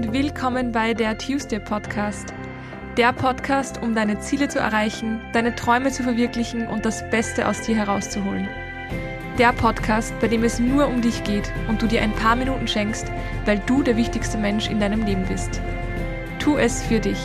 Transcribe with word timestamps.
und 0.00 0.14
willkommen 0.14 0.72
bei 0.72 0.94
der 0.94 1.18
Tuesday 1.18 1.60
Podcast. 1.60 2.32
Der 2.96 3.12
Podcast, 3.12 3.82
um 3.82 3.94
deine 3.94 4.18
Ziele 4.18 4.48
zu 4.48 4.58
erreichen, 4.58 5.20
deine 5.34 5.54
Träume 5.54 5.90
zu 5.90 6.02
verwirklichen 6.02 6.66
und 6.68 6.86
das 6.86 7.04
Beste 7.10 7.46
aus 7.46 7.60
dir 7.60 7.76
herauszuholen. 7.76 8.48
Der 9.36 9.52
Podcast, 9.52 10.18
bei 10.18 10.28
dem 10.28 10.42
es 10.42 10.58
nur 10.58 10.88
um 10.88 11.02
dich 11.02 11.22
geht 11.24 11.52
und 11.68 11.82
du 11.82 11.86
dir 11.86 12.00
ein 12.00 12.14
paar 12.14 12.34
Minuten 12.34 12.66
schenkst, 12.66 13.12
weil 13.44 13.60
du 13.66 13.82
der 13.82 13.98
wichtigste 13.98 14.38
Mensch 14.38 14.70
in 14.70 14.80
deinem 14.80 15.04
Leben 15.04 15.26
bist. 15.26 15.60
Tu 16.38 16.56
es 16.56 16.82
für 16.82 16.98
dich. 17.00 17.20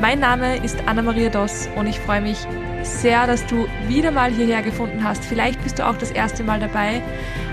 Mein 0.00 0.20
Name 0.20 0.56
ist 0.64 0.78
Anna-Maria 0.86 1.28
Doss 1.28 1.68
und 1.76 1.86
ich 1.86 2.00
freue 2.00 2.22
mich 2.22 2.46
sehr, 2.82 3.26
dass 3.26 3.44
du 3.44 3.66
wieder 3.88 4.10
mal 4.10 4.30
hierher 4.30 4.62
gefunden 4.62 5.04
hast. 5.04 5.22
Vielleicht 5.22 5.62
bist 5.62 5.80
du 5.80 5.86
auch 5.86 5.98
das 5.98 6.12
erste 6.12 6.44
Mal 6.44 6.60
dabei, 6.60 7.02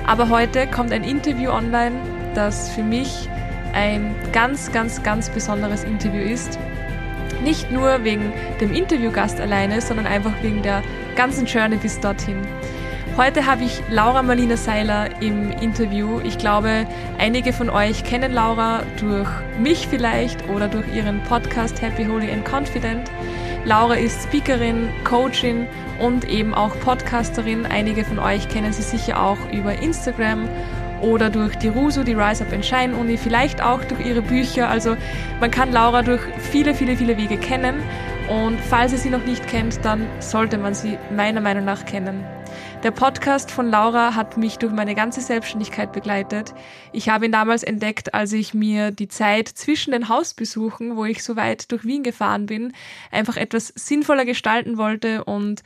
aber 0.08 0.30
heute 0.30 0.68
kommt 0.68 0.94
ein 0.94 1.04
Interview 1.04 1.50
online, 1.52 1.98
das 2.34 2.70
für 2.70 2.84
mich 2.84 3.28
ein 3.76 4.16
ganz, 4.32 4.72
ganz, 4.72 5.04
ganz 5.04 5.30
besonderes 5.30 5.84
Interview 5.84 6.22
ist. 6.22 6.58
Nicht 7.44 7.70
nur 7.72 8.04
wegen 8.04 8.34
dem 8.62 8.74
Interviewgast 8.74 9.40
alleine, 9.40 9.82
sondern 9.82 10.08
einfach 10.08 10.34
wegen 10.42 10.64
der 10.64 10.82
ganzen 11.16 11.46
Journey 11.46 11.76
bis 11.76 12.00
dorthin. 12.00 12.42
Heute 13.18 13.46
habe 13.46 13.64
ich 13.64 13.82
Laura 13.90 14.24
Marlina 14.24 14.58
Seiler 14.58 15.22
im 15.22 15.52
Interview. 15.52 16.20
Ich 16.24 16.38
glaube, 16.38 16.86
einige 17.18 17.54
von 17.54 17.70
euch 17.70 18.04
kennen 18.04 18.34
Laura 18.34 18.82
durch 19.00 19.30
mich 19.60 19.88
vielleicht 19.88 20.50
oder 20.50 20.68
durch 20.68 20.86
ihren 20.94 21.22
Podcast 21.24 21.82
Happy, 21.82 22.06
Holy 22.06 22.32
and 22.32 22.46
Confident. 22.46 23.10
Laura 23.64 23.96
ist 23.96 24.24
Speakerin, 24.24 24.90
Coachin 25.06 25.66
und 26.00 26.28
eben 26.30 26.54
auch 26.54 26.78
Podcasterin. 26.82 27.66
Einige 27.66 28.04
von 28.04 28.20
euch 28.20 28.50
kennen 28.50 28.74
sie 28.74 28.84
sicher 28.84 29.22
auch 29.22 29.38
über 29.52 29.74
Instagram 29.74 30.48
oder 31.02 31.30
durch 31.30 31.56
die 31.56 31.68
RUSU, 31.68 32.04
die 32.04 32.14
Rise 32.14 32.46
Up 32.46 32.54
and 32.54 32.66
Shine 32.66 32.96
Uni, 32.96 33.18
vielleicht 33.18 33.62
auch 33.62 33.84
durch 33.86 34.06
ihre 34.06 34.22
Bücher. 34.22 34.70
Also 34.70 34.96
man 35.40 35.52
kann 35.52 35.72
Laura 35.72 36.02
durch 36.02 36.22
viele, 36.52 36.74
viele, 36.74 36.96
viele 36.98 37.18
Wege 37.18 37.38
kennen. 37.38 37.82
Und 38.30 38.60
falls 38.60 38.92
ihr 38.92 38.98
sie 38.98 39.10
noch 39.10 39.24
nicht 39.26 39.48
kennt, 39.48 39.86
dann 39.86 40.08
sollte 40.20 40.58
man 40.58 40.74
sie 40.74 40.98
meiner 41.16 41.42
Meinung 41.42 41.66
nach 41.66 41.86
kennen. 41.86 42.24
Der 42.84 42.92
Podcast 42.92 43.52
von 43.52 43.70
Laura 43.70 44.16
hat 44.16 44.38
mich 44.38 44.58
durch 44.58 44.72
meine 44.72 44.94
ganze 44.94 45.22
Selbstständigkeit 45.22 45.92
begleitet. 45.92 46.54
Ich 46.92 47.10
habe 47.10 47.26
ihn 47.26 47.32
damals 47.32 47.64
entdeckt, 47.64 48.14
als 48.14 48.32
ich 48.34 48.54
mir 48.54 48.92
die 48.92 49.08
Zeit 49.08 49.48
zwischen 49.48 49.92
den 49.92 50.08
Hausbesuchen, 50.08 50.96
wo 50.96 51.06
ich 51.06 51.24
so 51.24 51.36
weit 51.36 51.72
durch 51.72 51.84
Wien 51.86 52.04
gefahren 52.04 52.46
bin, 52.46 52.74
einfach 53.12 53.38
etwas 53.38 53.74
sinnvoller 53.76 54.26
gestalten 54.26 54.78
wollte 54.78 55.24
und 55.24 55.64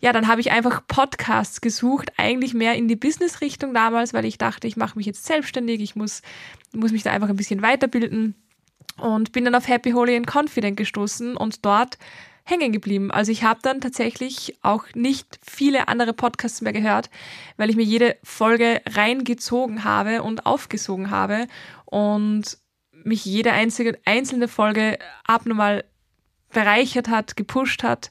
ja, 0.00 0.12
dann 0.12 0.28
habe 0.28 0.40
ich 0.40 0.50
einfach 0.50 0.82
Podcasts 0.86 1.60
gesucht, 1.60 2.12
eigentlich 2.16 2.54
mehr 2.54 2.74
in 2.74 2.88
die 2.88 2.96
Business-Richtung 2.96 3.74
damals, 3.74 4.14
weil 4.14 4.24
ich 4.24 4.38
dachte, 4.38 4.66
ich 4.66 4.76
mache 4.76 4.96
mich 4.96 5.06
jetzt 5.06 5.26
selbstständig, 5.26 5.80
ich 5.80 5.94
muss, 5.94 6.22
muss 6.74 6.92
mich 6.92 7.02
da 7.02 7.10
einfach 7.10 7.28
ein 7.28 7.36
bisschen 7.36 7.62
weiterbilden 7.62 8.34
und 8.96 9.32
bin 9.32 9.44
dann 9.44 9.54
auf 9.54 9.68
Happy, 9.68 9.92
Holy 9.92 10.16
and 10.16 10.26
Confident 10.26 10.76
gestoßen 10.76 11.36
und 11.36 11.64
dort 11.64 11.98
hängen 12.44 12.72
geblieben. 12.72 13.10
Also 13.10 13.30
ich 13.30 13.44
habe 13.44 13.60
dann 13.62 13.80
tatsächlich 13.80 14.56
auch 14.62 14.84
nicht 14.94 15.38
viele 15.42 15.88
andere 15.88 16.14
Podcasts 16.14 16.62
mehr 16.62 16.72
gehört, 16.72 17.10
weil 17.56 17.70
ich 17.70 17.76
mir 17.76 17.84
jede 17.84 18.16
Folge 18.22 18.80
reingezogen 18.88 19.84
habe 19.84 20.22
und 20.22 20.46
aufgesogen 20.46 21.10
habe 21.10 21.46
und 21.84 22.58
mich 22.92 23.24
jede 23.24 23.52
einzige, 23.52 23.98
einzelne 24.04 24.48
Folge 24.48 24.98
abnormal 25.24 25.84
bereichert 26.52 27.08
hat, 27.08 27.36
gepusht 27.36 27.82
hat 27.82 28.10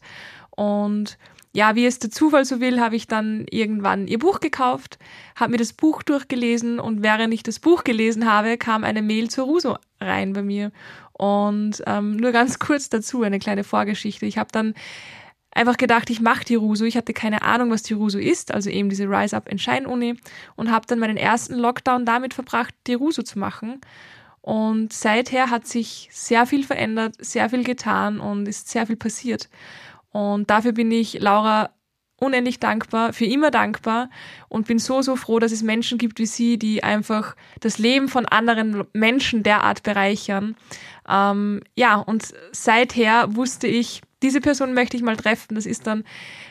und 0.52 1.17
ja, 1.53 1.75
wie 1.75 1.86
es 1.86 2.00
der 2.00 2.11
Zufall 2.11 2.45
so 2.45 2.59
will, 2.59 2.80
habe 2.80 2.95
ich 2.95 3.08
dann 3.08 3.45
irgendwann 3.50 4.08
ihr 4.08 4.19
Buch 4.19 4.39
gekauft, 4.39 5.00
habe 5.36 5.52
mir 5.52 5.58
das 5.58 5.73
Buch 5.73 6.03
durchgelesen 6.03 6.80
und 6.80 7.02
während 7.02 7.33
ich 7.33 7.42
das 7.42 7.59
Buch 7.59 7.83
gelesen 7.83 8.31
habe, 8.31 8.58
kam 8.58 8.83
eine 8.83 9.02
Mail 9.02 9.30
zur 9.30 9.45
Ruso 9.45 9.77
rein 10.00 10.33
bei 10.33 10.44
mir. 10.44 10.72
Und 11.14 11.83
ähm, 11.88 12.17
nur 12.17 12.32
ganz 12.32 12.59
kurz 12.59 12.89
dazu 12.89 13.23
eine 13.23 13.39
kleine 13.39 13.64
Vorgeschichte. 13.64 14.26
Ich 14.26 14.38
habe 14.38 14.49
dann 14.52 14.76
einfach 15.52 15.77
gedacht, 15.77 16.09
ich 16.11 16.21
mache 16.21 16.45
die 16.45 16.55
Ruso. 16.55 16.86
Ich 16.86 16.95
hatte 16.95 17.14
keine 17.14 17.42
Ahnung, 17.42 17.71
was 17.71 17.82
die 17.82 17.93
Ruso 17.93 18.20
ist, 18.20 18.54
also 18.54 18.70
eben 18.70 18.89
diese 18.89 19.05
Rise 19.05 19.36
Up 19.36 19.49
and 19.49 19.59
Shine 19.59 19.88
Uni 19.88 20.15
und 20.55 20.71
habe 20.71 20.86
dann 20.88 20.99
meinen 20.99 21.17
ersten 21.17 21.55
Lockdown 21.55 22.05
damit 22.05 22.36
verbracht, 22.36 22.76
die 22.86 22.93
Ruso 22.93 23.23
zu 23.23 23.39
machen. 23.39 23.82
Und 24.42 24.93
seither 24.93 25.49
hat 25.49 25.67
sich 25.67 26.09
sehr 26.11 26.45
viel 26.45 26.64
verändert, 26.64 27.15
sehr 27.20 27.49
viel 27.49 27.64
getan 27.64 28.20
und 28.20 28.48
ist 28.48 28.70
sehr 28.70 28.88
viel 28.88 28.95
passiert. 28.95 29.49
Und 30.11 30.49
dafür 30.49 30.71
bin 30.71 30.92
ich 30.92 31.20
Laura 31.20 31.70
unendlich 32.20 32.59
dankbar, 32.59 33.14
für 33.14 33.25
immer 33.25 33.52
dankbar 33.52 34.09
und 34.49 34.67
bin 34.67 34.80
so, 34.80 35.02
so 35.02 35.15
froh, 35.15 35.39
dass 35.39 35.52
es 35.52 35.64
Menschen 35.64 35.97
gibt 35.97 36.20
wie 36.20 36.25
sie, 36.25 36.58
die 36.58 36.83
einfach 36.83 37.36
das 37.61 37.77
Leben 37.77 38.09
von 38.09 38.25
anderen 38.25 38.83
Menschen 38.93 39.43
derart 39.43 39.83
bereichern. 39.83 40.55
Ähm, 41.08 41.61
ja, 41.75 41.95
und 41.95 42.33
seither 42.52 43.36
wusste 43.36 43.67
ich, 43.67 44.02
diese 44.21 44.42
Person 44.42 44.73
möchte 44.73 44.97
ich 44.97 45.03
mal 45.03 45.15
treffen. 45.15 45.55
Das 45.55 45.65
ist 45.65 45.87
dann 45.87 46.03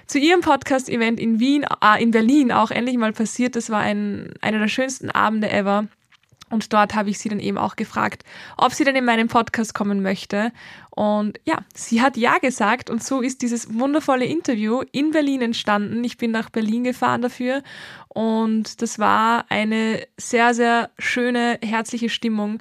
zu 0.06 0.19
ihrem 0.19 0.40
Podcast-Event 0.40 1.20
in 1.20 1.38
Wien, 1.38 1.66
äh, 1.82 2.02
in 2.02 2.10
Berlin 2.10 2.50
auch 2.50 2.70
endlich 2.70 2.96
mal 2.96 3.12
passiert. 3.12 3.56
Das 3.56 3.69
war 3.69 3.80
ein, 3.80 4.32
einer 4.40 4.58
der 4.58 4.69
schönsten 4.69 5.10
Abende 5.10 5.50
ever. 5.50 5.86
Und 6.50 6.72
dort 6.72 6.94
habe 6.94 7.10
ich 7.10 7.19
sie 7.19 7.28
dann 7.28 7.41
eben 7.41 7.59
auch 7.59 7.76
gefragt, 7.76 8.25
ob 8.56 8.72
sie 8.72 8.84
denn 8.84 8.97
in 8.97 9.04
meinen 9.04 9.28
Podcast 9.28 9.75
kommen 9.75 10.03
möchte. 10.03 10.53
Und 10.91 11.38
ja, 11.44 11.59
sie 11.75 12.03
hat 12.03 12.16
ja 12.16 12.38
gesagt 12.38 12.91
und 12.91 13.03
so 13.03 13.20
ist 13.20 13.42
dieses 13.42 13.78
wundervolle 13.78 14.25
Interview 14.25 14.82
in 14.92 15.10
Berlin 15.12 15.42
entstanden. 15.42 16.03
Ich 16.04 16.16
bin 16.16 16.31
nach 16.31 16.50
Berlin 16.50 16.84
gefahren 16.84 17.22
dafür 17.22 17.62
und 18.08 18.82
das 18.82 18.98
war 18.98 19.44
eine 19.48 20.06
sehr, 20.16 20.54
sehr 20.54 20.91
schöne, 20.98 21.58
herzliche 21.62 22.08
Stimmung. 22.08 22.60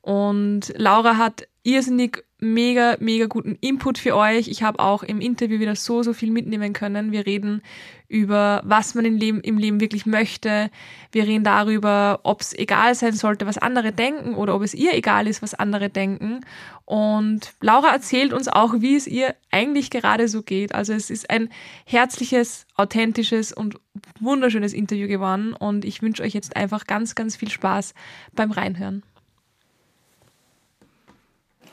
Und 0.00 0.72
Laura 0.76 1.16
hat 1.16 1.48
irrsinnig 1.64 2.24
mega, 2.38 2.96
mega 3.00 3.26
guten 3.26 3.56
Input 3.60 3.98
für 3.98 4.14
euch. 4.14 4.48
Ich 4.48 4.62
habe 4.62 4.78
auch 4.78 5.02
im 5.02 5.20
Interview 5.20 5.58
wieder 5.58 5.74
so, 5.74 6.02
so 6.02 6.12
viel 6.12 6.30
mitnehmen 6.30 6.72
können. 6.72 7.10
Wir 7.12 7.24
reden 7.24 7.62
über, 8.08 8.62
was 8.64 8.94
man 8.94 9.04
im 9.04 9.16
Leben, 9.16 9.40
im 9.40 9.58
Leben 9.58 9.80
wirklich 9.80 10.06
möchte. 10.06 10.70
Wir 11.12 11.26
reden 11.26 11.44
darüber, 11.44 12.20
ob 12.24 12.42
es 12.42 12.52
egal 12.52 12.94
sein 12.94 13.14
sollte, 13.14 13.46
was 13.46 13.58
andere 13.58 13.92
denken 13.92 14.34
oder 14.34 14.54
ob 14.54 14.62
es 14.62 14.74
ihr 14.74 14.94
egal 14.94 15.26
ist, 15.26 15.42
was 15.42 15.54
andere 15.54 15.88
denken. 15.88 16.42
Und 16.84 17.54
Laura 17.60 17.92
erzählt 17.92 18.32
uns 18.32 18.48
auch, 18.48 18.74
wie 18.80 18.96
es 18.96 19.06
ihr 19.06 19.34
eigentlich 19.50 19.90
gerade 19.90 20.28
so 20.28 20.42
geht. 20.42 20.74
Also 20.74 20.92
es 20.92 21.10
ist 21.10 21.30
ein 21.30 21.48
herzliches, 21.84 22.66
authentisches 22.76 23.52
und 23.52 23.80
wunderschönes 24.20 24.74
Interview 24.74 25.08
geworden. 25.08 25.54
Und 25.54 25.84
ich 25.84 26.02
wünsche 26.02 26.22
euch 26.22 26.34
jetzt 26.34 26.54
einfach 26.54 26.86
ganz, 26.86 27.14
ganz 27.14 27.34
viel 27.34 27.50
Spaß 27.50 27.94
beim 28.34 28.50
Reinhören. 28.50 29.02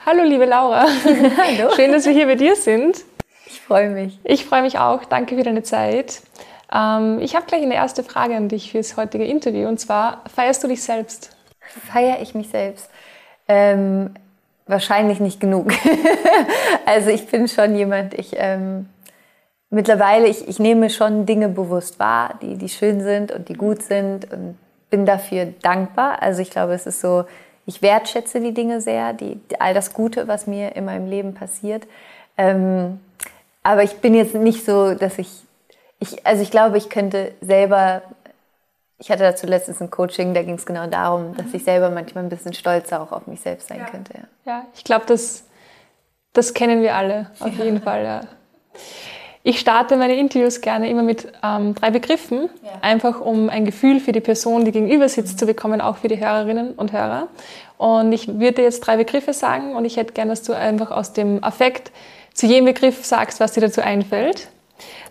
Hallo, 0.06 0.24
liebe 0.24 0.44
Laura. 0.44 0.86
Hallo. 1.06 1.74
Schön, 1.78 1.94
dass 1.94 2.06
wir 2.06 2.12
hier 2.12 2.25
bei 2.25 2.36
dir 2.36 2.58
sind. 2.58 3.06
Ich 3.46 3.62
freue 3.62 3.90
mich. 3.90 4.19
Ich 4.25 4.44
freue 4.44 4.62
mich 4.62 4.78
auch. 4.78 5.06
Danke 5.06 5.38
für 5.38 5.44
deine 5.44 5.64
Zeit. 5.64 6.22
Ähm, 6.74 7.19
ich 7.22 7.38
habe 7.38 7.46
gleich 7.46 7.62
eine 7.62 7.75
erste 7.75 8.03
Frage 8.03 8.36
an 8.36 8.50
dich 8.50 8.72
fürs 8.72 8.97
heutige 8.97 9.24
Interview. 9.24 9.66
Und 9.66 9.80
zwar, 9.80 10.22
feierst 10.36 10.62
du 10.62 10.68
dich 10.68 10.84
selbst? 10.84 11.38
Feiere 11.90 12.22
ich 12.22 12.36
mich 12.36 12.50
selbst? 12.50 12.90
Ähm, 13.47 14.13
wahrscheinlich 14.68 15.22
nicht 15.22 15.40
genug. 15.40 15.72
also 16.86 17.09
ich 17.09 17.28
bin 17.28 17.47
schon 17.47 17.74
jemand, 17.74 18.13
ich 18.13 18.34
ähm, 18.36 18.90
mittlerweile, 19.69 20.28
ich, 20.28 20.50
ich 20.50 20.59
nehme 20.59 20.90
schon 20.90 21.25
Dinge 21.25 21.47
bewusst 21.47 21.97
wahr, 21.97 22.38
die, 22.42 22.58
die 22.58 22.68
schön 22.68 23.00
sind 23.00 23.31
und 23.31 23.47
die 23.47 23.53
gut 23.53 23.81
sind 23.81 24.30
und 24.34 24.58
bin 24.90 25.06
dafür 25.06 25.46
dankbar. 25.62 26.22
Also 26.22 26.42
ich 26.42 26.50
glaube, 26.50 26.74
es 26.74 26.88
ist 26.88 27.00
so, 27.00 27.24
ich 27.66 27.81
wertschätze 27.81 28.40
die 28.41 28.53
Dinge 28.53 28.81
sehr, 28.81 29.13
die, 29.13 29.40
all 29.59 29.74
das 29.74 29.94
Gute, 29.94 30.28
was 30.28 30.47
mir 30.47 30.75
in 30.75 30.85
meinem 30.85 31.07
Leben 31.07 31.34
passiert. 31.34 31.88
Ähm, 32.38 33.00
aber 33.63 33.84
ich 33.84 33.97
bin 33.97 34.13
jetzt 34.13 34.35
nicht 34.35 34.66
so, 34.66 34.94
dass 34.94 35.18
ich, 35.18 35.29
ich, 36.00 36.25
also 36.25 36.44
ich 36.44 36.51
glaube, 36.51 36.78
ich 36.78 36.90
könnte 36.90 37.34
selber, 37.41 38.01
ich 38.98 39.10
hatte 39.10 39.24
dazu 39.24 39.48
letztens 39.48 39.81
ein 39.81 39.89
Coaching, 39.89 40.33
da 40.33 40.44
ging 40.44 40.56
es 40.56 40.65
genau 40.65 40.88
darum, 40.88 41.36
dass 41.38 41.54
ich 41.54 41.63
selber 41.63 41.89
manchmal 41.89 42.25
ein 42.25 42.30
bisschen 42.30 42.54
stolzer 42.54 43.01
auch 43.01 43.12
auf 43.12 43.27
mich 43.27 43.39
selbst 43.39 43.69
sein 43.69 43.80
ja. 43.80 43.86
könnte. 43.86 44.13
Ja, 44.13 44.27
ja 44.45 44.66
ich 44.75 44.83
glaube, 44.83 45.06
das, 45.07 45.45
das 46.33 46.54
kennen 46.54 46.81
wir 46.81 46.95
alle, 46.95 47.31
auf 47.39 47.57
ja. 47.57 47.63
jeden 47.63 47.81
Fall, 47.81 48.04
ja. 48.04 48.21
Ich 49.45 49.60
starte 49.60 49.98
meine 49.98 50.16
Interviews 50.16 50.62
gerne 50.62 50.90
immer 50.90 51.04
mit 51.04 51.28
ähm, 51.44 51.75
drei 51.75 51.92
Begriffen, 51.92 52.50
ja. 52.63 52.72
einfach 52.81 53.19
um 53.19 53.50
ein 53.50 53.66
Gefühl 53.66 54.00
für 54.00 54.13
die 54.13 54.22
Person, 54.22 54.63
die 54.63 54.72
gegenüber 54.72 55.10
sitzt, 55.10 55.38
zu 55.38 55.45
bekommen, 55.45 55.81
auch 55.81 55.98
für 55.98 56.07
die 56.07 56.18
Hörerinnen 56.18 56.72
und 56.75 56.94
Hörer. 56.94 57.28
Und 57.78 58.13
ich 58.13 58.40
würde 58.40 58.62
jetzt 58.62 58.80
drei 58.80 58.95
Begriffe 58.95 59.34
sagen 59.34 59.75
und 59.75 59.84
ich 59.84 59.98
hätte 59.98 60.13
gerne, 60.13 60.31
dass 60.31 60.44
du 60.44 60.54
einfach 60.54 60.92
aus 60.92 61.12
dem 61.12 61.44
Affekt 61.44 61.92
zu 62.34 62.45
jedem 62.45 62.66
Begriff 62.66 63.04
sagst, 63.04 63.42
was 63.42 63.51
dir 63.51 63.60
dazu 63.60 63.81
einfällt. 63.81 64.48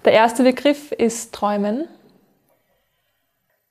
Der 0.06 0.14
erste 0.14 0.44
Begriff 0.44 0.92
ist 0.92 1.34
Träumen. 1.34 1.86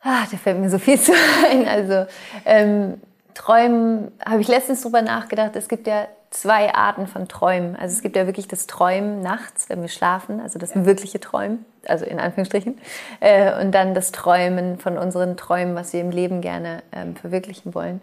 Ah, 0.02 0.26
da 0.30 0.38
fällt 0.38 0.60
mir 0.60 0.70
so 0.70 0.78
viel 0.78 1.00
zu 1.02 1.12
ein. 1.50 1.68
Also 1.68 2.06
ähm, 2.46 3.02
Träumen 3.34 4.12
habe 4.24 4.42
ich 4.42 4.48
letztens 4.48 4.84
drüber 4.84 5.02
nachgedacht. 5.02 5.56
Es 5.56 5.68
gibt 5.68 5.88
ja 5.88 6.08
zwei 6.32 6.74
Arten 6.74 7.08
von 7.08 7.28
Träumen. 7.28 7.76
Also 7.76 7.94
es 7.94 8.02
gibt 8.02 8.16
ja 8.16 8.26
wirklich 8.26 8.48
das 8.48 8.66
Träumen 8.66 9.22
nachts, 9.22 9.70
wenn 9.70 9.82
wir 9.82 9.90
schlafen, 9.90 10.40
also 10.40 10.58
das 10.58 10.74
ja. 10.74 10.86
wirkliche 10.86 11.20
Träumen, 11.20 11.66
also 11.86 12.06
in 12.06 12.20
Anführungsstrichen, 12.20 12.80
äh, 13.20 13.62
und 13.62 13.72
dann 13.74 13.94
das 13.94 14.12
Träumen 14.12 14.80
von 14.80 14.98
unseren 14.98 15.38
Träumen, 15.38 15.76
was 15.76 15.94
wir 15.94 16.02
im 16.02 16.10
Leben 16.10 16.42
gerne 16.42 16.84
ähm, 16.94 17.16
verwirklichen 17.16 17.76
wollen. 17.76 18.02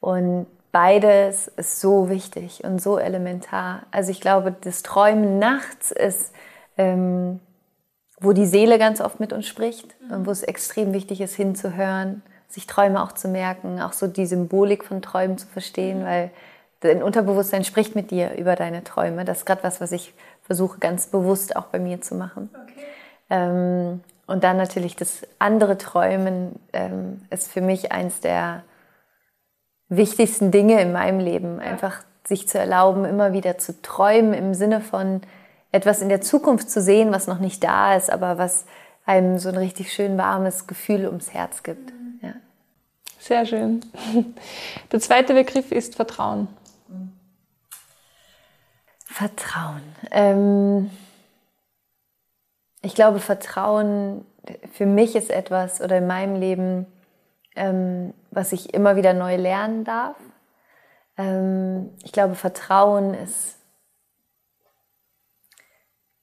Und 0.00 0.46
beides 0.72 1.48
ist 1.48 1.80
so 1.80 2.10
wichtig 2.10 2.64
und 2.64 2.82
so 2.82 2.98
elementar. 2.98 3.82
Also 3.92 4.10
ich 4.10 4.20
glaube, 4.20 4.54
das 4.60 4.82
Träumen 4.82 5.38
nachts 5.38 5.92
ist, 5.92 6.32
ähm, 6.76 7.38
wo 8.20 8.32
die 8.32 8.46
Seele 8.46 8.78
ganz 8.78 9.00
oft 9.00 9.20
mit 9.20 9.32
uns 9.32 9.46
spricht 9.46 9.94
mhm. 10.02 10.16
und 10.16 10.26
wo 10.26 10.32
es 10.32 10.42
extrem 10.42 10.92
wichtig 10.92 11.20
ist, 11.20 11.36
hinzuhören, 11.36 12.22
sich 12.48 12.66
Träume 12.66 13.00
auch 13.00 13.12
zu 13.12 13.28
merken, 13.28 13.80
auch 13.80 13.92
so 13.92 14.08
die 14.08 14.26
Symbolik 14.26 14.84
von 14.84 15.02
Träumen 15.02 15.38
zu 15.38 15.46
verstehen, 15.46 16.00
mhm. 16.00 16.06
weil 16.06 16.30
dein 16.80 17.02
Unterbewusstsein 17.02 17.64
spricht 17.64 17.94
mit 17.94 18.10
dir 18.10 18.34
über 18.34 18.56
deine 18.56 18.84
Träume. 18.84 19.24
Das 19.24 19.38
ist 19.38 19.46
gerade 19.46 19.62
was, 19.62 19.80
was 19.80 19.92
ich 19.92 20.14
versuche 20.42 20.78
ganz 20.78 21.06
bewusst 21.06 21.56
auch 21.56 21.66
bei 21.66 21.78
mir 21.78 22.00
zu 22.00 22.14
machen. 22.14 22.50
Okay. 22.52 22.84
Ähm, 23.30 24.00
und 24.26 24.44
dann 24.44 24.56
natürlich 24.56 24.96
das 24.96 25.26
andere 25.38 25.76
Träumen 25.78 26.58
ähm, 26.72 27.22
ist 27.30 27.50
für 27.50 27.60
mich 27.60 27.92
eins 27.92 28.20
der 28.20 28.62
wichtigsten 29.88 30.50
Dinge 30.50 30.80
in 30.80 30.92
meinem 30.92 31.18
Leben. 31.18 31.58
Einfach 31.58 32.04
sich 32.24 32.48
zu 32.48 32.58
erlauben, 32.58 33.04
immer 33.04 33.32
wieder 33.32 33.58
zu 33.58 33.82
träumen 33.82 34.34
im 34.34 34.54
Sinne 34.54 34.80
von 34.80 35.20
etwas 35.72 36.00
in 36.00 36.08
der 36.08 36.20
Zukunft 36.20 36.70
zu 36.70 36.80
sehen, 36.80 37.12
was 37.12 37.26
noch 37.26 37.38
nicht 37.38 37.62
da 37.64 37.96
ist, 37.96 38.10
aber 38.10 38.38
was 38.38 38.66
einem 39.04 39.38
so 39.38 39.48
ein 39.48 39.56
richtig 39.56 39.92
schön 39.92 40.16
warmes 40.16 40.66
Gefühl 40.66 41.06
ums 41.06 41.32
Herz 41.32 41.62
gibt. 41.62 41.90
Mhm. 41.90 42.20
Ja. 42.22 42.34
Sehr 43.18 43.46
schön. 43.46 43.80
Der 44.92 45.00
zweite 45.00 45.34
Begriff 45.34 45.72
ist 45.72 45.96
Vertrauen. 45.96 46.48
Vertrauen. 49.10 49.82
Ähm 50.12 50.90
ich 52.82 52.94
glaube, 52.94 53.18
Vertrauen 53.18 54.24
für 54.72 54.86
mich 54.86 55.16
ist 55.16 55.30
etwas 55.30 55.80
oder 55.80 55.98
in 55.98 56.06
meinem 56.06 56.36
Leben, 56.36 56.86
ähm, 57.56 58.14
was 58.30 58.52
ich 58.52 58.72
immer 58.72 58.96
wieder 58.96 59.12
neu 59.12 59.36
lernen 59.36 59.84
darf. 59.84 60.16
Ähm, 61.18 61.90
ich 62.04 62.12
glaube, 62.12 62.36
Vertrauen 62.36 63.14
ist 63.14 63.58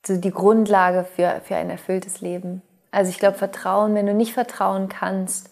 so 0.06 0.18
die 0.18 0.32
Grundlage 0.32 1.04
für, 1.04 1.42
für 1.44 1.58
ein 1.58 1.70
erfülltes 1.70 2.22
Leben. 2.22 2.62
Also 2.90 3.12
ich 3.12 3.20
glaube, 3.20 3.38
Vertrauen, 3.38 3.94
wenn 3.94 4.08
du 4.08 4.14
nicht 4.14 4.34
vertrauen 4.34 4.88
kannst, 4.88 5.52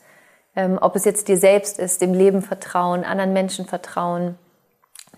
ähm, 0.56 0.80
ob 0.82 0.96
es 0.96 1.04
jetzt 1.04 1.28
dir 1.28 1.38
selbst 1.38 1.80
ist, 1.80 2.02
dem 2.02 2.14
Leben 2.14 2.42
vertrauen, 2.42 3.04
anderen 3.04 3.34
Menschen 3.34 3.66
vertrauen, 3.66 4.38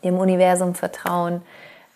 dem 0.03 0.17
Universum 0.17 0.73
vertrauen, 0.73 1.43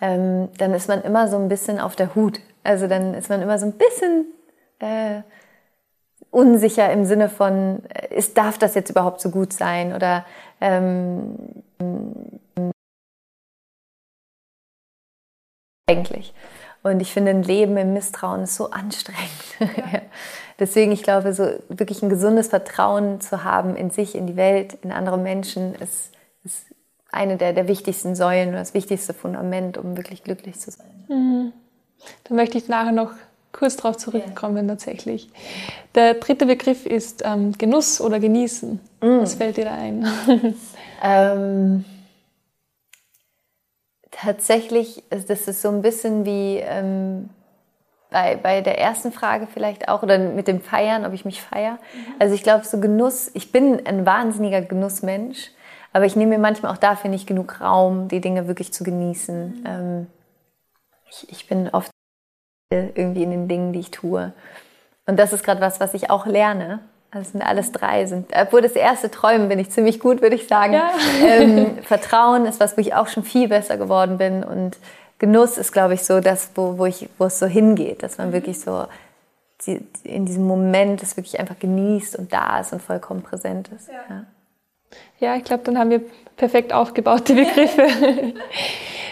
ähm, 0.01 0.49
dann 0.57 0.73
ist 0.73 0.87
man 0.87 1.03
immer 1.03 1.27
so 1.27 1.37
ein 1.37 1.47
bisschen 1.47 1.79
auf 1.79 1.95
der 1.95 2.15
Hut. 2.15 2.39
Also 2.63 2.87
dann 2.87 3.13
ist 3.13 3.29
man 3.29 3.41
immer 3.41 3.59
so 3.59 3.67
ein 3.67 3.73
bisschen 3.73 4.25
äh, 4.79 5.21
unsicher 6.31 6.91
im 6.91 7.05
Sinne 7.05 7.29
von, 7.29 7.83
äh, 7.89 8.15
ist, 8.15 8.37
darf 8.37 8.57
das 8.57 8.75
jetzt 8.75 8.89
überhaupt 8.89 9.21
so 9.21 9.29
gut 9.29 9.53
sein? 9.53 9.93
Oder 9.93 10.25
ähm, 10.59 11.35
eigentlich. 15.87 16.33
Und 16.83 16.99
ich 16.99 17.13
finde, 17.13 17.31
ein 17.31 17.43
Leben 17.43 17.77
im 17.77 17.93
Misstrauen 17.93 18.43
ist 18.43 18.55
so 18.55 18.71
anstrengend. 18.71 19.21
Ja. 19.93 20.01
Deswegen, 20.57 20.91
ich 20.91 21.01
glaube, 21.03 21.33
so 21.33 21.43
wirklich 21.69 22.03
ein 22.03 22.09
gesundes 22.09 22.47
Vertrauen 22.47 23.19
zu 23.19 23.43
haben 23.43 23.75
in 23.75 23.89
sich, 23.89 24.15
in 24.15 24.27
die 24.27 24.35
Welt, 24.35 24.77
in 24.83 24.91
andere 24.91 25.17
Menschen, 25.17 25.73
ist, 25.75 26.11
ist 26.43 26.70
eine 27.11 27.37
der, 27.37 27.53
der 27.53 27.67
wichtigsten 27.67 28.15
Säulen 28.15 28.49
oder 28.49 28.59
das 28.59 28.73
wichtigste 28.73 29.13
Fundament, 29.13 29.77
um 29.77 29.97
wirklich 29.97 30.23
glücklich 30.23 30.59
zu 30.59 30.71
sein. 30.71 31.05
Mhm. 31.09 31.53
Da 32.23 32.33
möchte 32.33 32.57
ich 32.57 32.67
nachher 32.67 32.91
noch 32.91 33.11
kurz 33.51 33.75
darauf 33.75 33.97
zurückkommen 33.97 34.67
ja. 34.67 34.73
tatsächlich. 34.73 35.29
Der 35.95 36.15
dritte 36.15 36.45
Begriff 36.45 36.85
ist 36.85 37.23
ähm, 37.25 37.51
Genuss 37.57 37.99
oder 37.99 38.19
Genießen. 38.19 38.79
Mhm. 39.01 39.21
Was 39.21 39.35
fällt 39.35 39.57
dir 39.57 39.65
da 39.65 39.73
ein? 39.73 40.07
ähm, 41.03 41.85
tatsächlich, 44.09 45.03
das 45.09 45.29
ist 45.29 45.61
so 45.61 45.69
ein 45.69 45.81
bisschen 45.81 46.25
wie 46.25 46.57
ähm, 46.57 47.29
bei, 48.09 48.35
bei 48.35 48.61
der 48.61 48.79
ersten 48.79 49.11
Frage 49.11 49.47
vielleicht 49.51 49.89
auch, 49.89 50.03
oder 50.03 50.17
mit 50.17 50.47
dem 50.47 50.61
Feiern, 50.61 51.05
ob 51.05 51.13
ich 51.13 51.25
mich 51.25 51.41
feiere. 51.41 51.73
Mhm. 51.73 52.15
Also 52.19 52.35
ich 52.35 52.43
glaube, 52.43 52.65
so 52.65 52.79
Genuss, 52.79 53.31
ich 53.33 53.51
bin 53.51 53.85
ein 53.85 54.05
wahnsinniger 54.05 54.61
Genussmensch. 54.61 55.51
Aber 55.93 56.05
ich 56.05 56.15
nehme 56.15 56.31
mir 56.31 56.39
manchmal 56.39 56.71
auch 56.71 56.77
dafür 56.77 57.09
nicht 57.09 57.27
genug 57.27 57.59
Raum, 57.61 58.07
die 58.07 58.21
Dinge 58.21 58.47
wirklich 58.47 58.73
zu 58.73 58.83
genießen. 58.83 59.61
Mhm. 59.61 59.63
Ähm, 59.65 60.07
ich, 61.09 61.29
ich 61.29 61.47
bin 61.47 61.69
oft 61.69 61.91
irgendwie 62.71 63.23
in 63.23 63.31
den 63.31 63.47
Dingen, 63.47 63.73
die 63.73 63.79
ich 63.79 63.91
tue. 63.91 64.31
Und 65.05 65.19
das 65.19 65.33
ist 65.33 65.43
gerade 65.43 65.61
was, 65.61 65.79
was 65.79 65.93
ich 65.93 66.09
auch 66.09 66.25
lerne. 66.25 66.79
Also 67.13 67.31
sind 67.31 67.41
alles 67.41 67.73
drei 67.73 68.05
sind. 68.05 68.31
Obwohl 68.33 68.61
das 68.61 68.71
erste 68.71 69.11
Träumen 69.11 69.49
bin 69.49 69.59
ich 69.59 69.69
ziemlich 69.69 69.99
gut, 69.99 70.21
würde 70.21 70.37
ich 70.37 70.47
sagen. 70.47 70.73
Ja. 70.73 70.91
Ähm, 71.21 71.77
Vertrauen 71.83 72.45
ist 72.45 72.61
was, 72.61 72.77
wo 72.77 72.81
ich 72.81 72.93
auch 72.93 73.07
schon 73.07 73.23
viel 73.23 73.49
besser 73.49 73.75
geworden 73.75 74.17
bin. 74.17 74.45
Und 74.45 74.77
Genuss 75.19 75.57
ist, 75.57 75.73
glaube 75.73 75.95
ich, 75.95 76.05
so 76.05 76.21
das, 76.21 76.51
wo, 76.55 76.77
wo, 76.77 76.85
ich, 76.85 77.09
wo 77.17 77.25
es 77.25 77.37
so 77.37 77.47
hingeht, 77.47 78.01
dass 78.01 78.17
man 78.17 78.29
mhm. 78.29 78.33
wirklich 78.33 78.61
so 78.61 78.85
die, 79.67 79.85
in 80.03 80.25
diesem 80.25 80.47
Moment 80.47 81.03
es 81.03 81.17
wirklich 81.17 81.37
einfach 81.37 81.59
genießt 81.59 82.15
und 82.15 82.31
da 82.31 82.61
ist 82.61 82.71
und 82.71 82.81
vollkommen 82.81 83.21
präsent 83.21 83.69
ist. 83.75 83.89
Ja. 83.89 83.93
ja. 84.09 84.23
Ja, 85.19 85.35
ich 85.35 85.43
glaube, 85.43 85.63
dann 85.63 85.77
haben 85.77 85.89
wir 85.89 86.01
perfekt 86.35 86.73
aufgebaute 86.73 87.35
Begriffe. 87.35 87.87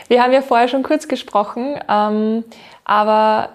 wir 0.08 0.24
haben 0.24 0.34
ja 0.34 0.42
vorher 0.42 0.68
schon 0.68 0.84
kurz 0.84 1.08
gesprochen, 1.08 1.80
ähm, 1.88 2.44
aber 2.84 3.50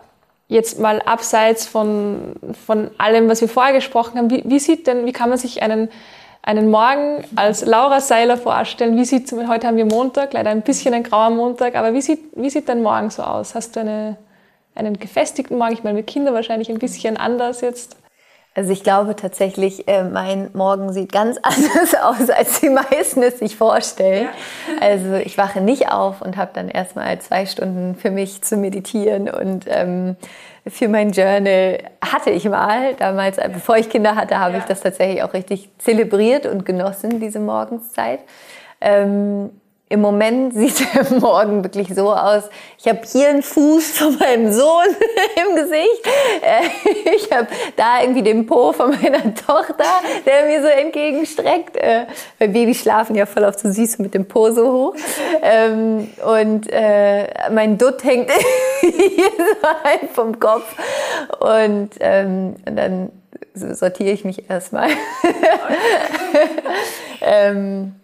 jetzt 0.48 0.78
mal 0.78 1.00
abseits 1.02 1.66
von, 1.66 2.36
von 2.66 2.90
allem, 2.98 3.28
was 3.28 3.40
wir 3.40 3.48
vorher 3.48 3.72
gesprochen 3.72 4.18
haben, 4.18 4.30
wie, 4.30 4.42
wie 4.46 4.58
sieht 4.58 4.86
denn, 4.86 5.06
wie 5.06 5.12
kann 5.12 5.28
man 5.28 5.38
sich 5.38 5.62
einen, 5.62 5.88
einen 6.42 6.70
Morgen 6.70 7.24
als 7.34 7.64
Laura 7.64 8.00
Seiler 8.00 8.36
vorstellen? 8.36 8.96
Wie 8.96 9.04
sieht, 9.04 9.32
heute 9.32 9.66
haben 9.66 9.76
wir 9.76 9.86
Montag, 9.86 10.32
leider 10.32 10.50
ein 10.50 10.62
bisschen 10.62 10.94
ein 10.94 11.02
grauer 11.02 11.30
Montag, 11.30 11.74
aber 11.74 11.94
wie 11.94 12.02
sieht, 12.02 12.20
wie 12.36 12.50
sieht 12.50 12.68
dein 12.68 12.82
Morgen 12.82 13.10
so 13.10 13.22
aus? 13.22 13.54
Hast 13.54 13.74
du 13.74 13.80
eine, 13.80 14.16
einen 14.74 14.98
gefestigten 14.98 15.58
Morgen? 15.58 15.72
Ich 15.72 15.82
meine, 15.82 15.96
mit 15.96 16.06
Kindern 16.06 16.34
wahrscheinlich 16.34 16.70
ein 16.70 16.78
bisschen 16.78 17.16
anders 17.16 17.62
jetzt. 17.62 17.96
Also 18.56 18.72
ich 18.72 18.84
glaube 18.84 19.16
tatsächlich, 19.16 19.88
äh, 19.88 20.04
mein 20.04 20.48
Morgen 20.52 20.92
sieht 20.92 21.10
ganz 21.10 21.38
anders 21.42 21.94
aus, 22.00 22.30
als 22.30 22.60
die 22.60 22.70
meisten 22.70 23.22
es 23.22 23.40
sich 23.40 23.56
vorstellen. 23.56 24.28
Ja. 24.80 24.86
Also 24.86 25.14
ich 25.14 25.36
wache 25.36 25.60
nicht 25.60 25.90
auf 25.90 26.22
und 26.22 26.36
habe 26.36 26.52
dann 26.54 26.68
erstmal 26.68 27.18
zwei 27.18 27.46
Stunden 27.46 27.96
für 27.96 28.10
mich 28.10 28.42
zu 28.42 28.56
meditieren 28.56 29.28
und 29.28 29.64
ähm, 29.68 30.16
für 30.66 30.88
mein 30.88 31.10
Journal 31.10 31.78
hatte 32.00 32.30
ich 32.30 32.48
mal. 32.48 32.94
Damals, 32.94 33.38
äh, 33.38 33.50
bevor 33.52 33.76
ich 33.76 33.90
Kinder 33.90 34.14
hatte, 34.14 34.38
habe 34.38 34.54
ja. 34.54 34.58
ich 34.60 34.64
das 34.64 34.80
tatsächlich 34.80 35.22
auch 35.22 35.34
richtig 35.34 35.68
zelebriert 35.78 36.46
und 36.46 36.64
genossen, 36.64 37.20
diese 37.20 37.40
Morgenszeit. 37.40 38.20
Ähm, 38.80 39.50
im 39.88 40.00
Moment 40.00 40.54
sieht 40.54 40.94
der 40.94 41.18
Morgen 41.18 41.62
wirklich 41.62 41.94
so 41.94 42.12
aus. 42.12 42.44
Ich 42.78 42.88
habe 42.88 43.00
hier 43.10 43.28
einen 43.28 43.42
Fuß 43.42 43.98
von 43.98 44.18
meinem 44.18 44.52
Sohn 44.52 44.86
im 45.36 45.56
Gesicht. 45.56 46.06
Äh, 46.42 47.14
ich 47.16 47.30
habe 47.30 47.48
da 47.76 48.00
irgendwie 48.00 48.22
den 48.22 48.46
Po 48.46 48.72
von 48.72 48.90
meiner 48.90 49.34
Tochter, 49.46 49.84
der 50.26 50.46
mir 50.46 50.62
so 50.62 50.68
entgegenstreckt. 50.68 51.76
Äh, 51.76 52.06
weil 52.38 52.48
Babys 52.48 52.80
schlafen 52.80 53.14
ja 53.14 53.26
voll 53.26 53.44
auf 53.44 53.58
so 53.58 53.70
süß 53.70 53.98
mit 53.98 54.14
dem 54.14 54.26
Po 54.26 54.50
so 54.50 54.72
hoch. 54.72 54.94
Ähm, 55.42 56.10
und 56.24 56.70
äh, 56.72 57.50
mein 57.50 57.78
Dutt 57.78 58.04
hängt 58.04 58.30
hier 58.80 59.30
so 59.36 59.68
ein 59.84 60.08
vom 60.12 60.38
Kopf. 60.40 60.74
Und, 61.40 61.90
ähm, 62.00 62.56
dann 62.64 63.10
sortiere 63.54 64.10
ich 64.10 64.24
mich 64.24 64.50
erstmal. 64.50 64.88
ähm, 67.20 67.94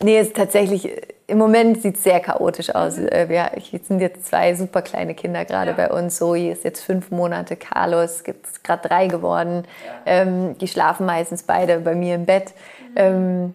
Nee, 0.00 0.18
es 0.18 0.28
ist 0.28 0.36
tatsächlich, 0.36 0.90
im 1.26 1.38
Moment 1.38 1.82
sieht 1.82 1.96
es 1.96 2.04
sehr 2.04 2.20
chaotisch 2.20 2.74
aus. 2.74 2.96
Mhm. 2.96 3.08
Äh, 3.08 3.28
wir 3.28 3.50
sind 3.82 4.00
jetzt 4.00 4.26
zwei 4.26 4.54
super 4.54 4.82
kleine 4.82 5.14
Kinder 5.14 5.44
gerade 5.44 5.70
ja. 5.70 5.76
bei 5.76 5.90
uns. 5.90 6.18
Zoe 6.18 6.50
ist 6.50 6.64
jetzt 6.64 6.82
fünf 6.82 7.10
Monate, 7.10 7.56
Carlos 7.56 8.22
ist 8.22 8.64
gerade 8.64 8.88
drei 8.88 9.06
geworden. 9.08 9.64
Ja. 9.86 9.92
Ähm, 10.22 10.56
die 10.58 10.68
schlafen 10.68 11.06
meistens 11.06 11.42
beide 11.42 11.80
bei 11.80 11.94
mir 11.94 12.14
im 12.14 12.26
Bett. 12.26 12.54
Mhm. 12.90 12.94
Ähm, 12.96 13.54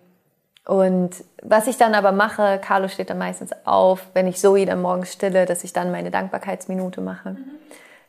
und 0.66 1.12
was 1.42 1.68
ich 1.68 1.78
dann 1.78 1.94
aber 1.94 2.14
mache, 2.14 2.60
Carlos 2.64 2.94
steht 2.94 3.10
dann 3.10 3.18
meistens 3.18 3.52
auf, 3.66 4.08
wenn 4.14 4.28
ich 4.28 4.38
Zoe 4.38 4.66
dann 4.66 4.82
morgens 4.82 5.12
stille, 5.12 5.46
dass 5.46 5.64
ich 5.64 5.74
dann 5.74 5.92
meine 5.92 6.10
Dankbarkeitsminute 6.10 7.02
mache. 7.02 7.32
Mhm. 7.32 7.52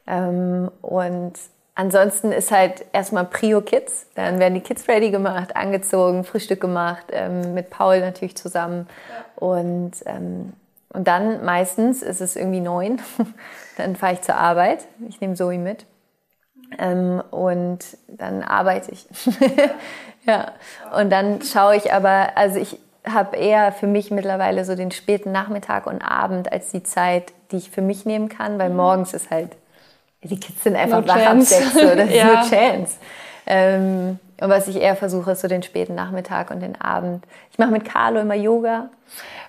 Ähm, 0.06 0.70
und 0.82 1.32
Ansonsten 1.76 2.30
ist 2.30 2.52
halt 2.52 2.84
erstmal 2.92 3.24
Prio 3.24 3.60
Kids. 3.60 4.06
Dann 4.14 4.38
werden 4.38 4.54
die 4.54 4.60
Kids 4.60 4.86
ready 4.88 5.10
gemacht, 5.10 5.56
angezogen, 5.56 6.22
Frühstück 6.22 6.60
gemacht, 6.60 7.06
ähm, 7.10 7.54
mit 7.54 7.70
Paul 7.70 8.00
natürlich 8.00 8.36
zusammen. 8.36 8.86
Und, 9.34 9.92
ähm, 10.06 10.52
und 10.90 11.08
dann 11.08 11.44
meistens 11.44 12.02
ist 12.02 12.20
es 12.20 12.36
irgendwie 12.36 12.60
neun. 12.60 13.00
dann 13.76 13.96
fahre 13.96 14.12
ich 14.14 14.22
zur 14.22 14.36
Arbeit. 14.36 14.86
Ich 15.08 15.20
nehme 15.20 15.34
Zoe 15.34 15.58
mit. 15.58 15.84
Ähm, 16.78 17.20
und 17.32 17.80
dann 18.06 18.44
arbeite 18.44 18.92
ich. 18.92 19.08
ja. 20.26 20.52
Und 20.96 21.10
dann 21.10 21.42
schaue 21.42 21.74
ich 21.76 21.92
aber, 21.92 22.36
also 22.36 22.60
ich 22.60 22.78
habe 23.04 23.36
eher 23.36 23.72
für 23.72 23.88
mich 23.88 24.12
mittlerweile 24.12 24.64
so 24.64 24.76
den 24.76 24.92
späten 24.92 25.32
Nachmittag 25.32 25.86
und 25.86 26.02
Abend 26.02 26.52
als 26.52 26.70
die 26.70 26.84
Zeit, 26.84 27.32
die 27.50 27.56
ich 27.56 27.70
für 27.70 27.82
mich 27.82 28.06
nehmen 28.06 28.28
kann, 28.28 28.60
weil 28.60 28.70
mhm. 28.70 28.76
morgens 28.76 29.12
ist 29.12 29.30
halt 29.30 29.56
die 30.24 30.40
Kids 30.40 30.62
sind 30.62 30.76
einfach 30.76 31.00
no 31.00 31.08
wach 31.08 31.26
ab 31.26 31.40
sechs, 31.40 31.74
so, 31.74 31.94
das 31.94 32.10
ja. 32.14 32.42
ist 32.42 32.50
no 32.50 32.56
chance. 32.56 32.94
Ähm, 33.46 34.18
und 34.40 34.50
was 34.50 34.68
ich 34.68 34.76
eher 34.76 34.96
versuche, 34.96 35.32
ist 35.32 35.42
so 35.42 35.48
den 35.48 35.62
späten 35.62 35.94
Nachmittag 35.94 36.50
und 36.50 36.60
den 36.60 36.80
Abend. 36.80 37.24
Ich 37.50 37.58
mache 37.58 37.70
mit 37.70 37.84
Carlo 37.84 38.20
immer 38.20 38.34
Yoga. 38.34 38.90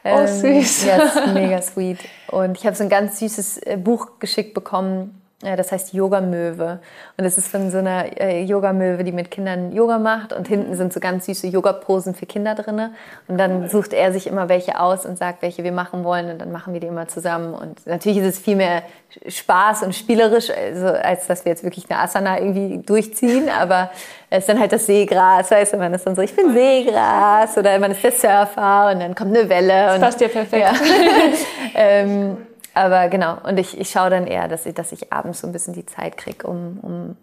Oh, 0.04 0.10
ähm, 0.10 0.28
süß. 0.28 0.86
Ja, 0.86 0.98
ist 1.04 1.34
mega 1.34 1.62
sweet. 1.62 2.00
Und 2.28 2.58
ich 2.58 2.66
habe 2.66 2.76
so 2.76 2.84
ein 2.84 2.90
ganz 2.90 3.20
süßes 3.20 3.58
äh, 3.60 3.78
Buch 3.78 4.20
geschickt 4.20 4.54
bekommen 4.54 5.22
ja, 5.44 5.58
das 5.58 5.74
heißt 5.74 5.94
Yoga-Möwe. 5.94 6.80
Und 7.18 7.24
das 7.24 7.38
ist 7.38 7.50
von 7.50 7.70
so 7.70 7.80
einer 7.80 8.20
äh, 8.20 8.44
Yoga-Möwe, 8.44 9.04
die 9.04 9.12
mit 9.12 9.32
Kindern 9.32 9.74
Yoga 9.74 10.00
macht. 10.00 10.32
Und 10.32 10.48
hinten 10.48 10.76
sind 10.76 10.94
so 10.94 11.02
ganz 11.02 11.26
süße 11.26 11.48
Yoga-Posen 11.48 12.16
für 12.16 12.26
Kinder 12.26 12.56
drin. 12.56 12.90
Und 13.28 13.38
dann 13.38 13.68
sucht 13.68 13.92
er 13.92 14.14
sich 14.14 14.28
immer 14.28 14.48
welche 14.48 14.80
aus 14.80 15.06
und 15.06 15.18
sagt, 15.18 15.42
welche 15.42 15.66
wir 15.66 15.74
machen 15.74 16.06
wollen. 16.06 16.32
Und 16.32 16.40
dann 16.40 16.54
machen 16.54 16.72
wir 16.72 16.80
die 16.80 16.88
immer 16.88 17.10
zusammen. 17.10 17.54
Und 17.54 17.86
natürlich 17.86 18.20
ist 18.20 18.38
es 18.38 18.40
viel 18.40 18.56
mehr 18.56 18.84
Spaß 19.28 19.84
und 19.84 19.94
spielerisch, 19.94 20.50
also, 20.50 20.88
als 20.88 21.28
dass 21.28 21.44
wir 21.44 21.52
jetzt 21.52 21.66
wirklich 21.66 21.90
eine 21.90 22.00
Asana 22.00 22.40
irgendwie 22.40 22.78
durchziehen. 22.78 23.50
Aber 23.50 23.92
es 24.30 24.40
ist 24.40 24.50
dann 24.50 24.60
halt 24.60 24.72
das 24.72 24.86
Seegras, 24.86 25.52
weißt 25.52 25.74
du, 25.74 25.78
man 25.78 25.94
ist 25.94 26.08
dann 26.08 26.16
so, 26.16 26.22
ich 26.22 26.34
bin 26.34 26.54
Seegras. 26.54 27.58
Oder 27.58 27.78
man 27.80 27.92
ist 27.92 28.02
der 28.02 28.14
Surfer 28.14 28.92
und 28.94 29.02
dann 29.02 29.14
kommt 29.14 29.36
eine 29.36 29.50
Welle. 29.50 29.88
Das 29.88 30.00
passt 30.00 30.22
ja 30.22 30.30
perfekt. 30.30 30.66
Ja. 30.66 30.74
ähm, 31.76 32.38
aber 32.76 33.08
genau, 33.08 33.38
und 33.44 33.58
ich, 33.58 33.80
ich 33.80 33.90
schaue 33.90 34.10
dann 34.10 34.28
eher, 34.28 34.50
dass 34.50 34.66
ich, 34.66 34.76
dass 34.76 34.92
ich 34.92 35.14
abends 35.14 35.40
so 35.40 35.48
ein 35.48 35.54
bisschen 35.54 35.74
die 35.74 35.86
Zeit 35.86 36.18
kriege, 36.18 36.46
um, 36.46 36.80
um 36.82 37.18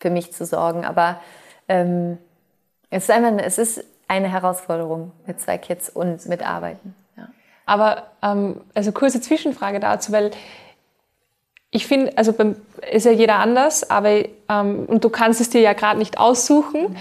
für 0.00 0.10
mich 0.10 0.32
zu 0.32 0.44
sorgen. 0.44 0.84
Aber 0.84 1.20
ähm, 1.68 2.18
es, 2.90 3.04
ist 3.04 3.10
einfach, 3.12 3.32
es 3.38 3.56
ist 3.56 3.84
eine 4.08 4.28
Herausforderung 4.28 5.12
mit 5.24 5.40
zwei 5.40 5.58
Kids 5.58 5.88
und 5.88 6.26
mit 6.26 6.44
Arbeiten. 6.44 6.96
Ja. 7.16 7.28
Aber 7.66 8.08
ähm, 8.20 8.60
also 8.74 8.90
kurze 8.90 9.20
Zwischenfrage 9.20 9.78
dazu, 9.78 10.10
weil 10.10 10.32
ich 11.70 11.86
finde, 11.86 12.18
also 12.18 12.32
beim, 12.32 12.56
ist 12.90 13.06
ja 13.06 13.12
jeder 13.12 13.36
anders, 13.36 13.88
aber 13.88 14.24
ähm, 14.48 14.86
und 14.86 15.04
du 15.04 15.08
kannst 15.08 15.40
es 15.40 15.50
dir 15.50 15.60
ja 15.60 15.72
gerade 15.72 16.00
nicht 16.00 16.18
aussuchen. 16.18 16.90
Mhm. 16.90 16.96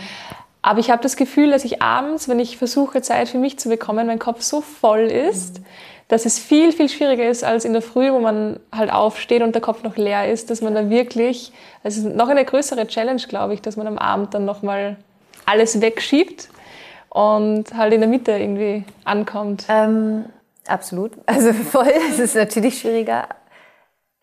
Aber 0.62 0.80
ich 0.80 0.92
habe 0.92 1.02
das 1.02 1.16
Gefühl, 1.16 1.50
dass 1.50 1.66
ich 1.66 1.82
abends, 1.82 2.30
wenn 2.30 2.40
ich 2.40 2.58
versuche, 2.58 3.02
Zeit 3.02 3.30
für 3.30 3.38
mich 3.40 3.58
zu 3.58 3.70
bekommen, 3.70 4.06
mein 4.06 4.20
Kopf 4.20 4.42
so 4.44 4.62
voll 4.62 5.02
ist. 5.02 5.60
Mhm 5.60 5.66
dass 6.08 6.26
es 6.26 6.38
viel, 6.38 6.72
viel 6.72 6.88
schwieriger 6.88 7.28
ist 7.28 7.44
als 7.44 7.66
in 7.66 7.74
der 7.74 7.82
Früh, 7.82 8.12
wo 8.12 8.20
man 8.20 8.60
halt 8.72 8.92
aufsteht 8.92 9.42
und 9.42 9.56
der 9.56 9.62
Kopf 9.62 9.84
noch 9.84 9.98
leer 9.98 10.32
ist, 10.32 10.50
dass 10.50 10.62
man 10.62 10.76
da 10.76 10.90
wirklich, 10.90 11.52
also 11.84 12.08
noch 12.10 12.30
eine 12.30 12.46
größere 12.46 12.88
Challenge, 12.88 13.22
glaube 13.28 13.56
ich, 13.56 13.62
dass 13.62 13.76
man 13.76 13.88
am 13.88 13.98
Abend 13.98 14.34
dann 14.34 14.46
nochmal 14.46 14.98
alles 15.46 15.82
wegschiebt 15.82 16.50
und 17.10 17.74
halt 17.76 17.94
in 17.94 18.02
der 18.02 18.10
Mitte 18.10 18.34
irgendwie 18.34 18.84
ankommt. 19.04 19.66
Ähm, 19.68 20.26
absolut. 20.68 21.14
Also 21.26 21.54
voll, 21.54 21.92
es 22.10 22.20
ist 22.20 22.36
natürlich 22.36 22.80
schwieriger. 22.80 23.28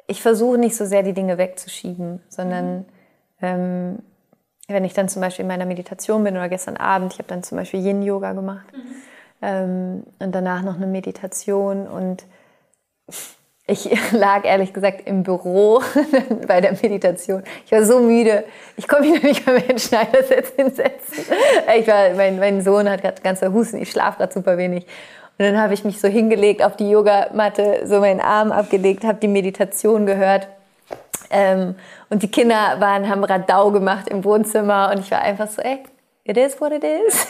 Ich 0.07 0.23
versuche 0.23 0.59
nicht 0.59 0.77
so 0.77 0.85
sehr 0.85 1.03
die 1.03 1.15
Dinge 1.15 1.37
wegzuschieben, 1.39 2.21
sondern 2.29 2.79
mhm. 2.79 2.85
ähm, 3.41 3.99
wenn 4.69 4.85
ich 4.85 4.95
dann 4.95 5.09
zum 5.09 5.21
Beispiel 5.21 5.43
in 5.43 5.49
meiner 5.49 5.67
Meditation 5.67 6.23
bin 6.23 6.37
oder 6.37 6.49
gestern 6.49 6.77
Abend, 6.77 7.13
ich 7.13 7.19
habe 7.19 7.29
dann 7.29 7.43
zum 7.43 7.59
Beispiel 7.59 7.85
Yin-Yoga 7.85 8.35
gemacht. 8.35 8.67
Mhm 8.73 9.12
ähm, 9.43 10.05
und 10.19 10.35
danach 10.35 10.63
noch 10.63 10.77
eine 10.77 10.87
Meditation 10.87 11.87
und 11.87 12.25
ich 13.67 13.91
lag 14.13 14.45
ehrlich 14.45 14.73
gesagt 14.73 15.03
im 15.07 15.23
Büro 15.23 15.83
bei 16.47 16.61
der 16.61 16.73
Meditation. 16.73 17.43
Ich 17.67 17.73
war 17.73 17.85
so 17.85 18.01
müde. 18.01 18.45
Ich 18.77 18.89
konnte 18.89 19.09
mich 19.09 19.23
nicht 19.23 19.47
mehr 19.47 19.57
in 19.57 19.69
den 19.69 19.79
Schneidersitz 19.79 20.53
hinsetzen. 20.57 21.25
Ich 21.77 21.87
war, 21.87 22.11
mein, 22.15 22.39
mein 22.39 22.63
Sohn 22.63 22.89
hat 22.89 23.03
gerade 23.03 23.21
ganz 23.23 23.43
Husten. 23.43 23.79
Ich 23.79 23.91
schlafe 23.91 24.19
gerade 24.19 24.33
super 24.33 24.57
wenig. 24.57 24.87
Und 25.39 25.47
dann 25.47 25.59
habe 25.59 25.75
ich 25.75 25.85
mich 25.85 26.01
so 26.01 26.09
hingelegt 26.09 26.63
auf 26.63 26.77
die 26.77 26.91
Yogamatte, 26.91 27.87
so 27.87 28.01
meinen 28.01 28.21
Arm 28.21 28.53
abgelegt, 28.53 29.05
habe 29.05 29.19
die 29.19 29.29
Meditation 29.29 30.07
gehört. 30.07 30.47
Ähm, 31.31 31.77
und 32.11 32.23
die 32.23 32.31
Kinder 32.31 32.77
waren, 32.79 33.09
haben 33.09 33.25
Radau 33.25 33.71
gemacht 33.71 34.09
im 34.09 34.23
Wohnzimmer 34.25 34.91
und 34.93 35.01
ich 35.01 35.11
war 35.11 35.23
einfach 35.23 35.49
so, 35.49 35.63
ey, 35.63 35.79
it 36.25 36.37
is 36.37 36.61
what 36.61 36.73
it 36.73 36.85
is. 36.85 37.27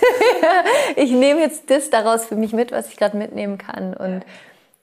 ich 0.97 1.11
nehme 1.11 1.41
jetzt 1.41 1.71
das 1.71 1.91
daraus 1.91 2.25
für 2.27 2.37
mich 2.37 2.53
mit, 2.53 2.73
was 2.73 2.89
ich 2.89 2.97
gerade 2.97 3.17
mitnehmen 3.17 3.59
kann. 3.59 3.95
Und 3.95 4.25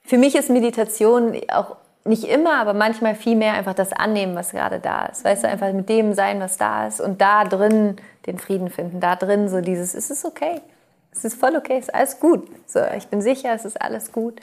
für 0.04 0.18
mich 0.18 0.36
ist 0.36 0.50
Meditation 0.50 1.40
auch 1.50 1.76
nicht 2.06 2.24
immer, 2.24 2.56
aber 2.60 2.74
manchmal 2.74 3.16
viel 3.16 3.36
mehr 3.36 3.54
einfach 3.54 3.76
das 3.76 3.94
Annehmen, 3.94 4.36
was 4.36 4.52
gerade 4.52 4.80
da 4.80 5.06
ist. 5.06 5.24
Weißt 5.24 5.44
du, 5.44 5.48
einfach 5.48 5.72
mit 5.74 5.90
dem 5.90 6.14
sein, 6.14 6.40
was 6.40 6.58
da 6.58 6.88
ist 6.88 7.02
und 7.02 7.22
da 7.22 7.44
drin 7.44 7.98
den 8.26 8.40
Frieden 8.40 8.70
finden. 8.70 9.00
Da 9.00 9.16
drin 9.16 9.50
so 9.50 9.62
dieses, 9.62 9.94
es 9.94 10.10
ist 10.10 10.26
okay. 10.26 10.62
Es 11.12 11.26
ist 11.26 11.40
voll 11.40 11.56
okay, 11.56 11.78
es 11.78 11.86
ist 11.86 11.94
alles 11.94 12.20
gut. 12.20 12.48
So, 12.68 12.80
ich 12.98 13.08
bin 13.08 13.22
sicher, 13.22 13.54
es 13.54 13.66
ist 13.66 13.82
alles 13.82 14.12
gut. 14.12 14.40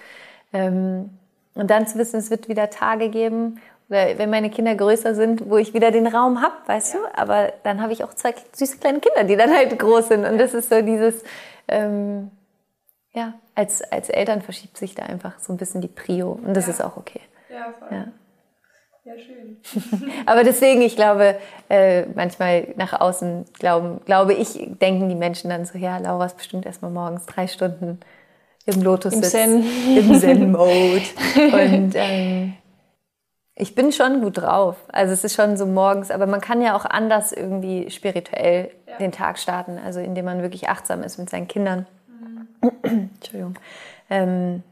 Ähm, 0.53 1.11
und 1.55 1.71
dann 1.71 1.87
zu 1.87 1.99
wissen, 1.99 2.19
es 2.19 2.31
wird 2.31 2.49
wieder 2.49 2.71
Tage 2.71 3.09
geben 3.09 3.61
oder 3.89 4.19
wenn 4.19 4.31
meine 4.31 4.51
Kinder 4.51 4.75
größer 4.75 5.15
sind, 5.15 5.49
wo 5.49 5.59
ich 5.59 5.73
wieder 5.75 5.91
den 5.91 6.07
Raum 6.07 6.43
habe, 6.43 6.55
weißt 6.67 6.95
ja. 6.95 7.01
du? 7.01 7.19
Aber 7.19 7.53
dann 7.63 7.81
habe 7.81 7.93
ich 7.93 8.03
auch 8.03 8.15
zwei 8.15 8.35
süße 8.53 8.79
kleine 8.79 9.01
Kinder, 9.01 9.25
die 9.25 9.37
dann 9.37 9.55
halt 9.55 9.79
groß 9.79 10.09
sind. 10.09 10.25
Und 10.25 10.39
das 10.39 10.55
ist 10.55 10.71
so 10.71 10.83
dieses, 10.83 11.23
ähm, 11.69 12.31
ja, 13.13 13.35
als, 13.55 13.83
als 13.83 14.11
Eltern 14.11 14.43
verschiebt 14.43 14.77
sich 14.77 14.95
da 14.95 15.05
einfach 15.05 15.39
so 15.39 15.53
ein 15.53 15.57
bisschen 15.57 15.81
die 15.81 15.89
Prio. 15.89 16.33
Und 16.33 16.55
das 16.55 16.67
ja. 16.67 16.73
ist 16.73 16.83
auch 16.83 16.97
okay. 16.97 17.21
Ja, 17.49 17.73
voll. 17.79 17.89
Ja. 17.91 18.07
Ja, 19.05 19.13
schön. 19.19 20.11
Aber 20.27 20.43
deswegen, 20.43 20.83
ich 20.83 20.97
glaube, 20.97 21.37
äh, 21.69 22.07
manchmal 22.07 22.75
nach 22.77 23.01
außen 23.01 23.45
glauben, 23.57 24.01
glaube 24.05 24.35
ich, 24.35 24.69
denken 24.81 25.09
die 25.09 25.15
Menschen 25.15 25.49
dann 25.49 25.65
so, 25.65 25.79
ja, 25.79 25.99
Laura 25.99 26.27
ist 26.27 26.37
bestimmt 26.37 26.67
erstmal 26.67 26.91
morgens 26.91 27.25
drei 27.25 27.47
Stunden 27.47 28.01
im 28.65 28.83
Lotus 28.83 29.15
Im 29.15 29.23
Zen. 29.23 29.65
Im 29.97 30.13
Zen-Mode. 30.19 31.03
Und 31.37 31.93
ähm, 31.95 32.55
ich 33.59 33.75
bin 33.75 33.91
schon 33.91 34.21
gut 34.21 34.39
drauf. 34.39 34.77
Also 34.93 35.15
es 35.15 35.25
ist 35.25 35.35
schon 35.35 35.57
so 35.57 35.65
morgens, 35.65 36.11
aber 36.11 36.27
man 36.27 36.43
kann 36.43 36.61
ja 36.61 36.77
auch 36.77 36.85
anders 36.85 37.33
irgendwie 37.33 37.91
spirituell 37.91 38.71
ja. 38.87 38.99
den 38.99 39.13
Tag 39.13 39.39
starten, 39.39 39.79
also 39.83 39.99
indem 39.99 40.27
man 40.27 40.43
wirklich 40.43 40.69
achtsam 40.69 41.03
ist 41.03 41.19
mit 41.19 41.31
seinen 41.31 41.49
Kindern. 41.49 41.87
Mhm. 42.07 42.51
Entschuldigung. 43.15 43.59
Ähm, 44.11 44.63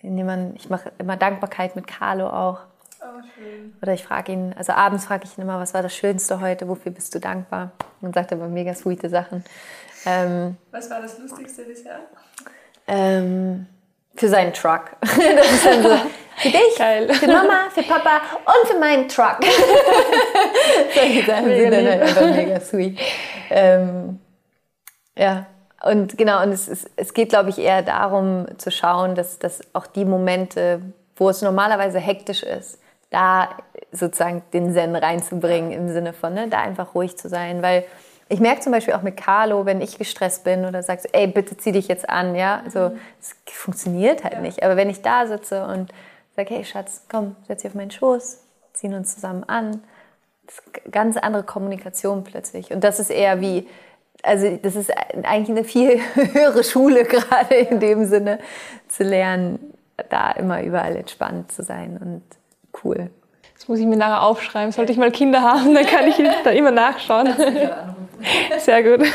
indem 0.00 0.26
man, 0.26 0.56
ich 0.56 0.68
mache 0.68 0.90
immer 0.98 1.16
Dankbarkeit 1.16 1.76
mit 1.76 1.86
Carlo 1.86 2.28
auch. 2.28 2.58
Oh, 3.00 3.22
schön. 3.36 3.76
Oder 3.80 3.94
ich 3.94 4.02
frage 4.02 4.32
ihn, 4.32 4.52
also 4.58 4.72
abends 4.72 5.06
frage 5.06 5.24
ich 5.24 5.38
ihn 5.38 5.42
immer, 5.42 5.60
was 5.60 5.72
war 5.72 5.82
das 5.82 5.94
Schönste 5.94 6.40
heute, 6.40 6.66
wofür 6.66 6.90
bist 6.90 7.14
du 7.14 7.20
dankbar? 7.20 7.70
Und 8.00 8.14
sagt 8.14 8.32
immer 8.32 8.48
mega 8.48 8.74
sweete 8.74 9.08
Sachen. 9.08 9.44
Ähm, 10.06 10.56
was 10.72 10.90
war 10.90 11.00
das 11.00 11.18
Lustigste 11.18 11.62
bisher? 11.62 12.00
Ähm, 12.88 13.66
für 14.16 14.28
seinen 14.28 14.52
Truck. 14.52 14.90
Das 15.00 15.52
ist 15.52 15.64
dann 15.64 15.82
so, 15.82 15.96
für 16.36 16.48
dich, 16.48 16.76
Geil. 16.78 17.12
für 17.14 17.26
Mama, 17.26 17.68
für 17.72 17.82
Papa 17.82 18.20
und 18.44 18.68
für 18.68 18.78
meinen 18.78 19.08
Truck. 19.08 19.38
Solche 20.94 21.24
Sachen 21.24 21.44
sind 21.56 21.70
dann 21.70 21.86
halt 21.86 22.02
einfach 22.02 22.26
mega 22.26 22.60
sweet. 22.60 22.98
Ähm, 23.50 24.20
ja, 25.16 25.46
und 25.84 26.16
genau, 26.16 26.42
und 26.42 26.50
es, 26.50 26.66
es, 26.66 26.90
es 26.96 27.12
geht, 27.12 27.28
glaube 27.28 27.50
ich, 27.50 27.58
eher 27.58 27.82
darum 27.82 28.46
zu 28.56 28.70
schauen, 28.70 29.14
dass, 29.14 29.38
dass 29.38 29.60
auch 29.74 29.86
die 29.86 30.04
Momente, 30.04 30.80
wo 31.16 31.28
es 31.28 31.42
normalerweise 31.42 31.98
hektisch 31.98 32.42
ist, 32.42 32.78
da 33.10 33.50
sozusagen 33.92 34.42
den 34.52 34.72
Zen 34.72 34.96
reinzubringen 34.96 35.70
im 35.72 35.88
Sinne 35.88 36.12
von, 36.12 36.34
ne, 36.34 36.48
da 36.48 36.60
einfach 36.60 36.94
ruhig 36.94 37.16
zu 37.16 37.28
sein, 37.28 37.62
weil 37.62 37.84
ich 38.28 38.40
merke 38.40 38.62
zum 38.62 38.72
Beispiel 38.72 38.94
auch 38.94 39.02
mit 39.02 39.16
Carlo, 39.16 39.66
wenn 39.66 39.80
ich 39.80 39.98
gestresst 39.98 40.44
bin 40.44 40.64
oder 40.64 40.82
sagst, 40.82 41.08
ey, 41.12 41.26
bitte 41.26 41.56
zieh 41.56 41.72
dich 41.72 41.88
jetzt 41.88 42.08
an, 42.08 42.34
ja, 42.34 42.62
so, 42.68 42.88
mhm. 42.88 42.98
es 43.20 43.36
funktioniert 43.52 44.24
halt 44.24 44.34
ja. 44.34 44.40
nicht. 44.40 44.62
Aber 44.62 44.76
wenn 44.76 44.88
ich 44.88 45.02
da 45.02 45.26
sitze 45.26 45.64
und 45.66 45.92
sage, 46.36 46.54
hey 46.54 46.64
Schatz, 46.64 47.04
komm, 47.10 47.36
setz 47.46 47.62
dich 47.62 47.70
auf 47.70 47.74
meinen 47.74 47.90
Schoß, 47.90 48.40
ziehen 48.72 48.94
uns 48.94 49.14
zusammen 49.14 49.44
an, 49.44 49.82
das 50.46 50.56
ist 50.58 50.92
ganz 50.92 51.16
andere 51.16 51.42
Kommunikation 51.42 52.24
plötzlich. 52.24 52.72
Und 52.72 52.84
das 52.84 53.00
ist 53.00 53.10
eher 53.10 53.40
wie, 53.40 53.66
also 54.22 54.58
das 54.62 54.76
ist 54.76 54.92
eigentlich 55.22 55.50
eine 55.50 55.64
viel 55.64 56.00
höhere 56.14 56.64
Schule 56.64 57.04
gerade 57.04 57.54
in 57.54 57.80
dem 57.80 58.06
Sinne, 58.06 58.38
zu 58.88 59.04
lernen, 59.04 59.74
da 60.10 60.32
immer 60.32 60.62
überall 60.62 60.96
entspannt 60.96 61.52
zu 61.52 61.62
sein 61.62 61.98
und 62.00 62.22
cool. 62.84 63.10
Das 63.54 63.68
muss 63.68 63.78
ich 63.78 63.86
mir 63.86 63.96
nachher 63.96 64.22
aufschreiben. 64.22 64.72
Sollte 64.72 64.92
ich 64.92 64.98
mal 64.98 65.12
Kinder 65.12 65.40
haben, 65.40 65.74
dann 65.74 65.86
kann 65.86 66.06
ich 66.06 66.16
da 66.42 66.50
immer 66.50 66.72
nachschauen. 66.72 67.32
Sehr 68.58 68.82
gut. 68.82 69.06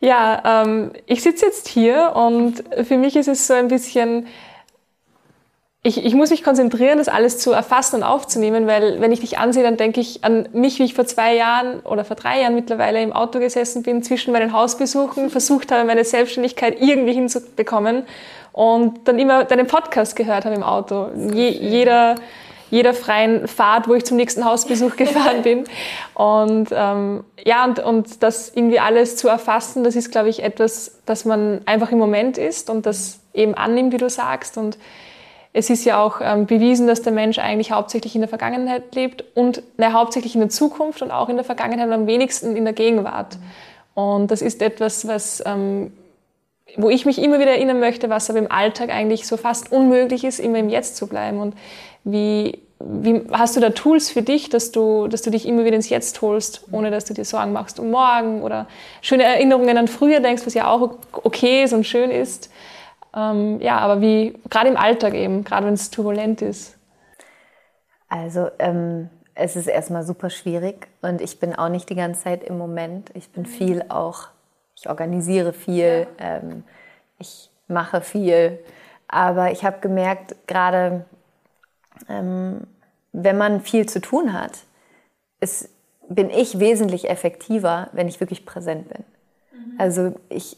Ja, 0.00 0.64
ähm, 0.64 0.92
ich 1.06 1.22
sitze 1.22 1.46
jetzt 1.46 1.68
hier 1.68 2.12
und 2.16 2.64
für 2.84 2.98
mich 2.98 3.14
ist 3.14 3.28
es 3.28 3.46
so 3.46 3.54
ein 3.54 3.68
bisschen, 3.68 4.26
ich, 5.84 6.04
ich 6.04 6.14
muss 6.14 6.30
mich 6.30 6.44
konzentrieren, 6.44 6.98
das 6.98 7.08
alles 7.08 7.38
zu 7.38 7.50
erfassen 7.50 7.96
und 7.96 8.02
aufzunehmen, 8.04 8.68
weil 8.68 9.00
wenn 9.00 9.10
ich 9.10 9.20
dich 9.20 9.38
ansehe, 9.38 9.64
dann 9.64 9.76
denke 9.76 10.00
ich 10.00 10.22
an 10.22 10.48
mich, 10.52 10.78
wie 10.78 10.84
ich 10.84 10.94
vor 10.94 11.06
zwei 11.06 11.34
Jahren 11.34 11.80
oder 11.80 12.04
vor 12.04 12.14
drei 12.14 12.40
Jahren 12.40 12.54
mittlerweile 12.54 13.02
im 13.02 13.12
Auto 13.12 13.40
gesessen 13.40 13.82
bin, 13.82 14.02
zwischen 14.04 14.32
meinen 14.32 14.52
Hausbesuchen, 14.52 15.28
versucht 15.28 15.72
habe, 15.72 15.84
meine 15.84 16.04
Selbstständigkeit 16.04 16.80
irgendwie 16.80 17.14
hinzubekommen 17.14 18.04
und 18.52 19.08
dann 19.08 19.18
immer 19.18 19.42
deinen 19.44 19.66
Podcast 19.66 20.14
gehört 20.14 20.44
habe 20.44 20.54
im 20.54 20.62
Auto. 20.62 21.08
Je, 21.32 21.48
jeder 21.48 22.14
jeder 22.70 22.94
freien 22.94 23.48
Fahrt, 23.48 23.86
wo 23.86 23.92
ich 23.92 24.06
zum 24.06 24.16
nächsten 24.16 24.46
Hausbesuch 24.46 24.96
gefahren 24.96 25.42
bin. 25.42 25.64
Und 26.14 26.70
ähm, 26.72 27.22
ja, 27.44 27.66
und, 27.66 27.80
und 27.80 28.22
das 28.22 28.50
irgendwie 28.54 28.80
alles 28.80 29.16
zu 29.16 29.28
erfassen, 29.28 29.84
das 29.84 29.94
ist, 29.94 30.10
glaube 30.10 30.30
ich, 30.30 30.42
etwas, 30.42 30.98
das 31.04 31.26
man 31.26 31.60
einfach 31.66 31.92
im 31.92 31.98
Moment 31.98 32.38
ist 32.38 32.70
und 32.70 32.86
das 32.86 33.18
eben 33.34 33.54
annimmt, 33.54 33.92
wie 33.92 33.98
du 33.98 34.08
sagst. 34.08 34.56
Und 34.56 34.78
es 35.52 35.68
ist 35.68 35.84
ja 35.84 36.02
auch 36.02 36.20
ähm, 36.22 36.46
bewiesen, 36.46 36.86
dass 36.86 37.02
der 37.02 37.12
Mensch 37.12 37.38
eigentlich 37.38 37.72
hauptsächlich 37.72 38.14
in 38.14 38.22
der 38.22 38.28
Vergangenheit 38.28 38.94
lebt 38.94 39.24
und 39.34 39.62
ne, 39.78 39.92
hauptsächlich 39.92 40.34
in 40.34 40.40
der 40.40 40.48
Zukunft 40.48 41.02
und 41.02 41.10
auch 41.10 41.28
in 41.28 41.36
der 41.36 41.44
Vergangenheit 41.44 41.86
und 41.88 41.92
am 41.92 42.06
wenigsten 42.06 42.56
in 42.56 42.64
der 42.64 42.72
Gegenwart. 42.72 43.36
Und 43.94 44.30
das 44.30 44.40
ist 44.40 44.62
etwas, 44.62 45.06
was, 45.06 45.42
ähm, 45.44 45.92
wo 46.76 46.88
ich 46.88 47.04
mich 47.04 47.20
immer 47.20 47.38
wieder 47.38 47.50
erinnern 47.50 47.80
möchte, 47.80 48.08
was 48.08 48.30
aber 48.30 48.38
im 48.38 48.50
Alltag 48.50 48.88
eigentlich 48.88 49.26
so 49.26 49.36
fast 49.36 49.70
unmöglich 49.70 50.24
ist, 50.24 50.40
immer 50.40 50.58
im 50.58 50.70
Jetzt 50.70 50.96
zu 50.96 51.06
bleiben. 51.06 51.38
Und 51.38 51.54
wie, 52.04 52.60
wie 52.80 53.20
hast 53.30 53.54
du 53.54 53.60
da 53.60 53.68
Tools 53.70 54.10
für 54.10 54.22
dich, 54.22 54.48
dass 54.48 54.72
du, 54.72 55.06
dass 55.06 55.20
du 55.20 55.30
dich 55.30 55.46
immer 55.46 55.66
wieder 55.66 55.76
ins 55.76 55.90
Jetzt 55.90 56.22
holst, 56.22 56.64
ohne 56.72 56.90
dass 56.90 57.04
du 57.04 57.12
dir 57.12 57.26
Sorgen 57.26 57.52
machst 57.52 57.78
um 57.78 57.90
morgen 57.90 58.40
oder 58.40 58.66
schöne 59.02 59.24
Erinnerungen 59.24 59.76
an 59.76 59.86
früher 59.86 60.20
denkst, 60.20 60.46
was 60.46 60.54
ja 60.54 60.70
auch 60.70 60.94
okay 61.12 61.64
ist 61.64 61.74
und 61.74 61.86
schön 61.86 62.10
ist. 62.10 62.48
Ähm, 63.14 63.60
ja, 63.60 63.78
aber 63.78 64.00
wie, 64.00 64.38
gerade 64.48 64.70
im 64.70 64.76
Alltag 64.76 65.14
eben, 65.14 65.44
gerade 65.44 65.66
wenn 65.66 65.74
es 65.74 65.90
turbulent 65.90 66.42
ist. 66.42 66.76
Also, 68.08 68.48
ähm, 68.58 69.10
es 69.34 69.56
ist 69.56 69.66
erstmal 69.66 70.04
super 70.04 70.30
schwierig 70.30 70.88
und 71.00 71.20
ich 71.20 71.40
bin 71.40 71.54
auch 71.54 71.68
nicht 71.68 71.88
die 71.88 71.94
ganze 71.94 72.22
Zeit 72.22 72.44
im 72.44 72.58
Moment. 72.58 73.10
Ich 73.14 73.30
bin 73.30 73.46
viel 73.46 73.84
auch, 73.88 74.28
ich 74.76 74.88
organisiere 74.88 75.52
viel, 75.52 76.06
ja. 76.18 76.36
ähm, 76.36 76.64
ich 77.18 77.50
mache 77.68 78.00
viel. 78.02 78.58
Aber 79.08 79.52
ich 79.52 79.64
habe 79.64 79.80
gemerkt, 79.80 80.36
gerade 80.46 81.04
ähm, 82.08 82.66
wenn 83.12 83.36
man 83.36 83.60
viel 83.60 83.88
zu 83.88 84.00
tun 84.00 84.32
hat, 84.32 84.58
ist, 85.40 85.68
bin 86.08 86.30
ich 86.30 86.58
wesentlich 86.58 87.08
effektiver, 87.08 87.88
wenn 87.92 88.08
ich 88.08 88.20
wirklich 88.20 88.46
präsent 88.46 88.88
bin. 88.88 89.04
Also 89.78 90.14
ich, 90.28 90.56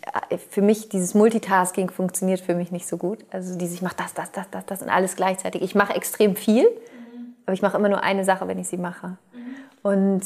für 0.51 0.63
mich, 0.63 0.89
dieses 0.89 1.15
Multitasking 1.15 1.91
funktioniert 1.91 2.41
für 2.41 2.55
mich 2.55 2.73
nicht 2.73 2.87
so 2.87 2.97
gut. 2.97 3.25
Also 3.31 3.57
dieses, 3.57 3.77
ich 3.77 3.83
mache 3.83 3.97
das, 3.97 4.15
das, 4.15 4.33
das, 4.33 4.47
das, 4.51 4.67
das 4.67 4.83
und 4.83 4.89
alles 4.89 5.17
gleichzeitig. 5.17 5.63
Ich 5.63 5.75
mache 5.75 5.95
extrem 5.95 6.37
viel, 6.37 6.65
mhm. 6.65 7.35
aber 7.47 7.55
ich 7.55 7.63
mache 7.63 7.77
immer 7.77 7.89
nur 7.89 8.03
eine 8.03 8.25
Sache, 8.25 8.49
wenn 8.49 8.59
ich 8.59 8.69
sie 8.69 8.77
mache. 8.77 9.17
Mhm. 9.33 9.55
Und 9.83 10.23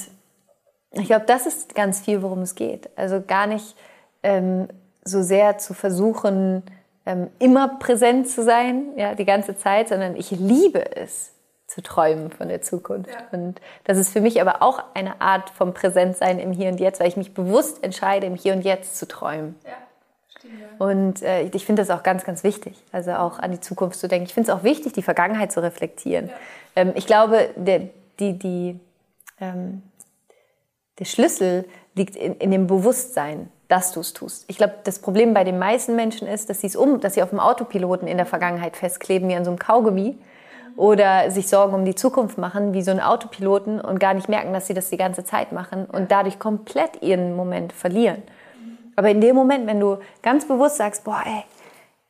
ich 0.92 1.07
glaube, 1.07 1.26
das 1.26 1.47
ist 1.47 1.75
ganz 1.75 2.00
viel, 2.00 2.23
worum 2.23 2.40
es 2.40 2.54
geht. 2.54 2.88
Also 2.97 3.23
gar 3.26 3.47
nicht 3.47 3.76
ähm, 4.23 4.68
so 5.04 5.23
sehr 5.23 5.59
zu 5.59 5.75
versuchen, 5.75 6.62
ähm, 7.07 7.28
immer 7.38 7.78
präsent 7.78 8.28
zu 8.28 8.42
sein, 8.42 8.92
ja, 8.97 9.14
die 9.14 9.25
ganze 9.25 9.57
Zeit, 9.57 9.88
sondern 9.88 10.16
ich 10.16 10.30
liebe 10.30 10.97
es, 10.97 11.33
zu 11.68 11.82
träumen 11.82 12.30
von 12.30 12.48
der 12.48 12.62
Zukunft. 12.62 13.10
Ja. 13.10 13.38
Und 13.38 13.60
das 13.84 13.98
ist 13.98 14.12
für 14.12 14.22
mich 14.22 14.40
aber 14.40 14.62
auch 14.62 14.82
eine 14.94 15.20
Art 15.20 15.50
vom 15.50 15.75
Präsentsein 15.75 16.38
im 16.38 16.50
Hier 16.50 16.70
und 16.70 16.80
Jetzt, 16.80 16.98
weil 16.98 17.08
ich 17.08 17.16
mich 17.16 17.34
bewusst 17.34 17.84
entscheide, 17.84 18.26
im 18.26 18.34
Hier 18.34 18.54
und 18.54 18.62
Jetzt 18.64 18.98
zu 18.98 19.06
träumen. 19.06 19.54
Ja. 19.64 19.72
Und 20.78 21.22
äh, 21.22 21.42
ich 21.42 21.66
finde 21.66 21.82
das 21.82 21.90
auch 21.90 22.02
ganz, 22.02 22.25
ganz 22.25 22.42
wichtig, 22.42 22.82
also 22.90 23.12
auch 23.12 23.38
an 23.38 23.52
die 23.52 23.60
Zukunft 23.60 23.98
zu 23.98 24.08
denken. 24.08 24.26
Ich 24.26 24.34
finde 24.34 24.50
es 24.50 24.56
auch 24.56 24.62
wichtig, 24.62 24.94
die 24.94 25.02
Vergangenheit 25.02 25.52
zu 25.52 25.62
reflektieren. 25.62 26.28
Ja. 26.28 26.34
Ähm, 26.76 26.92
ich 26.94 27.06
glaube, 27.06 27.50
der, 27.56 27.90
die, 28.18 28.38
die, 28.38 28.80
ähm, 29.40 29.82
der 30.98 31.04
Schlüssel 31.04 31.66
liegt 31.94 32.16
in, 32.16 32.37
in 32.37 32.50
dem 32.50 32.66
Bewusstsein, 32.66 33.50
dass 33.66 33.92
du 33.92 34.00
es 34.00 34.14
tust. 34.14 34.44
Ich 34.48 34.56
glaube, 34.56 34.75
das 34.84 35.00
Problem 35.00 35.34
bei 35.34 35.44
den 35.44 35.58
meisten 35.58 35.96
Menschen 35.96 36.26
ist, 36.26 36.48
dass, 36.48 36.64
um, 36.76 37.00
dass 37.00 37.14
sie 37.14 37.22
auf 37.22 37.30
dem 37.30 37.40
Autopiloten 37.40 38.08
in 38.08 38.16
der 38.16 38.25
Vergangenheit 38.25 38.76
festkleben, 38.76 39.28
wie 39.28 39.34
an 39.34 39.44
so 39.44 39.50
einem 39.50 39.58
Kaugummi 39.58 40.16
oder 40.78 41.32
sich 41.32 41.49
Sorgen 41.49 41.75
um 41.75 41.85
die 41.85 41.97
Zukunft 41.97 42.38
machen, 42.38 42.73
wie 42.73 42.82
so 42.82 42.92
ein 42.92 43.00
Autopiloten 43.00 43.80
und 43.80 43.99
gar 43.99 44.14
nicht 44.14 44.28
merken, 44.28 44.52
dass 44.52 44.68
sie 44.68 44.75
das 44.75 44.90
die 44.90 44.97
ganze 44.97 45.25
Zeit 45.25 45.50
machen 45.50 45.87
und 45.87 46.12
dadurch 46.12 46.38
komplett 46.38 47.02
ihren 47.02 47.35
Moment 47.35 47.73
verlieren. 47.73 48.23
Aber 48.94 49.11
in 49.11 49.20
dem 49.20 49.35
Moment, 49.35 49.66
wenn 49.66 49.80
du 49.80 49.99
ganz 50.23 50.47
bewusst 50.47 50.76
sagst, 50.76 51.02
boah, 51.02 51.20
ey, 51.26 51.42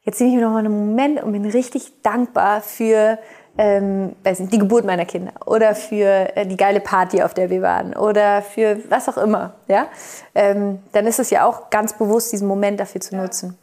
jetzt 0.03 0.21
nehme 0.21 0.33
ich 0.33 0.37
mir 0.37 0.45
noch 0.45 0.53
mal 0.53 0.59
einen 0.59 0.87
Moment 0.87 1.23
und 1.23 1.33
bin 1.33 1.47
richtig 1.47 2.03
dankbar 2.03 2.61
für 2.61 3.19
ähm, 3.57 4.15
weiß 4.23 4.41
nicht, 4.41 4.53
die 4.53 4.59
Geburt 4.59 4.85
meiner 4.85 5.07
Kinder 5.07 5.33
oder 5.47 5.75
für 5.75 6.37
äh, 6.37 6.47
die 6.47 6.57
geile 6.57 6.81
Party, 6.81 7.23
auf 7.23 7.33
der 7.33 7.49
wir 7.49 7.63
waren 7.63 7.97
oder 7.97 8.43
für 8.43 8.79
was 8.91 9.09
auch 9.09 9.17
immer, 9.17 9.55
ja, 9.67 9.89
ähm, 10.35 10.79
dann 10.93 11.07
ist 11.07 11.19
es 11.19 11.31
ja 11.31 11.47
auch 11.47 11.71
ganz 11.71 11.95
bewusst, 11.95 12.33
diesen 12.33 12.47
Moment 12.47 12.79
dafür 12.79 13.01
zu 13.01 13.17
nutzen. 13.17 13.59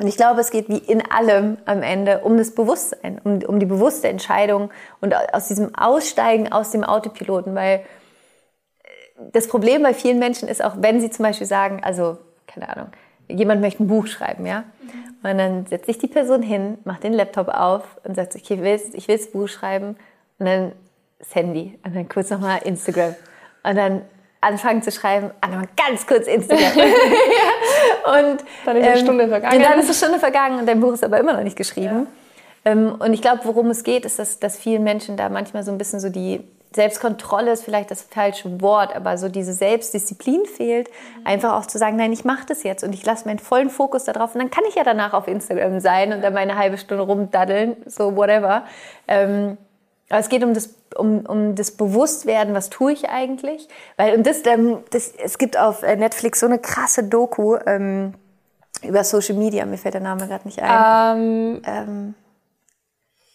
Und 0.00 0.08
ich 0.08 0.16
glaube, 0.16 0.40
es 0.40 0.50
geht 0.50 0.68
wie 0.68 0.78
in 0.78 1.08
allem 1.10 1.56
am 1.66 1.82
Ende 1.82 2.20
um 2.20 2.36
das 2.36 2.54
Bewusstsein, 2.54 3.20
um, 3.22 3.42
um 3.44 3.60
die 3.60 3.66
bewusste 3.66 4.08
Entscheidung 4.08 4.70
und 5.00 5.14
aus 5.32 5.48
diesem 5.48 5.74
Aussteigen 5.74 6.50
aus 6.50 6.72
dem 6.72 6.82
Autopiloten, 6.82 7.54
weil 7.54 7.84
das 9.32 9.46
Problem 9.46 9.82
bei 9.82 9.94
vielen 9.94 10.18
Menschen 10.18 10.48
ist 10.48 10.64
auch, 10.64 10.74
wenn 10.78 11.00
sie 11.00 11.10
zum 11.10 11.24
Beispiel 11.24 11.46
sagen, 11.46 11.80
also, 11.84 12.18
keine 12.48 12.68
Ahnung, 12.68 12.88
jemand 13.28 13.60
möchte 13.60 13.84
ein 13.84 13.86
Buch 13.86 14.08
schreiben, 14.08 14.46
ja? 14.46 14.64
Und 15.22 15.38
dann 15.38 15.66
setzt 15.66 15.86
sich 15.86 15.98
die 15.98 16.08
Person 16.08 16.42
hin, 16.42 16.78
macht 16.84 17.04
den 17.04 17.14
Laptop 17.14 17.48
auf 17.48 17.82
und 18.04 18.14
sagt, 18.14 18.34
okay, 18.34 18.54
ich 18.54 18.60
will, 18.60 18.80
ich 18.92 19.08
will 19.08 19.16
das 19.16 19.30
Buch 19.30 19.48
schreiben 19.48 19.96
und 20.38 20.46
dann 20.46 20.72
das 21.18 21.34
Handy 21.34 21.78
und 21.84 21.94
dann 21.94 22.08
kurz 22.08 22.28
nochmal 22.30 22.60
Instagram 22.64 23.14
und 23.62 23.76
dann 23.76 24.02
anfangen 24.44 24.82
zu 24.82 24.92
schreiben, 24.92 25.30
einmal 25.40 25.66
ganz 25.76 26.06
kurz 26.06 26.26
Instagram. 26.26 26.72
und 26.76 28.44
dann 28.64 28.76
ist 28.76 28.84
eine 28.84 28.96
ähm, 28.96 29.04
Stunde 29.04 29.28
vergangen. 29.28 29.56
Und 29.56 29.62
dann 29.62 29.78
ist 29.78 29.86
eine 29.86 29.94
Stunde 29.94 30.18
vergangen 30.18 30.58
und 30.60 30.66
dein 30.66 30.80
Buch 30.80 30.92
ist 30.92 31.04
aber 31.04 31.18
immer 31.18 31.32
noch 31.32 31.42
nicht 31.42 31.56
geschrieben. 31.56 32.06
Ja. 32.64 32.72
Ähm, 32.72 32.94
und 32.98 33.12
ich 33.12 33.22
glaube, 33.22 33.40
worum 33.44 33.70
es 33.70 33.82
geht, 33.84 34.04
ist, 34.04 34.18
dass, 34.18 34.38
dass 34.38 34.58
vielen 34.58 34.84
Menschen 34.84 35.16
da 35.16 35.28
manchmal 35.28 35.62
so 35.62 35.72
ein 35.72 35.78
bisschen 35.78 36.00
so 36.00 36.08
die 36.08 36.40
Selbstkontrolle 36.74 37.52
ist 37.52 37.64
vielleicht 37.64 37.90
das 37.90 38.02
falsche 38.02 38.60
Wort, 38.60 38.96
aber 38.96 39.16
so 39.16 39.28
diese 39.28 39.52
Selbstdisziplin 39.52 40.44
fehlt, 40.44 40.88
mhm. 40.88 41.26
einfach 41.26 41.54
auch 41.54 41.66
zu 41.66 41.78
sagen, 41.78 41.96
nein, 41.96 42.12
ich 42.12 42.24
mache 42.24 42.46
das 42.48 42.64
jetzt 42.64 42.82
und 42.82 42.92
ich 42.92 43.06
lasse 43.06 43.26
meinen 43.28 43.38
vollen 43.38 43.70
Fokus 43.70 44.04
darauf 44.04 44.34
und 44.34 44.40
dann 44.40 44.50
kann 44.50 44.64
ich 44.68 44.74
ja 44.74 44.82
danach 44.82 45.12
auf 45.12 45.28
Instagram 45.28 45.78
sein 45.78 46.12
und 46.12 46.22
dann 46.22 46.34
meine 46.34 46.58
halbe 46.58 46.76
Stunde 46.76 47.04
rumdaddeln, 47.04 47.76
so 47.86 48.16
whatever. 48.16 48.64
Ähm, 49.06 49.56
aber 50.14 50.20
es 50.20 50.28
geht 50.28 50.44
um 50.44 50.54
das 50.54 50.70
um, 50.94 51.26
um 51.26 51.56
das 51.56 51.72
Bewusstwerden, 51.72 52.54
was 52.54 52.70
tue 52.70 52.92
ich 52.92 53.08
eigentlich? 53.08 53.66
Weil, 53.96 54.16
und 54.16 54.24
das, 54.24 54.46
ähm, 54.46 54.78
das, 54.90 55.08
es 55.08 55.38
gibt 55.38 55.58
auf 55.58 55.82
äh, 55.82 55.96
Netflix 55.96 56.38
so 56.38 56.46
eine 56.46 56.60
krasse 56.60 57.02
Doku 57.02 57.56
ähm, 57.66 58.14
über 58.80 59.02
Social 59.02 59.34
Media, 59.34 59.66
mir 59.66 59.76
fällt 59.76 59.94
der 59.94 60.00
Name 60.00 60.28
gerade 60.28 60.46
nicht 60.46 60.62
ein. 60.62 60.70
Um, 60.70 61.20
ähm, 61.20 61.62
ähm 61.66 62.14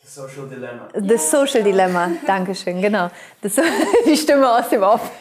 The 0.03 0.07
Social 0.07 0.47
Dilemma. 0.47 0.87
The 0.95 1.17
Social 1.17 1.63
Dilemma, 1.63 2.11
Dankeschön, 2.25 2.81
genau. 2.81 3.09
Das, 3.41 3.57
die 4.05 4.15
Stimme 4.15 4.49
aus 4.49 4.69
dem 4.69 4.81
Off. 4.81 5.11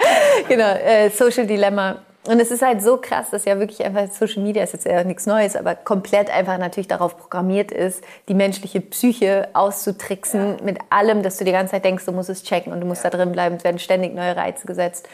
genau, 0.48 0.70
äh, 0.70 1.10
Social 1.10 1.46
Dilemma. 1.46 1.96
Und 2.28 2.40
es 2.40 2.50
ist 2.50 2.60
halt 2.60 2.82
so 2.82 2.98
krass, 2.98 3.30
dass 3.30 3.46
ja 3.46 3.58
wirklich 3.58 3.82
einfach 3.82 4.12
Social 4.12 4.42
Media 4.42 4.62
ist 4.62 4.74
jetzt 4.74 4.84
ja 4.84 5.02
nichts 5.02 5.24
Neues, 5.24 5.56
aber 5.56 5.74
komplett 5.74 6.28
einfach 6.28 6.58
natürlich 6.58 6.86
darauf 6.86 7.16
programmiert 7.16 7.72
ist, 7.72 8.04
die 8.28 8.34
menschliche 8.34 8.82
Psyche 8.82 9.48
auszutricksen 9.54 10.58
ja. 10.58 10.62
mit 10.62 10.78
allem, 10.90 11.22
dass 11.22 11.38
du 11.38 11.46
die 11.46 11.52
ganze 11.52 11.70
Zeit 11.70 11.86
denkst, 11.86 12.04
du 12.04 12.12
musst 12.12 12.28
es 12.28 12.42
checken 12.42 12.70
und 12.70 12.82
du 12.82 12.86
musst 12.86 13.02
ja. 13.02 13.08
da 13.08 13.16
drin 13.16 13.32
bleiben. 13.32 13.56
Es 13.56 13.64
werden 13.64 13.78
ständig 13.78 14.14
neue 14.14 14.36
Reize 14.36 14.66
gesetzt. 14.66 15.08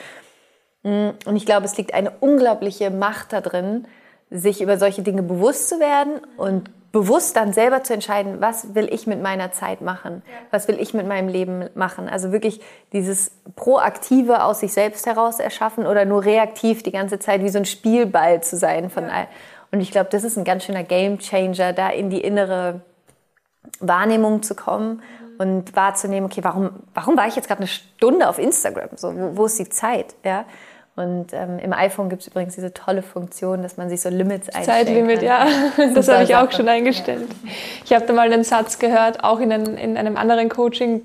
Mm, 0.83 1.11
und 1.25 1.37
ich 1.37 1.47
glaube, 1.47 1.67
es 1.67 1.77
liegt 1.77 1.95
eine 1.95 2.11
unglaubliche 2.19 2.91
Macht 2.91 3.33
da 3.33 3.41
drin, 3.41 3.87
sich 4.29 4.61
über 4.61 4.77
solche 4.77 5.03
Dinge 5.03 5.23
bewusst 5.23 5.69
zu 5.69 5.79
werden 5.79 6.21
und 6.37 6.69
bewusst 6.95 7.35
dann 7.35 7.53
selber 7.53 7.83
zu 7.83 7.93
entscheiden, 7.93 8.41
was 8.41 8.77
will 8.77 8.89
ich 8.89 9.09
mit 9.09 9.21
meiner 9.21 9.51
Zeit 9.51 9.81
machen, 9.81 10.23
was 10.53 10.69
will 10.69 10.81
ich 10.81 10.95
mit 10.95 11.09
meinem 11.09 11.27
Leben 11.27 11.69
machen. 11.75 12.09
Also 12.09 12.31
wirklich 12.31 12.61
dieses 12.93 13.33
Proaktive 13.57 14.45
aus 14.45 14.61
sich 14.61 14.73
selbst 14.73 15.05
heraus 15.05 15.41
erschaffen 15.41 15.89
oder 15.89 16.05
nur 16.05 16.25
reaktiv 16.25 16.85
die 16.85 16.93
ganze 16.93 17.19
Zeit 17.19 17.43
wie 17.43 17.49
so 17.49 17.59
ein 17.59 17.65
Spielball 17.65 18.45
zu 18.45 18.57
sein 18.57 18.91
von 18.91 19.07
all. 19.07 19.27
Und 19.73 19.81
ich 19.81 19.91
glaube, 19.91 20.09
das 20.11 20.23
ist 20.23 20.37
ein 20.37 20.45
ganz 20.45 20.67
schöner 20.67 20.85
Gamechanger, 20.85 21.73
da 21.73 21.89
in 21.89 22.11
die 22.11 22.21
innere 22.21 22.83
Wahrnehmung 23.81 24.45
zu 24.45 24.55
kommen 24.55 25.03
und 25.39 25.75
wahrzunehmen, 25.75 26.31
okay, 26.31 26.45
warum, 26.45 26.71
warum 26.95 27.17
war 27.17 27.27
ich 27.27 27.35
jetzt 27.35 27.49
gerade 27.49 27.63
eine 27.63 27.67
Stunde 27.67 28.29
auf 28.29 28.39
Instagram? 28.39 28.91
So, 28.95 29.13
wo, 29.17 29.37
wo 29.37 29.47
ist 29.47 29.59
die 29.59 29.69
Zeit? 29.69 30.15
Ja. 30.25 30.45
Und 30.97 31.33
ähm, 31.33 31.59
im 31.59 31.73
iPhone 31.73 32.09
gibt 32.09 32.23
es 32.23 32.29
übrigens 32.29 32.55
diese 32.55 32.73
tolle 32.73 33.03
Funktion, 33.03 33.63
dass 33.63 33.77
man 33.77 33.89
sich 33.89 34.01
so 34.01 34.09
Limits 34.09 34.49
einstellt. 34.49 34.87
Zeitlimit, 34.87 35.17
kann. 35.21 35.25
ja. 35.25 35.47
Das 35.95 36.09
habe 36.09 36.23
ich 36.23 36.37
auch 36.37 36.53
schon 36.53 36.69
eingestellt. 36.69 37.27
Ja. 37.43 37.51
Ich 37.85 37.93
habe 37.93 38.07
da 38.07 38.13
mal 38.13 38.33
einen 38.33 38.45
Satz 38.45 38.79
gehört, 38.79 39.25
auch 39.25 39.41
in, 39.41 39.53
ein, 39.53 39.77
in 39.77 39.97
einem 39.97 40.17
anderen 40.17 40.49
Coaching, 40.49 41.03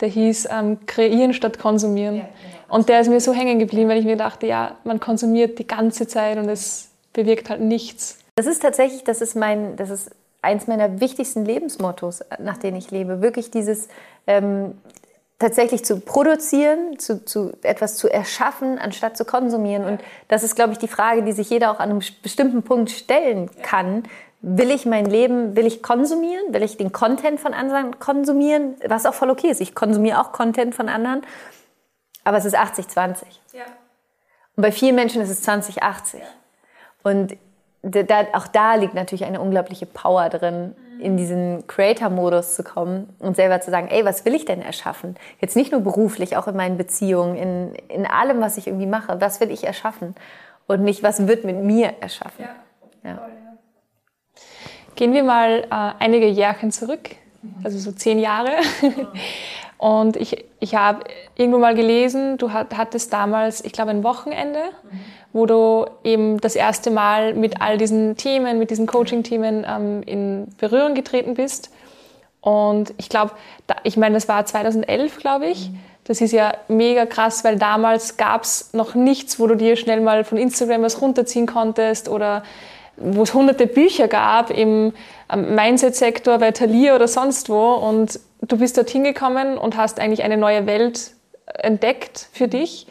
der 0.00 0.08
hieß 0.08 0.48
ähm, 0.52 0.84
Kreieren 0.84 1.32
statt 1.32 1.58
Konsumieren. 1.58 2.16
Ja, 2.16 2.22
genau. 2.22 2.74
Und 2.74 2.88
der 2.90 3.00
ist 3.00 3.08
mir 3.08 3.20
so 3.20 3.32
hängen 3.32 3.58
geblieben, 3.58 3.88
weil 3.88 3.98
ich 3.98 4.04
mir 4.04 4.16
dachte, 4.16 4.46
ja, 4.46 4.76
man 4.84 5.00
konsumiert 5.00 5.58
die 5.58 5.66
ganze 5.66 6.06
Zeit 6.06 6.36
und 6.36 6.48
es 6.50 6.90
bewirkt 7.14 7.48
halt 7.48 7.62
nichts. 7.62 8.18
Das 8.34 8.46
ist 8.46 8.60
tatsächlich, 8.60 9.02
das 9.04 9.22
ist 9.22 9.34
mein, 9.34 9.76
das 9.76 9.88
ist 9.88 10.10
eins 10.42 10.66
meiner 10.66 11.00
wichtigsten 11.00 11.44
Lebensmottos, 11.44 12.22
nach 12.38 12.58
denen 12.58 12.76
ich 12.76 12.90
lebe. 12.90 13.22
Wirklich 13.22 13.50
dieses 13.50 13.88
ähm, 14.26 14.74
tatsächlich 15.38 15.84
zu 15.84 16.00
produzieren, 16.00 16.98
zu, 16.98 17.24
zu 17.24 17.52
etwas 17.62 17.96
zu 17.96 18.08
erschaffen, 18.08 18.78
anstatt 18.78 19.16
zu 19.16 19.24
konsumieren. 19.24 19.84
Und 19.84 20.00
das 20.28 20.42
ist, 20.42 20.56
glaube 20.56 20.72
ich, 20.72 20.78
die 20.78 20.88
Frage, 20.88 21.22
die 21.22 21.32
sich 21.32 21.50
jeder 21.50 21.70
auch 21.70 21.78
an 21.78 21.90
einem 21.90 22.02
bestimmten 22.22 22.62
Punkt 22.62 22.90
stellen 22.90 23.50
kann. 23.62 24.04
Will 24.40 24.70
ich 24.70 24.86
mein 24.86 25.06
Leben, 25.06 25.56
will 25.56 25.66
ich 25.66 25.82
konsumieren? 25.82 26.54
Will 26.54 26.62
ich 26.62 26.76
den 26.76 26.92
Content 26.92 27.40
von 27.40 27.52
anderen 27.52 27.98
konsumieren? 27.98 28.76
Was 28.86 29.04
auch 29.04 29.14
voll 29.14 29.30
okay 29.30 29.48
ist. 29.48 29.60
Ich 29.60 29.74
konsumiere 29.74 30.20
auch 30.20 30.32
Content 30.32 30.74
von 30.74 30.88
anderen. 30.88 31.22
Aber 32.24 32.38
es 32.38 32.44
ist 32.44 32.56
80-20. 32.56 33.24
Ja. 33.52 33.64
Und 34.56 34.62
bei 34.62 34.72
vielen 34.72 34.94
Menschen 34.94 35.20
ist 35.20 35.30
es 35.30 35.46
20-80. 35.46 36.18
Ja. 36.18 36.24
Und 37.02 37.36
da, 37.82 38.26
auch 38.32 38.46
da 38.46 38.74
liegt 38.74 38.94
natürlich 38.94 39.24
eine 39.24 39.40
unglaubliche 39.40 39.86
Power 39.86 40.28
drin, 40.28 40.74
in 41.00 41.16
diesen 41.16 41.66
Creator-Modus 41.66 42.54
zu 42.54 42.62
kommen 42.62 43.14
und 43.18 43.36
selber 43.36 43.60
zu 43.60 43.70
sagen, 43.70 43.88
ey, 43.88 44.04
was 44.04 44.24
will 44.24 44.34
ich 44.34 44.44
denn 44.44 44.62
erschaffen? 44.62 45.16
Jetzt 45.40 45.56
nicht 45.56 45.72
nur 45.72 45.80
beruflich, 45.80 46.36
auch 46.36 46.48
in 46.48 46.56
meinen 46.56 46.76
Beziehungen, 46.76 47.36
in, 47.36 47.74
in 47.88 48.06
allem, 48.06 48.40
was 48.40 48.56
ich 48.56 48.66
irgendwie 48.66 48.86
mache. 48.86 49.20
Was 49.20 49.40
will 49.40 49.50
ich 49.50 49.64
erschaffen? 49.64 50.14
Und 50.66 50.82
nicht, 50.82 51.02
was 51.02 51.26
wird 51.26 51.44
mit 51.44 51.56
mir 51.56 51.94
erschaffen? 52.00 52.44
Ja. 53.04 53.10
ja. 53.10 53.28
Gehen 54.94 55.12
wir 55.12 55.24
mal 55.24 55.64
äh, 55.64 56.02
einige 56.02 56.26
Jährchen 56.26 56.72
zurück, 56.72 57.10
also 57.62 57.78
so 57.78 57.92
zehn 57.92 58.18
Jahre. 58.18 58.52
Und 59.78 60.16
ich, 60.16 60.44
ich 60.58 60.74
habe 60.74 61.04
irgendwo 61.36 61.58
mal 61.58 61.74
gelesen, 61.74 62.38
du 62.38 62.52
hattest 62.52 63.12
damals, 63.12 63.62
ich 63.64 63.72
glaube, 63.72 63.90
ein 63.90 64.04
Wochenende, 64.04 64.60
wo 65.32 65.44
du 65.44 65.86
eben 66.02 66.40
das 66.40 66.56
erste 66.56 66.90
Mal 66.90 67.34
mit 67.34 67.60
all 67.60 67.76
diesen 67.76 68.16
Themen, 68.16 68.58
mit 68.58 68.70
diesen 68.70 68.86
Coaching-Themen 68.86 69.66
ähm, 69.68 70.02
in 70.04 70.48
Berührung 70.58 70.94
getreten 70.94 71.34
bist. 71.34 71.70
Und 72.40 72.94
ich 72.96 73.08
glaube, 73.08 73.32
ich 73.82 73.96
meine, 73.96 74.14
das 74.14 74.28
war 74.28 74.46
2011, 74.46 75.18
glaube 75.18 75.46
ich. 75.46 75.70
Das 76.04 76.20
ist 76.20 76.32
ja 76.32 76.54
mega 76.68 77.04
krass, 77.04 77.42
weil 77.42 77.56
damals 77.56 78.16
gab 78.16 78.44
es 78.44 78.72
noch 78.72 78.94
nichts, 78.94 79.40
wo 79.40 79.46
du 79.48 79.56
dir 79.56 79.76
schnell 79.76 80.00
mal 80.00 80.24
von 80.24 80.38
Instagram 80.38 80.82
was 80.82 81.02
runterziehen 81.02 81.46
konntest 81.46 82.08
oder 82.08 82.44
wo 82.96 83.24
es 83.24 83.34
hunderte 83.34 83.66
Bücher 83.66 84.08
gab 84.08 84.50
im 84.50 84.92
Mindset-Sektor 85.34 86.38
bei 86.38 86.52
Thalia 86.52 86.94
oder 86.94 87.08
sonst 87.08 87.48
wo. 87.48 87.74
Und 87.74 88.20
du 88.48 88.58
bist 88.58 88.76
dorthin 88.76 89.04
gekommen 89.04 89.58
und 89.58 89.76
hast 89.76 90.00
eigentlich 90.00 90.22
eine 90.22 90.36
neue 90.36 90.66
Welt 90.66 91.12
entdeckt 91.46 92.28
für 92.32 92.48
dich. 92.48 92.86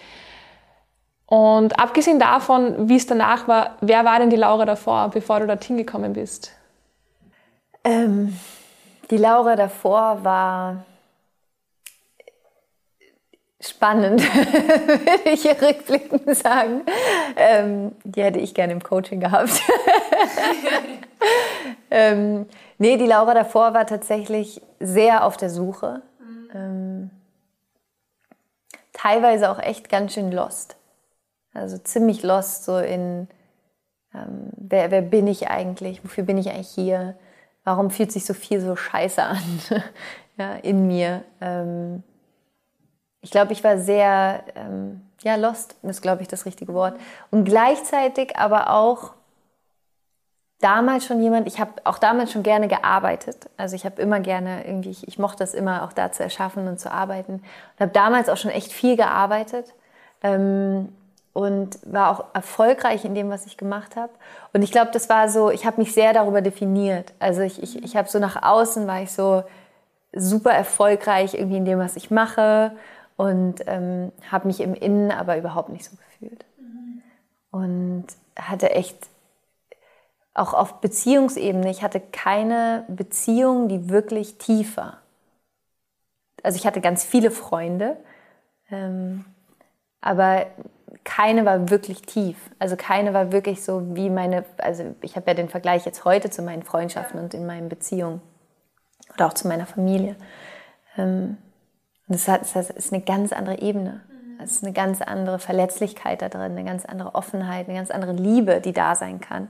Und 1.27 1.79
abgesehen 1.79 2.19
davon, 2.19 2.87
wie 2.87 2.97
es 2.97 3.07
danach 3.07 3.47
war, 3.47 3.77
wer 3.81 4.05
war 4.05 4.19
denn 4.19 4.29
die 4.29 4.35
Laura 4.35 4.65
davor, 4.65 5.09
bevor 5.09 5.39
du 5.39 5.47
dorthin 5.47 5.77
gekommen 5.77 6.13
bist? 6.13 6.51
Ähm, 7.83 8.37
die 9.09 9.17
Laura 9.17 9.55
davor 9.55 10.23
war 10.23 10.85
spannend, 13.59 14.21
würde 14.35 15.29
ich 15.31 15.41
hier 15.41 15.59
rückblickend 15.59 16.35
sagen. 16.35 16.81
Ähm, 17.35 17.93
die 18.03 18.23
hätte 18.23 18.39
ich 18.39 18.53
gerne 18.53 18.73
im 18.73 18.83
Coaching 18.83 19.19
gehabt. 19.19 19.61
ähm, 21.91 22.45
nee, 22.77 22.97
die 22.97 23.05
Laura 23.05 23.33
davor 23.33 23.73
war 23.73 23.85
tatsächlich 23.85 24.61
sehr 24.79 25.25
auf 25.25 25.37
der 25.37 25.49
Suche. 25.49 26.01
Mhm. 26.19 26.49
Ähm, 26.53 27.09
teilweise 28.93 29.49
auch 29.49 29.59
echt 29.59 29.89
ganz 29.89 30.13
schön 30.13 30.31
lost. 30.31 30.75
Also 31.53 31.77
ziemlich 31.77 32.23
lost 32.23 32.65
so 32.65 32.77
in, 32.77 33.27
ähm, 34.13 34.49
wer, 34.57 34.91
wer 34.91 35.01
bin 35.01 35.27
ich 35.27 35.47
eigentlich? 35.49 36.03
Wofür 36.03 36.23
bin 36.23 36.37
ich 36.37 36.49
eigentlich 36.49 36.69
hier? 36.69 37.15
Warum 37.63 37.89
fühlt 37.89 38.11
sich 38.11 38.25
so 38.25 38.33
viel 38.33 38.61
so 38.61 38.75
scheiße 38.75 39.23
an 39.23 39.41
ja, 40.37 40.55
in 40.55 40.87
mir? 40.87 41.23
Ähm, 41.41 42.03
ich 43.21 43.31
glaube, 43.31 43.53
ich 43.53 43.63
war 43.63 43.79
sehr, 43.79 44.43
ähm, 44.55 45.01
ja, 45.23 45.35
lost 45.35 45.75
ist, 45.81 46.03
glaube 46.03 46.21
ich, 46.21 46.27
das 46.27 46.45
richtige 46.45 46.75
Wort. 46.75 46.95
Und 47.31 47.45
gleichzeitig 47.45 48.37
aber 48.37 48.69
auch 48.69 49.14
damals 50.65 51.05
schon 51.05 51.21
jemand, 51.21 51.45
ich 51.45 51.59
habe 51.59 51.73
auch 51.83 51.99
damals 51.99 52.31
schon 52.31 52.41
gerne 52.41 52.67
gearbeitet. 52.67 53.37
Also 53.55 53.75
ich 53.75 53.85
habe 53.85 54.01
immer 54.01 54.19
gerne 54.19 54.65
irgendwie, 54.65 54.89
ich, 54.89 55.07
ich, 55.07 55.19
mochte 55.19 55.39
das 55.39 55.53
immer 55.53 55.83
auch 55.83 55.93
da 55.93 56.11
zu 56.11 56.23
erschaffen 56.23 56.67
und 56.67 56.79
zu 56.79 56.91
arbeiten. 56.91 57.33
Und 57.33 57.79
habe 57.79 57.91
damals 57.91 58.29
auch 58.29 58.37
schon 58.37 58.49
echt 58.49 58.73
viel 58.73 58.97
gearbeitet. 58.97 59.73
Ähm, 60.23 60.89
und 61.33 61.77
war 61.83 62.09
auch 62.09 62.25
erfolgreich 62.33 63.03
in 63.03 63.13
dem, 63.13 63.29
was 63.29 63.45
ich 63.45 63.57
gemacht 63.57 63.95
habe. 63.95 64.11
Und 64.53 64.63
ich 64.63 64.71
glaube, 64.71 64.89
das 64.91 65.09
war 65.09 65.29
so, 65.29 65.51
ich 65.51 65.65
habe 65.65 65.81
mich 65.81 65.93
sehr 65.93 66.13
darüber 66.13 66.41
definiert. 66.41 67.13
Also 67.19 67.41
ich, 67.41 67.61
ich, 67.61 67.83
ich 67.83 67.95
habe 67.95 68.07
so 68.07 68.19
nach 68.19 68.41
außen 68.41 68.87
war 68.87 69.01
ich 69.01 69.11
so 69.11 69.43
super 70.13 70.51
erfolgreich 70.51 71.33
irgendwie 71.33 71.57
in 71.57 71.65
dem, 71.65 71.77
was 71.77 71.97
ich 71.97 72.09
mache 72.09 72.71
und 73.17 73.55
ähm, 73.67 74.13
habe 74.31 74.47
mich 74.47 74.61
im 74.61 74.73
Innen 74.73 75.11
aber 75.11 75.37
überhaupt 75.37 75.69
nicht 75.69 75.83
so 75.83 75.97
gefühlt. 75.97 76.45
Mhm. 76.57 77.01
Und 77.51 78.05
hatte 78.39 78.71
echt 78.71 78.97
auch 80.35 80.53
auf 80.53 80.81
Beziehungsebene, 80.81 81.71
ich 81.71 81.81
hatte 81.81 81.99
keine 81.99 82.85
Beziehung, 82.87 83.67
die 83.67 83.89
wirklich 83.89 84.37
tief 84.37 84.77
war. 84.77 84.99
Also 86.43 86.57
ich 86.57 86.67
hatte 86.67 86.81
ganz 86.81 87.03
viele 87.03 87.31
Freunde, 87.31 87.97
ähm, 88.69 89.25
aber 90.01 90.45
keine 91.03 91.45
war 91.45 91.69
wirklich 91.69 92.01
tief. 92.01 92.37
Also 92.59 92.75
keine 92.75 93.13
war 93.13 93.31
wirklich 93.31 93.63
so 93.63 93.95
wie 93.95 94.09
meine, 94.09 94.43
also 94.57 94.95
ich 95.01 95.15
habe 95.15 95.27
ja 95.27 95.33
den 95.33 95.49
Vergleich 95.49 95.85
jetzt 95.85 96.03
heute 96.05 96.29
zu 96.29 96.41
meinen 96.41 96.63
Freundschaften 96.63 97.19
und 97.19 97.33
in 97.33 97.45
meinen 97.45 97.69
Beziehungen 97.69 98.21
oder 99.13 99.27
auch 99.27 99.33
zu 99.33 99.47
meiner 99.47 99.65
Familie. 99.65 100.15
Ähm, 100.97 101.37
das, 102.07 102.27
ist 102.27 102.93
eine 102.93 103.01
ganz 103.01 103.31
andere 103.31 103.59
Ebene. 103.59 104.01
Es 104.43 104.51
ist 104.51 104.63
eine 104.63 104.73
ganz 104.73 105.01
andere 105.01 105.39
Verletzlichkeit 105.39 106.21
da 106.21 106.29
drin, 106.29 106.51
eine 106.51 106.65
ganz 106.65 106.85
andere 106.85 107.15
Offenheit, 107.15 107.67
eine 107.67 107.77
ganz 107.77 107.89
andere 107.89 108.11
Liebe, 108.11 108.59
die 108.59 108.73
da 108.73 108.95
sein 108.95 109.21
kann. 109.21 109.49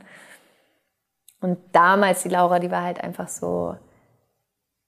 Und 1.42 1.58
damals 1.74 2.24
die 2.24 2.30
Laura, 2.30 2.60
die 2.60 2.72
war 2.72 2.84
halt 2.84 3.04
einfach 3.04 3.28
so, 3.28 3.76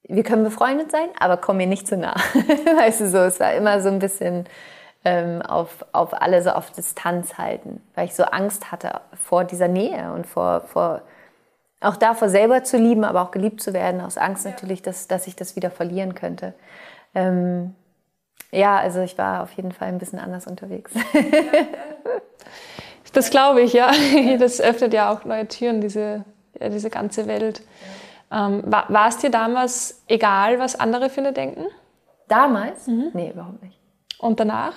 wir 0.03 0.23
können 0.23 0.43
befreundet 0.43 0.91
sein, 0.91 1.09
aber 1.19 1.37
komm 1.37 1.57
mir 1.57 1.67
nicht 1.67 1.87
zu 1.87 1.97
nah. 1.97 2.15
weißt 2.77 3.01
du 3.01 3.09
so, 3.09 3.17
es 3.19 3.39
war 3.39 3.53
immer 3.53 3.81
so 3.81 3.89
ein 3.89 3.99
bisschen, 3.99 4.45
ähm, 5.07 5.41
auf, 5.41 5.85
auf 5.93 6.21
alle 6.21 6.41
so 6.41 6.49
auf 6.51 6.71
Distanz 6.71 7.37
halten, 7.37 7.81
weil 7.95 8.07
ich 8.07 8.15
so 8.15 8.23
Angst 8.23 8.73
hatte 8.73 8.99
vor 9.13 9.45
dieser 9.45 9.69
Nähe 9.69 10.11
und 10.11 10.27
vor, 10.27 10.61
vor 10.61 11.01
auch 11.79 11.95
davor 11.95 12.27
selber 12.27 12.63
zu 12.63 12.77
lieben, 12.77 13.05
aber 13.05 13.21
auch 13.21 13.31
geliebt 13.31 13.61
zu 13.61 13.73
werden, 13.73 14.01
aus 14.01 14.17
Angst 14.17 14.43
ja. 14.43 14.51
natürlich, 14.51 14.81
dass, 14.81 15.07
dass 15.07 15.27
ich 15.27 15.37
das 15.37 15.55
wieder 15.55 15.71
verlieren 15.71 16.13
könnte. 16.13 16.53
Ähm, 17.15 17.73
ja, 18.51 18.77
also 18.77 18.99
ich 19.01 19.17
war 19.17 19.43
auf 19.43 19.51
jeden 19.53 19.71
Fall 19.71 19.87
ein 19.87 19.97
bisschen 19.97 20.19
anders 20.19 20.45
unterwegs. 20.45 20.91
das 23.13 23.29
glaube 23.29 23.61
ich, 23.61 23.73
ja. 23.73 23.91
Das 24.39 24.59
öffnet 24.59 24.93
ja 24.93 25.13
auch 25.13 25.23
neue 25.23 25.47
Türen, 25.47 25.79
diese, 25.79 26.25
ja, 26.59 26.69
diese 26.69 26.89
ganze 26.89 27.27
Welt. 27.27 27.61
Ähm, 28.31 28.63
war, 28.65 28.85
war 28.89 29.07
es 29.07 29.17
dir 29.17 29.29
damals 29.29 30.01
egal, 30.07 30.59
was 30.59 30.79
andere 30.79 31.09
für 31.09 31.21
eine 31.21 31.33
denken? 31.33 31.65
Damals? 32.27 32.87
Mhm. 32.87 33.11
Nee, 33.13 33.31
überhaupt 33.31 33.63
nicht. 33.63 33.77
Und 34.17 34.39
danach? 34.39 34.73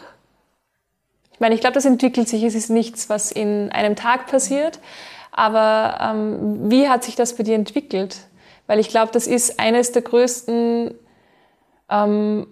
Ich 1.32 1.40
meine, 1.40 1.54
ich 1.54 1.60
glaube, 1.60 1.74
das 1.74 1.84
entwickelt 1.84 2.28
sich. 2.28 2.42
Es 2.44 2.54
ist 2.54 2.70
nichts, 2.70 3.08
was 3.08 3.32
in 3.32 3.72
einem 3.72 3.96
Tag 3.96 4.26
passiert. 4.26 4.78
Aber 5.32 5.98
ähm, 6.00 6.70
wie 6.70 6.88
hat 6.88 7.02
sich 7.02 7.16
das 7.16 7.36
bei 7.36 7.42
dir 7.42 7.54
entwickelt? 7.54 8.18
Weil 8.66 8.78
ich 8.78 8.88
glaube, 8.88 9.10
das 9.12 9.26
ist 9.26 9.58
eines 9.58 9.92
der 9.92 10.02
größten 10.02 10.94
ähm, 11.88 12.46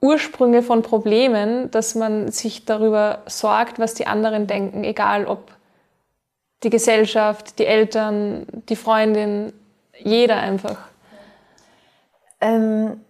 Ursprünge 0.00 0.62
von 0.62 0.82
Problemen, 0.82 1.70
dass 1.70 1.94
man 1.94 2.30
sich 2.30 2.64
darüber 2.64 3.22
sorgt, 3.26 3.78
was 3.78 3.94
die 3.94 4.06
anderen 4.06 4.46
denken, 4.46 4.84
egal 4.84 5.26
ob 5.26 5.52
die 6.62 6.70
Gesellschaft, 6.70 7.58
die 7.58 7.66
Eltern, 7.66 8.46
die 8.68 8.76
Freundin, 8.76 9.52
jeder 9.98 10.36
einfach. 10.36 10.78
Ähm, 12.40 13.00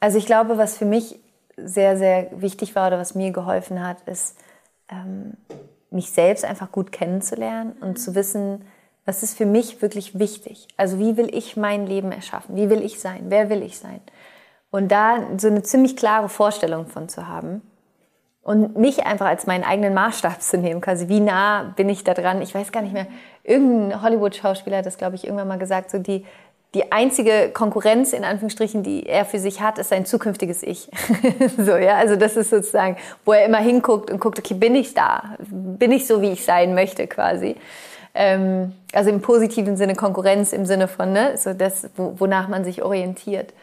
also 0.00 0.18
ich 0.18 0.26
glaube, 0.26 0.58
was 0.58 0.76
für 0.76 0.84
mich 0.84 1.18
sehr, 1.56 1.96
sehr 1.96 2.28
wichtig 2.40 2.74
war 2.74 2.88
oder 2.88 2.98
was 2.98 3.14
mir 3.14 3.30
geholfen 3.30 3.86
hat, 3.86 3.98
ist, 4.06 4.38
ähm, 4.88 5.34
mich 5.90 6.10
selbst 6.10 6.44
einfach 6.44 6.72
gut 6.72 6.90
kennenzulernen 6.90 7.72
und 7.80 7.98
zu 7.98 8.14
wissen, 8.14 8.64
was 9.04 9.22
ist 9.22 9.36
für 9.36 9.46
mich 9.46 9.80
wirklich 9.82 10.18
wichtig. 10.18 10.66
Also 10.76 10.98
wie 10.98 11.16
will 11.16 11.34
ich 11.34 11.56
mein 11.56 11.86
Leben 11.86 12.10
erschaffen? 12.10 12.56
Wie 12.56 12.70
will 12.70 12.82
ich 12.82 13.00
sein? 13.00 13.26
Wer 13.28 13.50
will 13.50 13.62
ich 13.62 13.78
sein? 13.78 14.00
Und 14.70 14.88
da 14.88 15.18
so 15.38 15.46
eine 15.46 15.62
ziemlich 15.62 15.96
klare 15.96 16.28
Vorstellung 16.28 16.86
von 16.86 17.08
zu 17.08 17.28
haben 17.28 17.62
und 18.44 18.76
mich 18.76 19.06
einfach 19.06 19.26
als 19.26 19.46
meinen 19.46 19.64
eigenen 19.64 19.94
Maßstab 19.94 20.40
zu 20.42 20.58
nehmen, 20.58 20.82
quasi 20.82 21.08
wie 21.08 21.20
nah 21.20 21.72
bin 21.76 21.88
ich 21.88 22.04
da 22.04 22.12
dran? 22.12 22.42
Ich 22.42 22.54
weiß 22.54 22.72
gar 22.72 22.82
nicht 22.82 22.92
mehr, 22.92 23.06
irgendein 23.42 24.02
Hollywood-Schauspieler 24.02 24.78
hat 24.78 24.86
das, 24.86 24.98
glaube 24.98 25.16
ich, 25.16 25.24
irgendwann 25.24 25.48
mal 25.48 25.58
gesagt, 25.58 25.90
so 25.90 25.98
die, 25.98 26.26
die 26.74 26.92
einzige 26.92 27.50
Konkurrenz 27.54 28.12
in 28.12 28.22
Anführungsstrichen, 28.22 28.82
die 28.82 29.06
er 29.06 29.24
für 29.24 29.38
sich 29.38 29.62
hat, 29.62 29.78
ist 29.78 29.88
sein 29.88 30.04
zukünftiges 30.04 30.62
Ich. 30.62 30.90
so, 31.56 31.76
ja, 31.76 31.96
also 31.96 32.16
das 32.16 32.36
ist 32.36 32.50
sozusagen, 32.50 32.98
wo 33.24 33.32
er 33.32 33.46
immer 33.46 33.58
hinguckt 33.58 34.10
und 34.10 34.20
guckt, 34.20 34.38
okay, 34.38 34.54
bin 34.54 34.74
ich 34.74 34.92
da? 34.92 35.36
Bin 35.38 35.90
ich 35.90 36.06
so, 36.06 36.20
wie 36.20 36.32
ich 36.32 36.44
sein 36.44 36.74
möchte, 36.74 37.06
quasi? 37.06 37.56
Ähm, 38.12 38.74
also 38.92 39.08
im 39.08 39.22
positiven 39.22 39.78
Sinne 39.78 39.94
Konkurrenz 39.94 40.52
im 40.52 40.66
Sinne 40.66 40.86
von, 40.86 41.12
ne, 41.12 41.38
so 41.38 41.54
das, 41.54 41.88
wo, 41.96 42.14
wonach 42.18 42.48
man 42.48 42.62
sich 42.64 42.82
orientiert. 42.82 43.54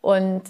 Und 0.00 0.42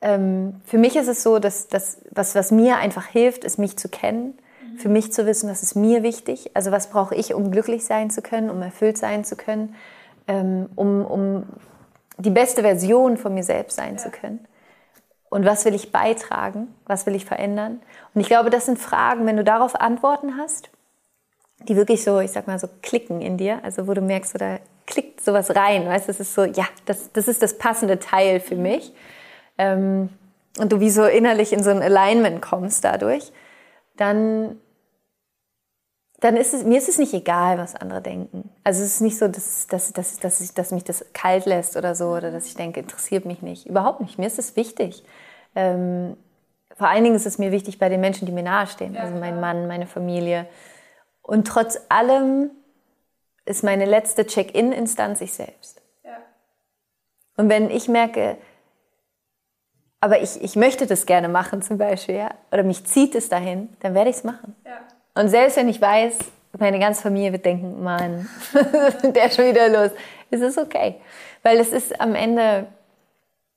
ähm, 0.00 0.60
für 0.64 0.78
mich 0.78 0.96
ist 0.96 1.08
es 1.08 1.22
so, 1.22 1.38
dass 1.38 1.68
das, 1.68 1.98
was, 2.10 2.34
was 2.34 2.50
mir 2.50 2.76
einfach 2.76 3.06
hilft, 3.06 3.44
ist 3.44 3.58
mich 3.58 3.76
zu 3.76 3.88
kennen, 3.88 4.38
mhm. 4.62 4.78
für 4.78 4.88
mich 4.88 5.12
zu 5.12 5.26
wissen, 5.26 5.50
was 5.50 5.62
ist 5.62 5.74
mir 5.74 6.02
wichtig, 6.02 6.50
also 6.54 6.70
was 6.70 6.90
brauche 6.90 7.14
ich, 7.14 7.34
um 7.34 7.50
glücklich 7.50 7.84
sein 7.84 8.10
zu 8.10 8.22
können, 8.22 8.50
um 8.50 8.62
erfüllt 8.62 8.98
sein 8.98 9.24
zu 9.24 9.36
können 9.36 9.74
ähm, 10.28 10.68
um, 10.76 11.04
um 11.04 11.46
die 12.18 12.30
beste 12.30 12.62
Version 12.62 13.16
von 13.16 13.34
mir 13.34 13.42
selbst 13.42 13.76
sein 13.76 13.94
ja. 13.94 13.96
zu 13.96 14.10
können. 14.10 14.46
Und 15.30 15.44
was 15.44 15.64
will 15.64 15.74
ich 15.74 15.90
beitragen? 15.90 16.74
Was 16.86 17.06
will 17.06 17.14
ich 17.14 17.24
verändern? 17.24 17.80
Und 18.14 18.20
ich 18.20 18.28
glaube, 18.28 18.50
das 18.50 18.66
sind 18.66 18.78
Fragen, 18.78 19.26
wenn 19.26 19.36
du 19.36 19.44
darauf 19.44 19.78
Antworten 19.80 20.36
hast, 20.38 20.70
die 21.64 21.76
wirklich 21.76 22.04
so, 22.04 22.20
ich 22.20 22.30
sag 22.30 22.46
mal 22.46 22.58
so 22.58 22.68
klicken 22.82 23.20
in 23.20 23.36
dir, 23.36 23.62
also 23.64 23.88
wo 23.88 23.94
du 23.94 24.00
merkst, 24.00 24.32
so, 24.32 24.38
da 24.38 24.58
klickt 24.86 25.22
sowas 25.22 25.54
rein, 25.54 25.86
weißt, 25.86 26.08
das 26.08 26.20
ist 26.20 26.34
so, 26.34 26.44
ja, 26.44 26.64
das, 26.86 27.12
das 27.12 27.28
ist 27.28 27.42
das 27.42 27.58
passende 27.58 27.98
Teil 27.98 28.40
für 28.40 28.54
mich. 28.54 28.92
Ähm, 29.58 30.08
und 30.58 30.72
du 30.72 30.80
wie 30.80 30.90
so 30.90 31.04
innerlich 31.04 31.52
in 31.52 31.62
so 31.62 31.70
ein 31.70 31.82
Alignment 31.82 32.42
kommst 32.42 32.84
dadurch, 32.84 33.32
dann 33.96 34.58
dann 36.20 36.36
ist 36.36 36.52
es, 36.52 36.64
mir 36.64 36.78
ist 36.78 36.88
es 36.88 36.98
nicht 36.98 37.14
egal, 37.14 37.58
was 37.58 37.76
andere 37.76 38.02
denken. 38.02 38.50
Also 38.64 38.82
es 38.82 38.94
ist 38.94 39.00
nicht 39.00 39.18
so, 39.18 39.28
dass, 39.28 39.68
dass, 39.68 39.92
dass, 39.92 40.18
dass, 40.18 40.40
ich, 40.40 40.52
dass 40.52 40.72
mich 40.72 40.82
das 40.82 41.04
kalt 41.12 41.46
lässt 41.46 41.76
oder 41.76 41.94
so, 41.94 42.08
oder 42.08 42.32
dass 42.32 42.46
ich 42.46 42.56
denke, 42.56 42.80
interessiert 42.80 43.24
mich 43.24 43.40
nicht. 43.40 43.66
Überhaupt 43.66 44.00
nicht. 44.00 44.18
Mir 44.18 44.26
ist 44.26 44.38
es 44.38 44.56
wichtig. 44.56 45.04
Ähm, 45.54 46.16
vor 46.76 46.88
allen 46.88 47.04
Dingen 47.04 47.14
ist 47.14 47.26
es 47.26 47.38
mir 47.38 47.52
wichtig 47.52 47.78
bei 47.78 47.88
den 47.88 48.00
Menschen, 48.00 48.26
die 48.26 48.32
mir 48.32 48.42
nahestehen. 48.42 48.94
Ja, 48.94 49.02
also 49.02 49.14
mein 49.14 49.40
Mann, 49.40 49.68
meine 49.68 49.86
Familie. 49.86 50.46
Und 51.22 51.46
trotz 51.46 51.80
allem 51.88 52.50
ist 53.44 53.62
meine 53.62 53.84
letzte 53.84 54.26
Check-in-Instanz 54.26 55.20
ich 55.20 55.32
selbst. 55.32 55.80
Ja. 56.04 56.16
Und 57.36 57.48
wenn 57.48 57.70
ich 57.70 57.86
merke, 57.88 58.38
aber 60.00 60.22
ich, 60.22 60.42
ich 60.42 60.56
möchte 60.56 60.86
das 60.86 61.06
gerne 61.06 61.28
machen 61.28 61.62
zum 61.62 61.78
Beispiel, 61.78 62.16
ja, 62.16 62.30
oder 62.52 62.62
mich 62.62 62.84
zieht 62.84 63.14
es 63.14 63.28
dahin, 63.28 63.68
dann 63.80 63.94
werde 63.94 64.10
ich 64.10 64.16
es 64.16 64.24
machen. 64.24 64.54
Ja. 64.64 64.78
Und 65.20 65.28
selbst 65.28 65.56
wenn 65.56 65.68
ich 65.68 65.80
weiß, 65.80 66.16
meine 66.58 66.78
ganze 66.78 67.02
Familie 67.02 67.32
wird 67.32 67.44
denken, 67.44 67.82
Mann, 67.82 68.28
der 69.02 69.26
ist 69.26 69.36
schon 69.36 69.46
wieder 69.46 69.68
los, 69.68 69.90
ist 70.30 70.42
es 70.42 70.56
okay. 70.56 70.96
Weil 71.42 71.58
es 71.58 71.72
ist 71.72 72.00
am 72.00 72.14
Ende, 72.14 72.66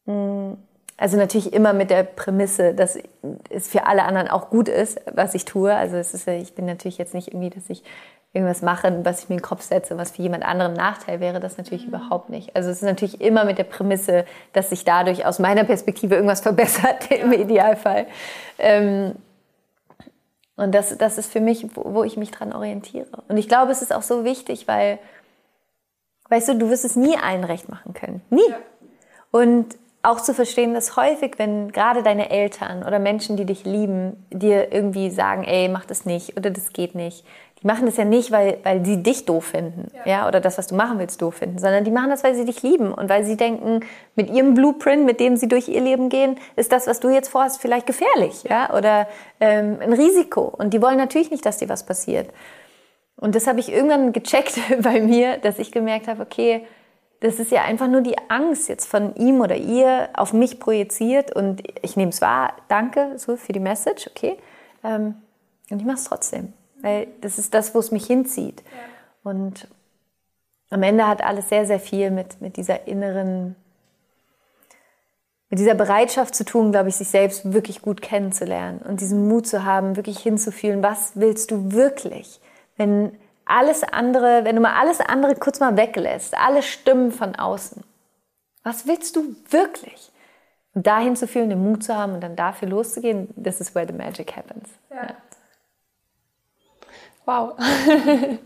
hm, 0.05 0.57
also 0.97 1.17
natürlich 1.17 1.53
immer 1.53 1.73
mit 1.73 1.89
der 1.89 2.03
Prämisse, 2.03 2.73
dass 2.73 2.97
es 3.49 3.67
für 3.67 3.85
alle 3.85 4.03
anderen 4.03 4.27
auch 4.27 4.49
gut 4.49 4.67
ist, 4.67 4.99
was 5.13 5.35
ich 5.35 5.45
tue. 5.45 5.73
Also 5.73 5.97
es 5.97 6.13
ist, 6.13 6.27
ich 6.27 6.53
bin 6.53 6.65
natürlich 6.65 6.97
jetzt 6.97 7.13
nicht 7.13 7.29
irgendwie, 7.29 7.49
dass 7.49 7.69
ich 7.69 7.83
irgendwas 8.33 8.61
mache, 8.61 9.03
was 9.03 9.23
ich 9.23 9.29
mir 9.29 9.35
in 9.35 9.39
den 9.39 9.45
Kopf 9.45 9.61
setze, 9.61 9.97
was 9.97 10.11
für 10.11 10.21
jemand 10.21 10.45
anderen 10.45 10.73
Nachteil 10.73 11.19
wäre, 11.19 11.39
das 11.39 11.57
natürlich 11.57 11.83
mhm. 11.83 11.89
überhaupt 11.89 12.29
nicht. 12.29 12.55
Also 12.55 12.69
es 12.69 12.77
ist 12.77 12.83
natürlich 12.83 13.19
immer 13.19 13.43
mit 13.43 13.57
der 13.57 13.65
Prämisse, 13.65 14.25
dass 14.53 14.69
sich 14.69 14.85
dadurch 14.85 15.25
aus 15.25 15.39
meiner 15.39 15.65
Perspektive 15.65 16.15
irgendwas 16.15 16.41
verbessert, 16.41 17.11
im 17.11 17.33
Idealfall. 17.33 18.07
Ähm, 18.57 19.15
und 20.55 20.73
das, 20.73 20.97
das 20.97 21.17
ist 21.17 21.31
für 21.31 21.41
mich, 21.41 21.65
wo 21.75 22.03
ich 22.03 22.17
mich 22.17 22.31
dran 22.31 22.53
orientiere. 22.53 23.23
Und 23.27 23.37
ich 23.37 23.49
glaube, 23.49 23.71
es 23.71 23.81
ist 23.81 23.93
auch 23.93 24.03
so 24.03 24.23
wichtig, 24.23 24.67
weil, 24.67 24.99
weißt 26.29 26.49
du, 26.49 26.57
du 26.57 26.69
wirst 26.69 26.85
es 26.85 26.95
nie 26.95 27.17
allen 27.17 27.43
recht 27.43 27.67
machen 27.67 27.93
können. 27.93 28.21
Nie. 28.29 28.47
Ja. 28.47 28.57
Und 29.31 29.75
auch 30.03 30.21
zu 30.21 30.33
verstehen, 30.33 30.73
dass 30.73 30.95
häufig, 30.95 31.33
wenn 31.37 31.71
gerade 31.71 32.03
deine 32.03 32.29
Eltern 32.29 32.83
oder 32.83 32.99
Menschen, 32.99 33.37
die 33.37 33.45
dich 33.45 33.65
lieben, 33.65 34.25
dir 34.31 34.71
irgendwie 34.71 35.09
sagen, 35.09 35.43
ey, 35.43 35.67
mach 35.67 35.85
das 35.85 36.05
nicht 36.05 36.37
oder 36.37 36.49
das 36.49 36.73
geht 36.73 36.95
nicht, 36.95 37.25
die 37.61 37.67
machen 37.67 37.85
das 37.85 37.97
ja 37.97 38.05
nicht, 38.05 38.31
weil, 38.31 38.57
weil 38.63 38.83
sie 38.83 39.03
dich 39.03 39.25
doof 39.25 39.45
finden, 39.45 39.91
ja. 39.93 40.11
ja. 40.11 40.27
oder 40.27 40.39
das, 40.39 40.57
was 40.57 40.67
du 40.67 40.75
machen 40.75 40.97
willst, 40.97 41.21
doof 41.21 41.35
finden, 41.35 41.59
sondern 41.59 41.83
die 41.83 41.91
machen 41.91 42.09
das, 42.09 42.23
weil 42.23 42.33
sie 42.33 42.45
dich 42.45 42.63
lieben 42.63 42.91
und 42.91 43.07
weil 43.07 43.23
sie 43.23 43.37
denken, 43.37 43.81
mit 44.15 44.31
ihrem 44.31 44.55
Blueprint, 44.55 45.05
mit 45.05 45.19
dem 45.19 45.37
sie 45.37 45.47
durch 45.47 45.67
ihr 45.67 45.81
Leben 45.81 46.09
gehen, 46.09 46.37
ist 46.55 46.71
das, 46.71 46.87
was 46.87 46.99
du 46.99 47.09
jetzt 47.09 47.29
vorhast, 47.29 47.61
vielleicht 47.61 47.85
gefährlich, 47.85 48.43
ja, 48.43 48.75
oder 48.75 49.07
ähm, 49.39 49.77
ein 49.79 49.93
Risiko. 49.93 50.41
Und 50.41 50.73
die 50.73 50.81
wollen 50.81 50.97
natürlich 50.97 51.29
nicht, 51.29 51.45
dass 51.45 51.57
dir 51.57 51.69
was 51.69 51.85
passiert. 51.85 52.29
Und 53.15 53.35
das 53.35 53.45
habe 53.45 53.59
ich 53.59 53.71
irgendwann 53.71 54.11
gecheckt 54.11 54.59
bei 54.81 54.99
mir, 54.99 55.37
dass 55.37 55.59
ich 55.59 55.71
gemerkt 55.71 56.07
habe, 56.07 56.23
okay, 56.23 56.65
das 57.19 57.39
ist 57.39 57.51
ja 57.51 57.61
einfach 57.61 57.87
nur 57.87 58.01
die 58.01 58.17
Angst 58.29 58.69
jetzt 58.69 58.87
von 58.87 59.15
ihm 59.15 59.41
oder 59.41 59.55
ihr 59.55 60.09
auf 60.15 60.33
mich 60.33 60.59
projiziert 60.59 61.35
und 61.35 61.61
ich 61.83 61.95
nehme 61.95 62.09
es 62.09 62.19
wahr, 62.21 62.55
danke 62.67 63.19
so 63.19 63.35
für 63.35 63.53
die 63.53 63.59
Message, 63.59 64.09
okay, 64.09 64.37
ähm, 64.83 65.13
und 65.69 65.79
ich 65.79 65.85
mache 65.85 65.97
es 65.97 66.05
trotzdem 66.05 66.53
weil 66.81 67.07
das 67.21 67.37
ist 67.37 67.53
das, 67.53 67.73
wo 67.73 67.79
es 67.79 67.91
mich 67.91 68.05
hinzieht. 68.05 68.61
Ja. 68.61 69.31
Und 69.31 69.67
am 70.69 70.83
Ende 70.83 71.07
hat 71.07 71.23
alles 71.23 71.49
sehr, 71.49 71.65
sehr 71.65 71.79
viel 71.79 72.11
mit, 72.11 72.41
mit 72.41 72.57
dieser 72.57 72.87
inneren, 72.87 73.55
mit 75.49 75.59
dieser 75.59 75.75
Bereitschaft 75.75 76.33
zu 76.33 76.45
tun, 76.45 76.71
glaube 76.71 76.89
ich, 76.89 76.95
sich 76.95 77.09
selbst 77.09 77.53
wirklich 77.53 77.81
gut 77.81 78.01
kennenzulernen 78.01 78.79
und 78.79 79.01
diesen 79.01 79.27
Mut 79.27 79.45
zu 79.47 79.65
haben, 79.65 79.97
wirklich 79.97 80.19
hinzufühlen, 80.19 80.81
was 80.81 81.11
willst 81.15 81.51
du 81.51 81.73
wirklich? 81.73 82.39
Wenn 82.77 83.17
alles 83.45 83.83
andere, 83.83 84.45
wenn 84.45 84.55
du 84.55 84.61
mal 84.61 84.79
alles 84.79 85.01
andere 85.01 85.35
kurz 85.35 85.59
mal 85.59 85.75
weglässt, 85.75 86.37
alle 86.37 86.63
Stimmen 86.63 87.11
von 87.11 87.35
außen, 87.35 87.83
was 88.63 88.87
willst 88.87 89.15
du 89.17 89.35
wirklich? 89.49 90.11
Und 90.73 90.87
dahin 90.87 91.17
zu 91.17 91.27
fühlen, 91.27 91.49
den 91.49 91.61
Mut 91.61 91.83
zu 91.83 91.97
haben 91.97 92.13
und 92.13 92.21
dann 92.21 92.37
dafür 92.37 92.69
loszugehen, 92.69 93.27
this 93.41 93.59
is 93.59 93.75
where 93.75 93.85
the 93.85 93.93
magic 93.93 94.37
happens. 94.37 94.69
Ja. 94.89 95.03
Ja. 95.03 95.15
Wow. 97.25 97.53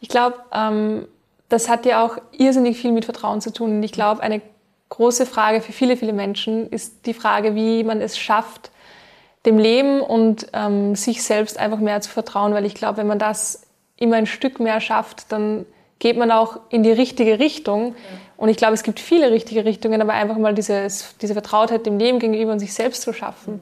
ich 0.00 0.08
glaube, 0.08 0.36
ähm, 0.52 1.06
das 1.48 1.68
hat 1.68 1.86
ja 1.86 2.04
auch 2.04 2.18
irrsinnig 2.32 2.78
viel 2.78 2.92
mit 2.92 3.04
Vertrauen 3.04 3.40
zu 3.40 3.52
tun. 3.52 3.76
Und 3.76 3.82
ich 3.82 3.92
glaube, 3.92 4.22
eine 4.22 4.42
große 4.88 5.26
Frage 5.26 5.60
für 5.60 5.72
viele, 5.72 5.96
viele 5.96 6.12
Menschen 6.12 6.68
ist 6.70 7.06
die 7.06 7.14
Frage, 7.14 7.54
wie 7.54 7.84
man 7.84 8.00
es 8.00 8.18
schafft, 8.18 8.70
dem 9.44 9.58
Leben 9.58 10.00
und 10.00 10.48
ähm, 10.52 10.96
sich 10.96 11.22
selbst 11.22 11.58
einfach 11.58 11.78
mehr 11.78 12.00
zu 12.00 12.10
vertrauen. 12.10 12.52
Weil 12.52 12.64
ich 12.64 12.74
glaube, 12.74 12.98
wenn 12.98 13.06
man 13.06 13.18
das 13.18 13.62
immer 13.96 14.16
ein 14.16 14.26
Stück 14.26 14.58
mehr 14.60 14.80
schafft, 14.80 15.30
dann 15.30 15.66
geht 15.98 16.18
man 16.18 16.30
auch 16.30 16.60
in 16.68 16.82
die 16.82 16.92
richtige 16.92 17.38
Richtung. 17.38 17.94
Und 18.36 18.48
ich 18.48 18.56
glaube, 18.56 18.74
es 18.74 18.82
gibt 18.82 19.00
viele 19.00 19.30
richtige 19.30 19.64
Richtungen, 19.64 20.02
aber 20.02 20.12
einfach 20.12 20.36
mal 20.36 20.54
dieses, 20.54 21.16
diese 21.22 21.32
Vertrautheit 21.32 21.86
dem 21.86 21.98
Leben 21.98 22.18
gegenüber 22.18 22.52
und 22.52 22.58
sich 22.58 22.74
selbst 22.74 23.02
zu 23.02 23.12
schaffen. 23.12 23.54
Mhm. 23.54 23.60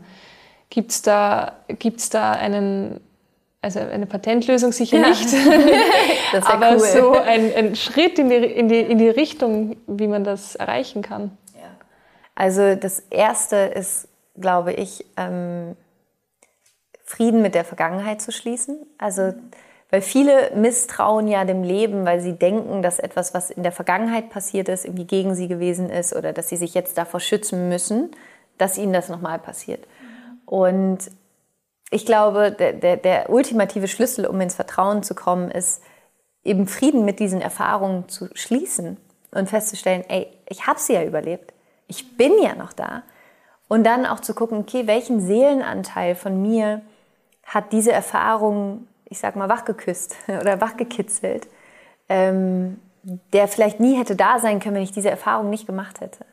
Gibt 0.71 0.91
es 0.91 1.03
da, 1.03 1.53
gibt's 1.69 2.11
da 2.11 2.33
einen 2.33 3.01
also 3.65 3.81
eine 3.81 4.05
Patentlösung 4.05 4.73
sicher 4.73 4.99
ja. 4.99 5.09
nicht, 5.09 5.27
aber 6.45 6.73
cool. 6.73 6.79
so 6.81 7.13
ein, 7.13 7.51
ein, 7.55 7.77
Schritt 7.77 8.19
in 8.19 8.29
die, 8.29 8.37
in, 8.37 8.69
die, 8.69 8.81
in 8.81 8.99
die 8.99 9.09
Richtung, 9.09 9.77
wie 9.87 10.07
man 10.07 10.23
das 10.23 10.55
erreichen 10.55 11.01
kann. 11.01 11.37
Ja. 11.55 11.71
Also 12.35 12.75
das 12.75 13.01
Erste 13.09 13.57
ist, 13.57 14.07
glaube 14.39 14.75
ich, 14.75 15.07
ähm, 15.17 15.77
Frieden 17.05 17.41
mit 17.41 17.55
der 17.55 17.65
Vergangenheit 17.65 18.21
zu 18.21 18.33
schließen. 18.33 18.79
Also 18.99 19.33
weil 19.91 20.03
viele 20.03 20.51
misstrauen 20.55 21.27
ja 21.27 21.45
dem 21.47 21.63
Leben, 21.63 22.05
weil 22.05 22.21
sie 22.21 22.35
denken, 22.35 22.83
dass 22.83 22.99
etwas, 22.99 23.33
was 23.33 23.51
in 23.51 23.63
der 23.63 23.73
Vergangenheit 23.73 24.29
passiert 24.29 24.69
ist, 24.69 24.85
irgendwie 24.85 25.07
gegen 25.07 25.35
sie 25.35 25.49
gewesen 25.49 25.89
ist 25.89 26.15
oder 26.15 26.35
dass 26.35 26.51
sie 26.51 26.57
sich 26.57 26.75
jetzt 26.75 26.99
davor 26.99 27.21
schützen 27.21 27.71
müssen, 27.71 28.11
dass 28.59 28.77
ihnen 28.77 28.93
das 28.93 29.09
nochmal 29.09 29.39
passiert. 29.39 29.87
Und 30.45 30.99
ich 31.91 32.07
glaube, 32.07 32.53
der, 32.53 32.73
der, 32.73 32.97
der 32.97 33.31
ultimative 33.31 33.89
Schlüssel, 33.89 34.27
um 34.27 34.41
ins 34.41 34.55
Vertrauen 34.55 35.03
zu 35.03 35.15
kommen, 35.15 35.51
ist 35.51 35.83
eben 36.43 36.67
Frieden 36.67 37.05
mit 37.05 37.21
diesen 37.21 37.41
Erfahrungen 37.41 38.09
zu 38.09 38.29
schließen 38.35 38.97
und 39.31 39.49
festzustellen, 39.49 40.05
ey, 40.09 40.29
ich 40.49 40.67
habe 40.67 40.79
sie 40.79 40.95
ja 40.95 41.05
überlebt. 41.05 41.53
Ich 41.87 42.17
bin 42.17 42.33
ja 42.43 42.55
noch 42.55 42.73
da. 42.73 43.03
Und 43.69 43.85
dann 43.85 44.07
auch 44.07 44.21
zu 44.21 44.35
gucken, 44.35 44.59
okay, 44.59 44.87
welchen 44.87 45.21
Seelenanteil 45.21 46.15
von 46.15 46.41
mir 46.41 46.83
hat 47.45 47.73
diese 47.73 47.93
Erfahrung, 47.93 48.87
ich 49.07 49.19
sag 49.19 49.37
mal, 49.37 49.49
wachgeküsst 49.49 50.17
oder 50.41 50.61
wachgekitzelt, 50.61 51.49
ähm, 52.09 52.81
der 53.33 53.49
vielleicht 53.49 53.81
nie 53.81 53.97
hätte 53.97 54.17
da 54.17 54.39
sein 54.39 54.61
können, 54.61 54.77
wenn 54.77 54.83
ich 54.83 54.93
diese 54.93 55.11
Erfahrung 55.11 55.51
nicht 55.51 55.67
gemacht 55.67 56.01
hätte. 56.01 56.25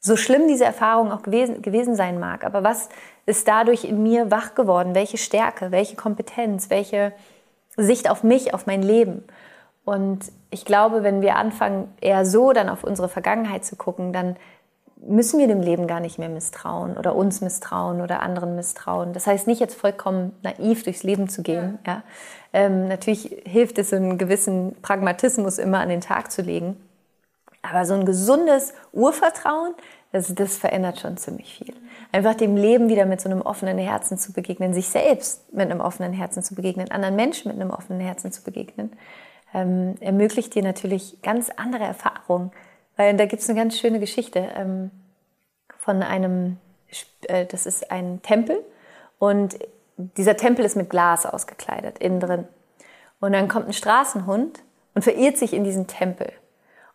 So 0.00 0.16
schlimm 0.16 0.46
diese 0.48 0.64
Erfahrung 0.64 1.10
auch 1.10 1.22
gewesen, 1.22 1.60
gewesen 1.62 1.96
sein 1.96 2.20
mag, 2.20 2.44
aber 2.44 2.62
was 2.62 2.88
ist 3.26 3.48
dadurch 3.48 3.84
in 3.84 4.02
mir 4.02 4.30
wach 4.30 4.54
geworden? 4.54 4.94
Welche 4.94 5.18
Stärke, 5.18 5.70
welche 5.70 5.96
Kompetenz, 5.96 6.70
welche 6.70 7.12
Sicht 7.76 8.10
auf 8.10 8.22
mich, 8.22 8.54
auf 8.54 8.66
mein 8.66 8.82
Leben? 8.82 9.24
Und 9.84 10.20
ich 10.50 10.64
glaube, 10.64 11.02
wenn 11.02 11.20
wir 11.20 11.36
anfangen, 11.36 11.92
eher 12.00 12.26
so 12.26 12.52
dann 12.52 12.68
auf 12.68 12.84
unsere 12.84 13.08
Vergangenheit 13.08 13.64
zu 13.64 13.76
gucken, 13.76 14.12
dann 14.12 14.36
müssen 15.06 15.38
wir 15.38 15.46
dem 15.46 15.60
Leben 15.60 15.86
gar 15.86 16.00
nicht 16.00 16.18
mehr 16.18 16.28
misstrauen 16.28 16.96
oder 16.96 17.14
uns 17.14 17.40
misstrauen 17.40 18.00
oder 18.00 18.20
anderen 18.20 18.56
misstrauen. 18.56 19.12
Das 19.12 19.26
heißt 19.26 19.46
nicht 19.46 19.60
jetzt 19.60 19.74
vollkommen 19.74 20.34
naiv 20.42 20.84
durchs 20.84 21.02
Leben 21.02 21.28
zu 21.28 21.42
gehen. 21.42 21.78
Ja. 21.86 21.92
ja. 21.92 22.02
Ähm, 22.52 22.88
natürlich 22.88 23.42
hilft 23.44 23.78
es, 23.78 23.90
so 23.90 23.96
einen 23.96 24.18
gewissen 24.18 24.76
Pragmatismus 24.82 25.58
immer 25.58 25.78
an 25.78 25.88
den 25.88 26.00
Tag 26.00 26.32
zu 26.32 26.42
legen. 26.42 26.76
Aber 27.62 27.84
so 27.84 27.94
ein 27.94 28.04
gesundes 28.04 28.72
Urvertrauen, 28.92 29.74
das, 30.12 30.34
das 30.34 30.56
verändert 30.56 31.00
schon 31.00 31.16
ziemlich 31.16 31.54
viel. 31.54 31.74
Einfach 32.12 32.34
dem 32.34 32.56
Leben 32.56 32.88
wieder 32.88 33.04
mit 33.04 33.20
so 33.20 33.28
einem 33.28 33.42
offenen 33.42 33.78
Herzen 33.78 34.16
zu 34.16 34.32
begegnen, 34.32 34.72
sich 34.72 34.88
selbst 34.88 35.52
mit 35.52 35.70
einem 35.70 35.80
offenen 35.80 36.12
Herzen 36.12 36.42
zu 36.42 36.54
begegnen, 36.54 36.90
anderen 36.90 37.16
Menschen 37.16 37.50
mit 37.50 37.60
einem 37.60 37.70
offenen 37.70 38.00
Herzen 38.00 38.32
zu 38.32 38.42
begegnen, 38.42 38.92
ähm, 39.52 39.96
ermöglicht 40.00 40.54
dir 40.54 40.62
natürlich 40.62 41.20
ganz 41.22 41.50
andere 41.50 41.84
Erfahrungen. 41.84 42.52
Weil 42.96 43.16
da 43.16 43.26
gibt 43.26 43.42
es 43.42 43.48
eine 43.48 43.58
ganz 43.58 43.78
schöne 43.78 44.00
Geschichte 44.00 44.48
ähm, 44.56 44.90
von 45.78 46.02
einem, 46.02 46.56
äh, 47.22 47.46
das 47.46 47.66
ist 47.66 47.90
ein 47.90 48.22
Tempel 48.22 48.58
und 49.18 49.58
dieser 49.96 50.36
Tempel 50.36 50.64
ist 50.64 50.76
mit 50.76 50.90
Glas 50.90 51.26
ausgekleidet, 51.26 51.98
innen 51.98 52.20
drin. 52.20 52.48
Und 53.20 53.32
dann 53.32 53.48
kommt 53.48 53.66
ein 53.66 53.72
Straßenhund 53.72 54.62
und 54.94 55.02
verirrt 55.02 55.36
sich 55.36 55.52
in 55.52 55.64
diesen 55.64 55.86
Tempel. 55.86 56.32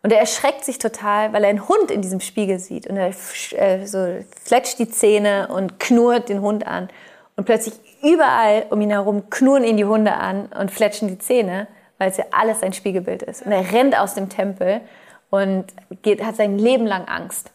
Und 0.04 0.12
er 0.12 0.20
erschreckt 0.20 0.66
sich 0.66 0.80
total, 0.80 1.32
weil 1.32 1.44
er 1.46 1.50
einen 1.50 1.68
Hund 1.68 1.89
in 1.89 2.02
diesem 2.02 2.20
Spiegel 2.20 2.60
sieht. 2.60 2.88
Und 2.88 2.98
er 2.98 3.13
äh, 3.54 3.86
so 3.86 4.18
fletscht 4.44 4.78
die 4.78 4.89
Zähne 4.89 5.48
und 5.48 5.80
knurrt 5.80 6.28
den 6.28 6.42
Hund 6.42 6.68
an. 6.68 6.89
Und 7.38 7.46
plötzlich 7.46 7.74
überall 8.04 8.66
um 8.70 8.82
ihn 8.82 8.92
herum 8.92 9.30
knurren 9.30 9.63
ihn 9.63 9.78
die 9.78 9.86
Hunde 9.86 10.13
an 10.13 10.50
und 10.60 10.72
fletschen 10.72 11.08
die 11.08 11.18
Zähne, 11.18 11.68
weil 11.98 12.10
es 12.10 12.18
ja 12.18 12.26
alles 12.32 12.60
sein 12.60 12.74
Spiegelbild 12.74 13.24
ist. 13.24 13.46
Und 13.46 13.54
er 13.54 13.72
rennt 13.72 13.98
aus 13.98 14.13
dem 14.13 14.28
Tempel 14.28 14.82
und 15.30 15.66
geht, 16.02 16.24
hat 16.24 16.36
sein 16.36 16.60
Leben 16.60 16.86
lang 16.86 17.06
Angst. 17.06 17.52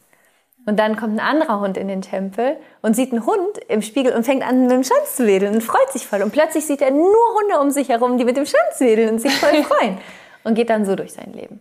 Und 0.65 0.79
dann 0.79 0.97
kommt 0.97 1.15
ein 1.15 1.21
anderer 1.21 1.61
Hund 1.61 1.77
in 1.77 1.89
den 1.89 2.03
Tempel 2.03 2.57
und 2.83 2.97
sieht 2.97 3.13
einen 3.13 3.25
Hund 3.27 3.59
im 3.69 3.83
Spiegel 3.83 4.15
und 4.15 4.25
fängt 4.25 4.43
an, 4.43 4.63
mit 4.63 4.71
dem 4.71 4.85
Schwanz 4.85 5.17
zu 5.17 5.27
wedeln 5.27 5.55
und 5.55 5.63
freut 5.63 5.93
sich 5.93 6.07
voll. 6.07 6.23
Und 6.23 6.33
plötzlich 6.33 6.67
sieht 6.67 6.81
er 6.81 6.91
nur 6.91 7.15
Hunde 7.41 7.61
um 7.61 7.71
sich 7.71 7.91
herum, 7.91 8.17
die 8.17 8.25
mit 8.25 8.37
dem 8.39 8.47
Schwanz 8.47 8.81
wedeln 8.81 9.11
und 9.11 9.19
sich 9.19 9.35
voll 9.35 9.63
freuen. 9.65 9.99
Und 10.45 10.55
geht 10.55 10.71
dann 10.71 10.87
so 10.87 10.97
durch 10.97 11.13
sein 11.13 11.33
Leben. 11.33 11.61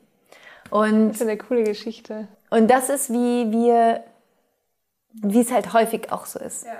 Und, 0.70 1.10
das 1.10 1.18
ist 1.18 1.22
eine 1.24 1.38
coole 1.38 1.64
Geschichte. 1.64 2.28
Und 2.50 2.68
das 2.70 2.90
ist, 2.90 3.12
wie 3.12 3.52
wir, 3.52 4.04
wie 5.14 5.42
es 5.42 5.52
halt 5.52 5.74
häufig 5.74 6.12
auch 6.12 6.26
so 6.26 6.40
ist. 6.40 6.66
Ja. 6.66 6.74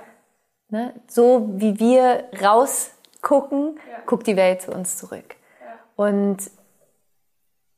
Ne? 0.70 0.94
So 1.06 1.48
wie 1.54 1.78
wir 1.78 2.24
rausgucken, 2.42 3.78
ja. 3.90 3.98
guckt 4.06 4.26
die 4.26 4.36
Welt 4.36 4.62
zu 4.62 4.72
uns 4.72 4.96
zurück. 4.96 5.36
Ja. 5.60 6.04
Und 6.04 6.38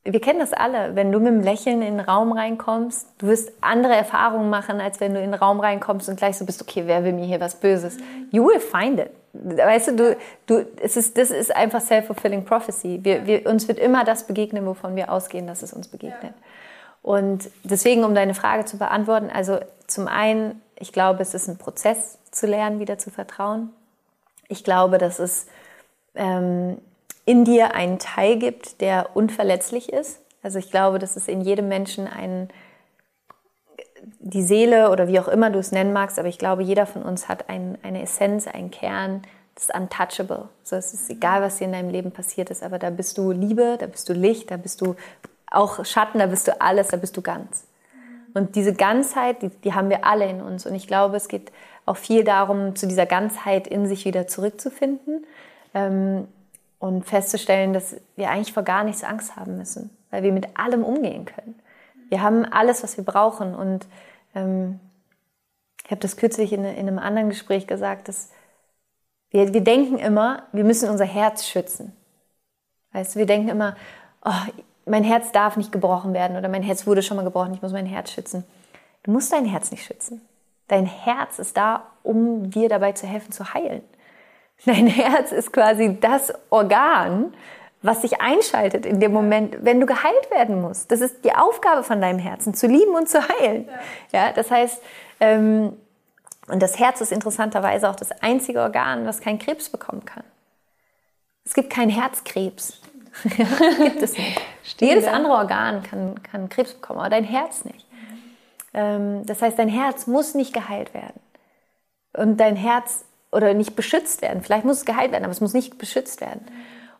wir 0.04 0.20
kennen 0.20 0.38
das 0.38 0.52
alle. 0.52 0.96
Wenn 0.96 1.12
du 1.12 1.18
mit 1.18 1.28
einem 1.28 1.42
Lächeln 1.42 1.82
in 1.82 1.98
den 1.98 2.00
Raum 2.00 2.32
reinkommst, 2.32 3.06
du 3.18 3.26
wirst 3.26 3.52
andere 3.60 3.94
Erfahrungen 3.94 4.48
machen, 4.48 4.80
als 4.80 4.98
wenn 5.00 5.12
du 5.12 5.20
in 5.20 5.32
den 5.32 5.40
Raum 5.40 5.60
reinkommst 5.60 6.08
und 6.08 6.16
gleich 6.16 6.38
so 6.38 6.46
bist, 6.46 6.62
okay, 6.62 6.84
wer 6.86 7.04
will 7.04 7.12
mir 7.12 7.26
hier 7.26 7.40
was 7.40 7.56
Böses? 7.56 7.98
You 8.30 8.46
will 8.46 8.60
find 8.60 8.98
it. 8.98 9.10
Weißt 9.32 9.88
du, 9.88 9.96
du, 9.96 10.16
du 10.46 10.66
es 10.82 10.96
ist, 10.96 11.18
das 11.18 11.30
ist 11.30 11.54
einfach 11.54 11.80
self-fulfilling 11.80 12.44
prophecy. 12.44 13.00
Wir, 13.02 13.26
wir, 13.26 13.46
uns 13.46 13.68
wird 13.68 13.78
immer 13.78 14.04
das 14.04 14.26
begegnen, 14.26 14.66
wovon 14.66 14.96
wir 14.96 15.12
ausgehen, 15.12 15.46
dass 15.46 15.62
es 15.62 15.72
uns 15.72 15.86
begegnet. 15.88 16.22
Ja. 16.22 16.34
Und 17.02 17.50
deswegen, 17.62 18.04
um 18.04 18.14
deine 18.14 18.34
Frage 18.34 18.64
zu 18.64 18.78
beantworten, 18.78 19.30
also 19.32 19.58
zum 19.86 20.08
einen, 20.08 20.60
ich 20.76 20.92
glaube, 20.92 21.22
es 21.22 21.34
ist 21.34 21.48
ein 21.48 21.58
Prozess 21.58 22.18
zu 22.30 22.46
lernen, 22.46 22.80
wieder 22.80 22.98
zu 22.98 23.10
vertrauen. 23.10 23.70
Ich 24.48 24.64
glaube, 24.64 24.98
dass 24.98 25.18
es 25.18 25.46
ähm, 26.14 26.78
in 27.30 27.44
dir 27.44 27.76
einen 27.76 28.00
Teil 28.00 28.40
gibt, 28.40 28.80
der 28.80 29.10
unverletzlich 29.14 29.92
ist. 29.92 30.20
Also 30.42 30.58
ich 30.58 30.72
glaube, 30.72 30.98
dass 30.98 31.14
es 31.14 31.28
in 31.28 31.42
jedem 31.42 31.68
Menschen 31.68 32.08
einen, 32.08 32.48
die 34.18 34.42
Seele 34.42 34.90
oder 34.90 35.06
wie 35.06 35.20
auch 35.20 35.28
immer 35.28 35.50
du 35.50 35.60
es 35.60 35.70
nennen 35.70 35.92
magst, 35.92 36.18
aber 36.18 36.26
ich 36.26 36.38
glaube, 36.38 36.64
jeder 36.64 36.86
von 36.86 37.04
uns 37.04 37.28
hat 37.28 37.48
ein, 37.48 37.78
eine 37.84 38.02
Essenz, 38.02 38.48
einen 38.48 38.72
Kern, 38.72 39.22
das 39.54 39.68
ist 39.68 39.74
untouchable. 39.76 40.48
So, 40.64 40.74
es 40.74 40.92
ist 40.92 41.08
egal, 41.08 41.40
was 41.40 41.58
dir 41.58 41.66
in 41.66 41.72
deinem 41.72 41.90
Leben 41.90 42.10
passiert 42.10 42.50
ist, 42.50 42.64
aber 42.64 42.80
da 42.80 42.90
bist 42.90 43.16
du 43.16 43.30
Liebe, 43.30 43.76
da 43.78 43.86
bist 43.86 44.08
du 44.08 44.12
Licht, 44.12 44.50
da 44.50 44.56
bist 44.56 44.80
du 44.80 44.96
auch 45.52 45.84
Schatten, 45.84 46.18
da 46.18 46.26
bist 46.26 46.48
du 46.48 46.60
alles, 46.60 46.88
da 46.88 46.96
bist 46.96 47.16
du 47.16 47.22
ganz. 47.22 47.64
Und 48.34 48.56
diese 48.56 48.74
Ganzheit, 48.74 49.42
die, 49.42 49.50
die 49.50 49.72
haben 49.72 49.88
wir 49.88 50.04
alle 50.04 50.28
in 50.28 50.42
uns. 50.42 50.66
Und 50.66 50.74
ich 50.74 50.88
glaube, 50.88 51.16
es 51.16 51.28
geht 51.28 51.52
auch 51.86 51.96
viel 51.96 52.24
darum, 52.24 52.74
zu 52.74 52.88
dieser 52.88 53.06
Ganzheit 53.06 53.68
in 53.68 53.86
sich 53.86 54.04
wieder 54.04 54.26
zurückzufinden. 54.26 55.26
Ähm, 55.74 56.26
und 56.80 57.04
festzustellen, 57.04 57.72
dass 57.72 57.94
wir 58.16 58.30
eigentlich 58.30 58.52
vor 58.52 58.64
gar 58.64 58.82
nichts 58.82 59.04
Angst 59.04 59.36
haben 59.36 59.58
müssen, 59.58 59.96
weil 60.10 60.24
wir 60.24 60.32
mit 60.32 60.58
allem 60.58 60.82
umgehen 60.82 61.26
können. 61.26 61.54
Wir 62.08 62.22
haben 62.22 62.44
alles, 62.44 62.82
was 62.82 62.96
wir 62.96 63.04
brauchen. 63.04 63.54
Und 63.54 63.86
ähm, 64.34 64.80
ich 65.84 65.90
habe 65.90 66.00
das 66.00 66.16
kürzlich 66.16 66.52
in, 66.52 66.64
in, 66.64 66.88
einem 66.88 66.98
anderen 66.98 67.28
Gespräch 67.28 67.66
gesagt, 67.66 68.08
dass 68.08 68.30
wir, 69.30 69.52
wir 69.52 69.60
denken 69.60 69.98
immer, 69.98 70.44
wir 70.52 70.64
müssen 70.64 70.88
unser 70.88 71.04
Herz 71.04 71.46
schützen. 71.46 71.94
Weißt 72.92 73.14
du, 73.14 73.18
wir 73.20 73.26
denken 73.26 73.50
immer, 73.50 73.76
oh, 74.24 74.32
mein 74.86 75.04
Herz 75.04 75.30
darf 75.32 75.58
nicht 75.58 75.72
gebrochen 75.72 76.14
werden 76.14 76.36
oder 76.36 76.48
mein 76.48 76.62
Herz 76.62 76.86
wurde 76.86 77.02
schon 77.02 77.18
mal 77.18 77.22
gebrochen, 77.22 77.54
ich 77.54 77.62
muss 77.62 77.72
mein 77.72 77.86
Herz 77.86 78.10
schützen. 78.10 78.44
Du 79.02 79.12
musst 79.12 79.32
dein 79.32 79.44
Herz 79.44 79.70
nicht 79.70 79.84
schützen. 79.84 80.22
Dein 80.66 80.86
Herz 80.86 81.38
ist 81.38 81.56
da, 81.56 81.84
um 82.02 82.50
dir 82.50 82.68
dabei 82.68 82.92
zu 82.92 83.06
helfen, 83.06 83.32
zu 83.32 83.52
heilen. 83.52 83.82
Dein 84.66 84.86
Herz 84.86 85.32
ist 85.32 85.52
quasi 85.52 85.98
das 86.00 86.32
Organ, 86.50 87.34
was 87.82 88.02
sich 88.02 88.20
einschaltet 88.20 88.84
in 88.84 89.00
dem 89.00 89.12
Moment, 89.12 89.56
wenn 89.62 89.80
du 89.80 89.86
geheilt 89.86 90.30
werden 90.30 90.60
musst. 90.60 90.90
Das 90.90 91.00
ist 91.00 91.24
die 91.24 91.34
Aufgabe 91.34 91.82
von 91.82 92.00
deinem 92.00 92.18
Herzen, 92.18 92.52
zu 92.52 92.66
lieben 92.66 92.94
und 92.94 93.08
zu 93.08 93.26
heilen. 93.26 93.68
Ja, 94.12 94.32
das 94.32 94.50
heißt, 94.50 94.82
ähm, 95.20 95.72
und 96.48 96.60
das 96.60 96.78
Herz 96.78 97.00
ist 97.00 97.12
interessanterweise 97.12 97.88
auch 97.88 97.96
das 97.96 98.10
einzige 98.22 98.60
Organ, 98.60 99.06
was 99.06 99.20
keinen 99.20 99.38
Krebs 99.38 99.68
bekommen 99.68 100.04
kann. 100.04 100.24
Es 101.44 101.54
gibt 101.54 101.70
keinen 101.70 101.90
Herzkrebs. 101.90 102.80
gibt 103.22 104.02
es 104.02 104.16
nicht. 104.16 104.40
Stimmt, 104.62 104.90
Jedes 104.90 105.06
ja. 105.06 105.12
andere 105.12 105.34
Organ 105.34 105.82
kann, 105.82 106.22
kann 106.22 106.48
Krebs 106.48 106.74
bekommen, 106.74 107.00
aber 107.00 107.10
dein 107.10 107.24
Herz 107.24 107.64
nicht. 107.64 107.86
Ähm, 108.74 109.24
das 109.26 109.40
heißt, 109.42 109.58
dein 109.58 109.68
Herz 109.68 110.06
muss 110.06 110.34
nicht 110.34 110.52
geheilt 110.52 110.92
werden. 110.92 111.20
Und 112.12 112.38
dein 112.38 112.56
Herz 112.56 113.04
oder 113.32 113.54
nicht 113.54 113.76
beschützt 113.76 114.22
werden. 114.22 114.42
Vielleicht 114.42 114.64
muss 114.64 114.78
es 114.78 114.84
geheilt 114.84 115.12
werden, 115.12 115.24
aber 115.24 115.32
es 115.32 115.40
muss 115.40 115.54
nicht 115.54 115.78
beschützt 115.78 116.20
werden. 116.20 116.44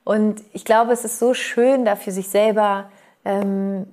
Und 0.05 0.43
ich 0.53 0.65
glaube, 0.65 0.93
es 0.93 1.05
ist 1.05 1.19
so 1.19 1.35
schön, 1.35 1.85
da 1.85 1.97
für 1.97 2.13
sich 2.13 2.29
selber 2.29 2.91
ähm, 3.25 3.87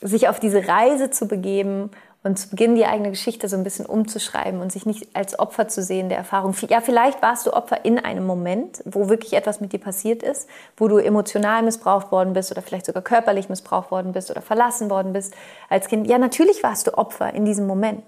sich 0.00 0.28
auf 0.28 0.40
diese 0.40 0.66
Reise 0.66 1.10
zu 1.10 1.26
begeben 1.28 1.90
und 2.24 2.38
zu 2.38 2.50
Beginn 2.50 2.76
die 2.76 2.86
eigene 2.86 3.10
Geschichte 3.10 3.48
so 3.48 3.56
ein 3.56 3.64
bisschen 3.64 3.84
umzuschreiben 3.84 4.60
und 4.60 4.70
sich 4.70 4.86
nicht 4.86 5.14
als 5.14 5.38
Opfer 5.38 5.66
zu 5.66 5.82
sehen 5.82 6.08
der 6.08 6.18
Erfahrung. 6.18 6.54
Ja, 6.68 6.80
vielleicht 6.80 7.20
warst 7.20 7.46
du 7.46 7.52
Opfer 7.52 7.84
in 7.84 7.98
einem 7.98 8.24
Moment, 8.24 8.80
wo 8.84 9.08
wirklich 9.08 9.32
etwas 9.32 9.60
mit 9.60 9.72
dir 9.72 9.80
passiert 9.80 10.22
ist, 10.22 10.48
wo 10.76 10.86
du 10.86 10.98
emotional 10.98 11.62
missbraucht 11.62 12.12
worden 12.12 12.32
bist 12.32 12.52
oder 12.52 12.62
vielleicht 12.62 12.86
sogar 12.86 13.02
körperlich 13.02 13.48
missbraucht 13.48 13.90
worden 13.90 14.12
bist 14.12 14.30
oder 14.30 14.40
verlassen 14.40 14.88
worden 14.88 15.12
bist 15.12 15.34
als 15.68 15.88
Kind. 15.88 16.06
Ja, 16.06 16.18
natürlich 16.18 16.62
warst 16.62 16.86
du 16.86 16.96
Opfer 16.96 17.34
in 17.34 17.44
diesem 17.44 17.66
Moment. 17.66 18.04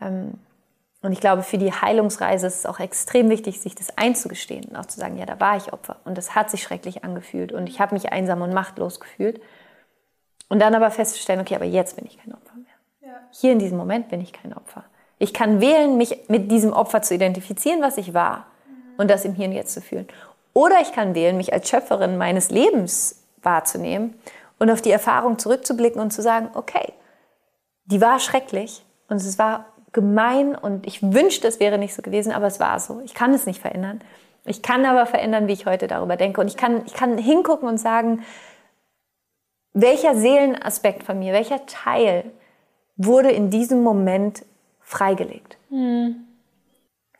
Ähm, 0.00 0.34
und 1.00 1.12
ich 1.12 1.20
glaube, 1.20 1.42
für 1.42 1.58
die 1.58 1.72
Heilungsreise 1.72 2.48
ist 2.48 2.58
es 2.60 2.66
auch 2.66 2.80
extrem 2.80 3.30
wichtig, 3.30 3.60
sich 3.60 3.74
das 3.74 3.96
einzugestehen 3.96 4.64
und 4.64 4.76
auch 4.76 4.86
zu 4.86 4.98
sagen, 4.98 5.16
ja, 5.16 5.26
da 5.26 5.38
war 5.38 5.56
ich 5.56 5.72
Opfer 5.72 5.96
und 6.04 6.18
das 6.18 6.34
hat 6.34 6.50
sich 6.50 6.62
schrecklich 6.62 7.04
angefühlt 7.04 7.52
und 7.52 7.68
ich 7.68 7.80
habe 7.80 7.94
mich 7.94 8.10
einsam 8.12 8.42
und 8.42 8.52
machtlos 8.52 8.98
gefühlt. 8.98 9.40
Und 10.48 10.60
dann 10.60 10.74
aber 10.74 10.90
festzustellen, 10.90 11.40
okay, 11.40 11.54
aber 11.54 11.66
jetzt 11.66 11.96
bin 11.96 12.06
ich 12.06 12.18
kein 12.18 12.34
Opfer 12.34 12.54
mehr. 12.56 13.10
Ja. 13.10 13.20
Hier 13.30 13.52
in 13.52 13.58
diesem 13.58 13.76
Moment 13.76 14.08
bin 14.08 14.20
ich 14.20 14.32
kein 14.32 14.54
Opfer. 14.54 14.84
Ich 15.18 15.34
kann 15.34 15.60
wählen, 15.60 15.96
mich 15.96 16.28
mit 16.28 16.50
diesem 16.50 16.72
Opfer 16.72 17.02
zu 17.02 17.14
identifizieren, 17.14 17.82
was 17.82 17.98
ich 17.98 18.14
war 18.14 18.46
mhm. 18.66 18.94
und 18.96 19.10
das 19.10 19.24
im 19.24 19.34
Hier 19.34 19.46
und 19.46 19.52
Jetzt 19.52 19.74
zu 19.74 19.80
fühlen. 19.80 20.08
Oder 20.52 20.80
ich 20.80 20.92
kann 20.92 21.14
wählen, 21.14 21.36
mich 21.36 21.52
als 21.52 21.68
Schöpferin 21.68 22.16
meines 22.16 22.50
Lebens 22.50 23.22
wahrzunehmen 23.42 24.18
und 24.58 24.70
auf 24.70 24.82
die 24.82 24.90
Erfahrung 24.90 25.38
zurückzublicken 25.38 26.00
und 26.00 26.12
zu 26.12 26.22
sagen, 26.22 26.50
okay, 26.54 26.92
die 27.84 28.00
war 28.00 28.18
schrecklich 28.18 28.84
und 29.08 29.16
es 29.18 29.38
war 29.38 29.66
gemein 29.92 30.54
und 30.54 30.86
ich 30.86 31.02
wünschte, 31.02 31.48
es 31.48 31.60
wäre 31.60 31.78
nicht 31.78 31.94
so 31.94 32.02
gewesen, 32.02 32.32
aber 32.32 32.46
es 32.46 32.60
war 32.60 32.78
so. 32.80 33.00
Ich 33.04 33.14
kann 33.14 33.32
es 33.32 33.46
nicht 33.46 33.60
verändern. 33.60 34.00
Ich 34.44 34.62
kann 34.62 34.84
aber 34.84 35.06
verändern, 35.06 35.46
wie 35.48 35.52
ich 35.52 35.66
heute 35.66 35.86
darüber 35.86 36.16
denke. 36.16 36.40
Und 36.40 36.48
ich 36.48 36.56
kann, 36.56 36.82
ich 36.86 36.94
kann 36.94 37.18
hingucken 37.18 37.68
und 37.68 37.78
sagen, 37.78 38.24
welcher 39.72 40.14
Seelenaspekt 40.14 41.02
von 41.02 41.18
mir, 41.18 41.32
welcher 41.32 41.66
Teil 41.66 42.24
wurde 42.96 43.30
in 43.30 43.50
diesem 43.50 43.82
Moment 43.82 44.44
freigelegt. 44.80 45.58
Mhm. 45.70 46.24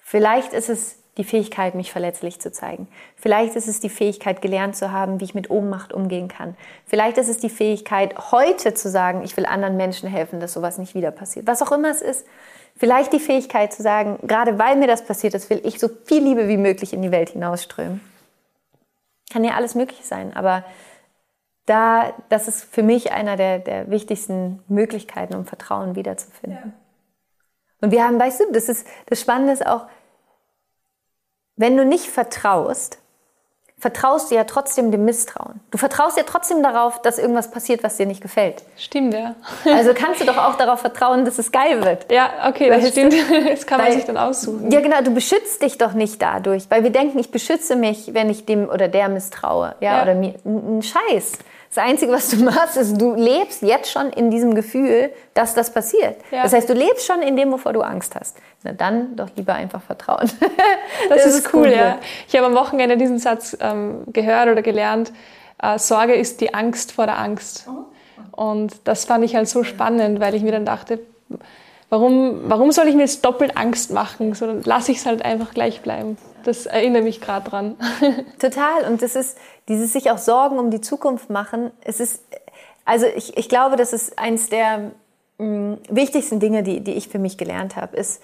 Vielleicht 0.00 0.54
ist 0.54 0.68
es 0.68 0.97
die 1.18 1.24
Fähigkeit, 1.24 1.74
mich 1.74 1.92
verletzlich 1.92 2.40
zu 2.40 2.52
zeigen. 2.52 2.88
Vielleicht 3.16 3.56
ist 3.56 3.68
es 3.68 3.80
die 3.80 3.90
Fähigkeit, 3.90 4.40
gelernt 4.40 4.76
zu 4.76 4.92
haben, 4.92 5.20
wie 5.20 5.24
ich 5.24 5.34
mit 5.34 5.50
Ohnmacht 5.50 5.92
umgehen 5.92 6.28
kann. 6.28 6.56
Vielleicht 6.86 7.18
ist 7.18 7.28
es 7.28 7.38
die 7.38 7.50
Fähigkeit, 7.50 8.30
heute 8.30 8.72
zu 8.72 8.88
sagen, 8.88 9.22
ich 9.24 9.36
will 9.36 9.44
anderen 9.44 9.76
Menschen 9.76 10.08
helfen, 10.08 10.40
dass 10.40 10.52
sowas 10.54 10.78
nicht 10.78 10.94
wieder 10.94 11.10
passiert. 11.10 11.46
Was 11.46 11.60
auch 11.60 11.72
immer 11.72 11.90
es 11.90 12.00
ist. 12.00 12.24
Vielleicht 12.76 13.12
die 13.12 13.18
Fähigkeit 13.18 13.72
zu 13.72 13.82
sagen, 13.82 14.20
gerade 14.22 14.58
weil 14.60 14.76
mir 14.76 14.86
das 14.86 15.04
passiert 15.04 15.34
ist, 15.34 15.50
will 15.50 15.60
ich 15.64 15.80
so 15.80 15.88
viel 16.04 16.22
Liebe 16.22 16.46
wie 16.46 16.56
möglich 16.56 16.92
in 16.92 17.02
die 17.02 17.10
Welt 17.10 17.30
hinausströmen. 17.30 18.00
Kann 19.32 19.42
ja 19.42 19.54
alles 19.54 19.74
möglich 19.74 20.06
sein, 20.06 20.34
aber 20.34 20.64
da, 21.66 22.14
das 22.28 22.48
ist 22.48 22.64
für 22.64 22.84
mich 22.84 23.12
einer 23.12 23.36
der, 23.36 23.58
der 23.58 23.90
wichtigsten 23.90 24.62
Möglichkeiten, 24.68 25.34
um 25.34 25.44
Vertrauen 25.44 25.96
wiederzufinden. 25.96 26.58
Ja. 26.64 26.72
Und 27.80 27.90
wir 27.90 28.04
haben, 28.04 28.18
weißt 28.18 28.40
du, 28.40 28.52
das 28.52 28.68
ist, 28.68 28.86
das 29.06 29.20
Spannende 29.20 29.52
ist 29.52 29.66
auch, 29.66 29.86
wenn 31.58 31.76
du 31.76 31.84
nicht 31.84 32.06
vertraust, 32.06 32.98
vertraust 33.78 34.30
du 34.30 34.34
ja 34.34 34.44
trotzdem 34.44 34.90
dem 34.90 35.04
Misstrauen. 35.04 35.60
Du 35.70 35.78
vertraust 35.78 36.16
ja 36.16 36.24
trotzdem 36.24 36.62
darauf, 36.62 37.02
dass 37.02 37.18
irgendwas 37.18 37.50
passiert, 37.50 37.82
was 37.84 37.96
dir 37.96 38.06
nicht 38.06 38.20
gefällt. 38.20 38.62
Stimmt, 38.76 39.14
ja. 39.14 39.34
Also 39.64 39.92
kannst 39.94 40.20
du 40.20 40.24
doch 40.24 40.36
auch 40.36 40.56
darauf 40.56 40.80
vertrauen, 40.80 41.24
dass 41.24 41.38
es 41.38 41.52
geil 41.52 41.84
wird. 41.84 42.10
Ja, 42.10 42.48
okay, 42.48 42.70
das 42.70 42.88
stimmt. 42.88 43.14
Das 43.48 43.66
kann 43.66 43.80
man 43.80 43.92
sich 43.92 44.04
dann 44.04 44.16
aussuchen. 44.16 44.70
Ja, 44.70 44.80
genau, 44.80 45.00
du 45.02 45.12
beschützt 45.12 45.62
dich 45.62 45.78
doch 45.78 45.92
nicht 45.92 46.20
dadurch, 46.20 46.64
weil 46.70 46.82
wir 46.82 46.90
denken, 46.90 47.18
ich 47.18 47.30
beschütze 47.30 47.76
mich, 47.76 48.14
wenn 48.14 48.30
ich 48.30 48.46
dem 48.46 48.68
oder 48.68 48.88
der 48.88 49.08
misstraue, 49.08 49.74
ja, 49.80 49.96
ja. 49.96 50.02
oder 50.02 50.14
mir 50.14 50.34
ein 50.44 50.82
Scheiß. 50.82 51.38
Das 51.68 51.84
Einzige, 51.84 52.12
was 52.12 52.30
du 52.30 52.42
machst, 52.44 52.76
ist, 52.76 53.00
du 53.00 53.14
lebst 53.14 53.62
jetzt 53.62 53.90
schon 53.90 54.10
in 54.10 54.30
diesem 54.30 54.54
Gefühl, 54.54 55.10
dass 55.34 55.54
das 55.54 55.72
passiert. 55.72 56.16
Ja. 56.30 56.42
Das 56.42 56.52
heißt, 56.52 56.68
du 56.68 56.72
lebst 56.72 57.06
schon 57.06 57.20
in 57.20 57.36
dem, 57.36 57.52
wovor 57.52 57.72
du 57.72 57.82
Angst 57.82 58.14
hast. 58.18 58.38
Na 58.62 58.72
dann 58.72 59.16
doch 59.16 59.28
lieber 59.36 59.54
einfach 59.54 59.82
vertrauen. 59.82 60.30
das, 61.08 61.24
das, 61.24 61.34
ist 61.34 61.54
cool, 61.54 61.68
ja. 61.68 61.98
Ich 62.26 62.34
habe 62.36 62.46
am 62.46 62.54
Wochenende 62.54 62.96
diesen 62.96 63.18
Satz 63.18 63.56
ähm, 63.60 64.04
gehört 64.12 64.48
oder 64.48 64.62
gelernt. 64.62 65.12
Äh, 65.62 65.78
Sorge 65.78 66.14
ist 66.14 66.40
die 66.40 66.54
Angst 66.54 66.92
vor 66.92 67.06
der 67.06 67.18
Angst. 67.18 67.68
Oh. 67.68 67.84
Und 68.44 68.74
das 68.84 69.04
fand 69.04 69.24
ich 69.24 69.36
halt 69.36 69.48
so 69.48 69.62
spannend, 69.62 70.20
weil 70.20 70.34
ich 70.34 70.42
mir 70.42 70.52
dann 70.52 70.64
dachte, 70.64 71.00
warum, 71.90 72.42
warum 72.44 72.72
soll 72.72 72.88
ich 72.88 72.94
mir 72.94 73.02
jetzt 73.02 73.24
doppelt 73.24 73.56
Angst 73.56 73.92
machen? 73.92 74.34
So, 74.34 74.46
dann 74.46 74.62
lasse 74.62 74.92
ich 74.92 74.98
es 74.98 75.06
halt 75.06 75.24
einfach 75.24 75.52
gleich 75.52 75.82
bleiben. 75.82 76.16
Das 76.44 76.66
erinnert 76.66 77.04
mich 77.04 77.20
gerade 77.20 77.48
dran. 77.48 77.76
Total. 78.38 78.84
Und 78.84 79.02
das 79.02 79.16
ist 79.16 79.38
dieses 79.68 79.92
sich 79.92 80.10
auch 80.10 80.18
Sorgen 80.18 80.58
um 80.58 80.70
die 80.70 80.80
Zukunft 80.80 81.30
machen. 81.30 81.70
Es 81.82 82.00
ist, 82.00 82.22
also 82.84 83.06
ich, 83.06 83.36
ich 83.36 83.48
glaube, 83.48 83.76
das 83.76 83.92
ist 83.92 84.18
eins 84.18 84.48
der 84.48 84.92
mh, 85.38 85.46
mm, 85.46 85.78
wichtigsten 85.90 86.40
Dinge, 86.40 86.62
die, 86.62 86.80
die 86.80 86.94
ich 86.94 87.08
für 87.08 87.18
mich 87.18 87.38
gelernt 87.38 87.76
habe, 87.76 87.96
ist 87.96 88.22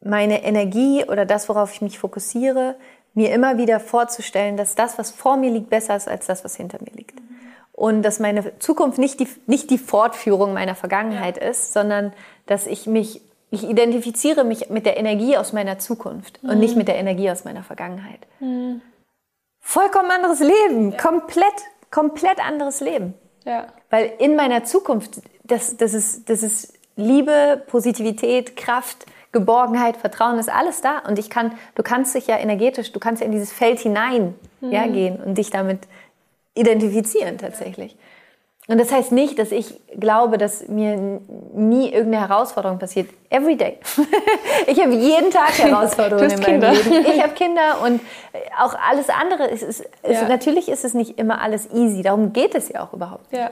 meine 0.00 0.44
Energie 0.44 1.04
oder 1.04 1.24
das, 1.24 1.48
worauf 1.48 1.72
ich 1.72 1.80
mich 1.80 1.98
fokussiere, 1.98 2.76
mir 3.14 3.32
immer 3.32 3.58
wieder 3.58 3.80
vorzustellen, 3.80 4.56
dass 4.56 4.74
das, 4.74 4.98
was 4.98 5.10
vor 5.10 5.36
mir 5.36 5.50
liegt, 5.50 5.70
besser 5.70 5.96
ist 5.96 6.08
als 6.08 6.26
das, 6.26 6.44
was 6.44 6.56
hinter 6.56 6.78
mir 6.80 6.92
liegt. 6.94 7.20
Und 7.72 8.02
dass 8.02 8.20
meine 8.20 8.58
Zukunft 8.58 8.98
nicht 8.98 9.18
die, 9.18 9.28
nicht 9.46 9.70
die 9.70 9.78
Fortführung 9.78 10.52
meiner 10.52 10.74
Vergangenheit 10.74 11.38
ja. 11.38 11.48
ist, 11.48 11.72
sondern 11.72 12.12
dass 12.46 12.66
ich 12.66 12.86
mich, 12.86 13.20
ich 13.54 13.64
identifiziere 13.64 14.44
mich 14.44 14.70
mit 14.70 14.86
der 14.86 14.96
Energie 14.96 15.36
aus 15.36 15.52
meiner 15.52 15.78
Zukunft 15.78 16.42
mhm. 16.42 16.50
und 16.50 16.58
nicht 16.58 16.76
mit 16.76 16.88
der 16.88 16.96
Energie 16.96 17.30
aus 17.30 17.44
meiner 17.44 17.62
Vergangenheit. 17.62 18.20
Mhm. 18.40 18.80
Vollkommen 19.60 20.10
anderes 20.10 20.40
Leben, 20.40 20.92
ja. 20.92 20.98
komplett, 20.98 21.54
komplett 21.90 22.44
anderes 22.44 22.80
Leben. 22.80 23.14
Ja. 23.44 23.66
Weil 23.90 24.12
in 24.18 24.36
meiner 24.36 24.64
Zukunft, 24.64 25.22
das, 25.42 25.76
das, 25.76 25.94
ist, 25.94 26.28
das 26.28 26.42
ist 26.42 26.74
Liebe, 26.96 27.62
Positivität, 27.66 28.56
Kraft, 28.56 29.06
Geborgenheit, 29.32 29.96
Vertrauen 29.96 30.38
ist 30.38 30.48
alles 30.48 30.80
da. 30.80 30.98
Und 31.00 31.18
ich 31.18 31.28
kann, 31.30 31.52
du 31.74 31.82
kannst 31.82 32.14
dich 32.14 32.26
ja 32.26 32.38
energetisch, 32.38 32.92
du 32.92 33.00
kannst 33.00 33.20
ja 33.20 33.26
in 33.26 33.32
dieses 33.32 33.52
Feld 33.52 33.80
hinein 33.80 34.34
mhm. 34.60 34.70
ja, 34.70 34.86
gehen 34.86 35.16
und 35.16 35.36
dich 35.36 35.50
damit 35.50 35.80
identifizieren 36.54 37.38
tatsächlich. 37.38 37.96
Und 38.66 38.78
das 38.80 38.90
heißt 38.90 39.12
nicht, 39.12 39.38
dass 39.38 39.52
ich 39.52 39.74
glaube, 39.98 40.38
dass 40.38 40.68
mir 40.68 41.20
nie 41.52 41.92
irgendeine 41.92 42.28
Herausforderung 42.28 42.78
passiert. 42.78 43.10
Every 43.28 43.56
day. 43.56 43.78
ich 44.66 44.80
habe 44.80 44.94
jeden 44.94 45.30
Tag 45.30 45.50
Herausforderungen 45.58 46.30
in 46.30 46.40
meinem 46.40 46.44
Kinder. 46.44 46.72
Leben. 46.72 47.06
Ich 47.06 47.22
habe 47.22 47.32
Kinder 47.34 47.82
und 47.84 48.00
auch 48.58 48.74
alles 48.74 49.10
andere. 49.10 49.48
Ist, 49.48 49.62
ist, 49.62 49.84
ja. 50.02 50.10
ist, 50.10 50.28
natürlich 50.28 50.70
ist 50.70 50.84
es 50.84 50.94
nicht 50.94 51.18
immer 51.18 51.42
alles 51.42 51.70
easy. 51.74 52.02
Darum 52.02 52.32
geht 52.32 52.54
es 52.54 52.70
ja 52.70 52.82
auch 52.82 52.94
überhaupt. 52.94 53.30
Ja. 53.32 53.50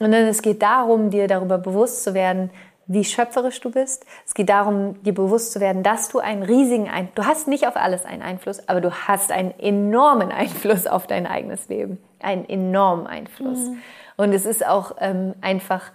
Und 0.00 0.10
dann 0.10 0.26
es 0.26 0.40
geht 0.40 0.62
darum, 0.62 1.10
dir 1.10 1.28
darüber 1.28 1.58
bewusst 1.58 2.02
zu 2.02 2.14
werden, 2.14 2.50
wie 2.86 3.04
schöpferisch 3.04 3.60
du 3.60 3.70
bist. 3.70 4.06
Es 4.26 4.32
geht 4.32 4.48
darum, 4.48 5.02
dir 5.02 5.14
bewusst 5.14 5.52
zu 5.52 5.60
werden, 5.60 5.82
dass 5.82 6.08
du 6.08 6.18
einen 6.18 6.42
riesigen 6.42 6.88
Einfluss, 6.88 7.14
du 7.14 7.26
hast 7.26 7.48
nicht 7.48 7.66
auf 7.66 7.76
alles 7.76 8.04
einen 8.04 8.22
Einfluss, 8.22 8.68
aber 8.68 8.80
du 8.80 8.90
hast 8.90 9.32
einen 9.32 9.58
enormen 9.58 10.32
Einfluss 10.32 10.86
auf 10.86 11.06
dein 11.06 11.26
eigenes 11.26 11.68
Leben. 11.68 11.98
Einen 12.20 12.48
enormen 12.48 13.06
Einfluss. 13.06 13.58
Mhm. 13.58 13.82
Und 14.16 14.32
es 14.32 14.46
ist 14.46 14.64
auch 14.64 14.96
ähm, 15.00 15.34
einfach, 15.40 15.90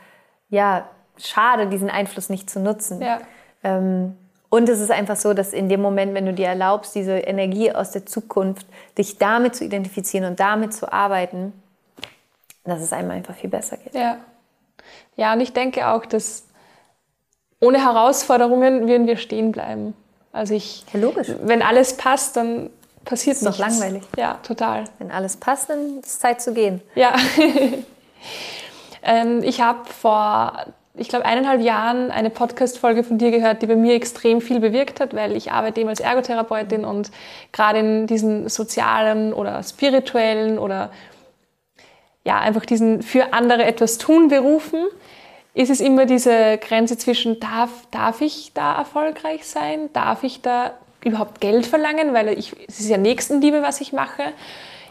ja, 0.50 0.90
schade, 1.18 1.68
diesen 1.68 1.90
Einfluss 1.90 2.30
nicht 2.30 2.50
zu 2.50 2.60
nutzen. 2.60 3.02
Ja. 3.02 3.20
Ähm, 3.64 4.16
und 4.50 4.68
es 4.68 4.80
ist 4.80 4.92
einfach 4.92 5.16
so, 5.16 5.34
dass 5.34 5.54
in 5.54 5.70
dem 5.70 5.82
Moment, 5.82 6.14
wenn 6.16 6.26
du 6.26 6.34
dir 6.34 6.48
erlaubst, 6.48 6.96
diese 6.96 7.20
Energie 7.20 7.72
aus 7.72 7.92
der 7.92 8.06
Zukunft, 8.06 8.66
dich 8.98 9.18
damit 9.18 9.56
zu 9.56 9.64
identifizieren 9.64 10.26
und 10.26 10.40
damit 10.40 10.74
zu 10.74 10.92
arbeiten, 10.92 11.54
dass 12.64 12.82
es 12.82 12.92
einem 12.92 13.12
einfach 13.12 13.36
viel 13.36 13.50
besser 13.50 13.78
geht. 13.78 13.94
Ja. 13.94 14.18
Ja, 15.16 15.34
und 15.34 15.42
ich 15.42 15.54
denke 15.54 15.88
auch, 15.88 16.06
dass 16.06 16.46
ohne 17.60 17.84
Herausforderungen 17.84 18.88
würden 18.88 19.06
wir 19.06 19.18
stehen 19.18 19.52
bleiben. 19.52 19.94
Also 20.32 20.54
ich, 20.54 20.86
ja, 20.94 21.00
logisch. 21.00 21.28
wenn 21.42 21.62
alles 21.62 21.98
passt, 21.98 22.38
dann 22.38 22.70
passiert 23.06 23.36
es. 23.36 23.44
Ist 23.44 23.48
doch 23.48 23.58
langweilig. 23.58 24.04
Ja, 24.18 24.36
total. 24.44 24.86
Wenn 24.98 25.12
alles 25.12 25.38
passt, 25.38 25.70
dann 25.70 26.00
ist 26.00 26.08
es 26.08 26.20
Zeit 26.20 26.42
zu 26.42 26.54
gehen. 26.54 26.82
Ja. 26.96 27.16
ähm, 29.04 29.42
ich 29.44 29.62
habe 29.62 29.86
vor, 29.86 30.66
ich 30.96 31.10
glaube, 31.10 31.26
eineinhalb 31.26 31.62
Jahren 31.62 32.12
eine 32.12 32.30
Podcast-Folge 32.30 33.04
von 33.04 33.18
dir 33.18 33.32
gehört, 33.32 33.62
die 33.62 33.68
bei 33.68 33.76
mir 33.76 33.96
extrem 33.96 34.42
viel 34.42 34.60
bewirkt 34.60 35.00
hat, 35.00 35.14
weil 35.14 35.36
ich 35.36 35.52
arbeite 35.52 35.82
eben 35.82 35.90
als 35.90 36.00
Ergotherapeutin 36.00 36.86
und 36.86 37.12
gerade 37.52 37.80
in 37.80 38.08
diesen 38.08 38.50
sozialen 38.50 39.34
oder 39.34 39.62
spirituellen 39.64 40.60
oder 40.60 40.92
ja, 42.24 42.40
einfach 42.40 42.66
diesen 42.66 43.02
für 43.02 43.34
andere 43.34 43.64
etwas 43.64 43.98
tun 43.98 44.28
berufen 44.28 44.86
ist 45.54 45.70
es 45.70 45.82
immer 45.82 46.06
diese 46.06 46.58
Grenze 46.58 46.98
zwischen, 46.98 47.40
darf, 47.40 47.70
darf 47.92 48.22
ich 48.22 48.52
da 48.54 48.78
erfolgreich 48.78 49.46
sein? 49.46 49.90
Darf 49.94 50.24
ich 50.24 50.42
da 50.42 50.74
überhaupt 51.04 51.42
Geld 51.42 51.66
verlangen? 51.66 52.14
Weil 52.14 52.30
ich, 52.30 52.56
es 52.68 52.80
ist 52.80 52.90
ja 52.90 52.98
Nächstenliebe, 52.98 53.62
was 53.62 53.82
ich 53.82 53.92
mache. 53.92 54.24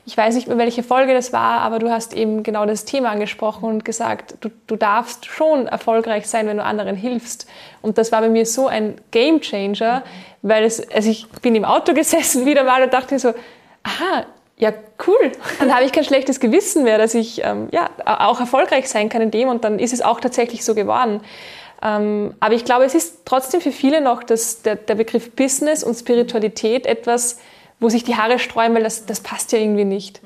Ich 0.08 0.16
weiß 0.16 0.36
nicht 0.36 0.48
mehr, 0.48 0.56
welche 0.56 0.82
Folge 0.82 1.12
das 1.12 1.34
war, 1.34 1.60
aber 1.60 1.78
du 1.78 1.90
hast 1.90 2.14
eben 2.14 2.42
genau 2.42 2.64
das 2.64 2.86
Thema 2.86 3.10
angesprochen 3.10 3.68
und 3.68 3.84
gesagt, 3.84 4.36
du, 4.40 4.48
du 4.66 4.76
darfst 4.76 5.26
schon 5.26 5.66
erfolgreich 5.66 6.26
sein, 6.26 6.46
wenn 6.46 6.56
du 6.56 6.64
anderen 6.64 6.96
hilfst. 6.96 7.46
Und 7.82 7.98
das 7.98 8.10
war 8.10 8.22
bei 8.22 8.30
mir 8.30 8.46
so 8.46 8.68
ein 8.68 8.94
Game 9.10 9.42
Changer, 9.42 10.02
weil 10.40 10.64
es, 10.64 10.90
also 10.92 11.10
ich 11.10 11.28
bin 11.42 11.54
im 11.54 11.66
Auto 11.66 11.92
gesessen 11.94 12.46
wieder 12.46 12.64
mal 12.64 12.82
und 12.82 12.94
dachte 12.94 13.18
so, 13.18 13.34
aha, 13.82 14.24
ja, 14.56 14.72
cool. 15.06 15.32
Dann 15.58 15.74
habe 15.74 15.84
ich 15.84 15.92
kein 15.92 16.04
schlechtes 16.04 16.40
Gewissen 16.40 16.84
mehr, 16.84 16.96
dass 16.96 17.12
ich 17.12 17.44
ähm, 17.44 17.68
ja, 17.70 17.90
auch 18.06 18.40
erfolgreich 18.40 18.88
sein 18.88 19.10
kann 19.10 19.20
in 19.20 19.30
dem 19.30 19.50
und 19.50 19.62
dann 19.62 19.78
ist 19.78 19.92
es 19.92 20.00
auch 20.00 20.20
tatsächlich 20.20 20.64
so 20.64 20.74
geworden. 20.74 21.20
Ähm, 21.82 22.32
aber 22.40 22.54
ich 22.54 22.64
glaube, 22.64 22.86
es 22.86 22.94
ist 22.94 23.26
trotzdem 23.26 23.60
für 23.60 23.72
viele 23.72 24.00
noch 24.00 24.22
das, 24.22 24.62
der, 24.62 24.76
der 24.76 24.94
Begriff 24.94 25.32
Business 25.32 25.84
und 25.84 25.96
Spiritualität 25.96 26.86
etwas, 26.86 27.40
wo 27.80 27.88
sich 27.88 28.04
die 28.04 28.16
Haare 28.16 28.38
streuen, 28.38 28.74
weil 28.74 28.82
das, 28.82 29.06
das 29.06 29.20
passt 29.20 29.52
ja 29.52 29.58
irgendwie 29.58 29.84
nicht. 29.84 30.20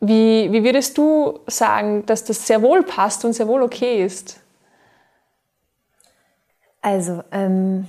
Wie, 0.00 0.52
wie 0.52 0.64
würdest 0.64 0.98
du 0.98 1.40
sagen, 1.46 2.04
dass 2.06 2.24
das 2.24 2.46
sehr 2.46 2.62
wohl 2.62 2.82
passt 2.82 3.24
und 3.24 3.32
sehr 3.32 3.48
wohl 3.48 3.62
okay 3.62 4.04
ist? 4.04 4.40
Also, 6.82 7.24
ähm, 7.32 7.86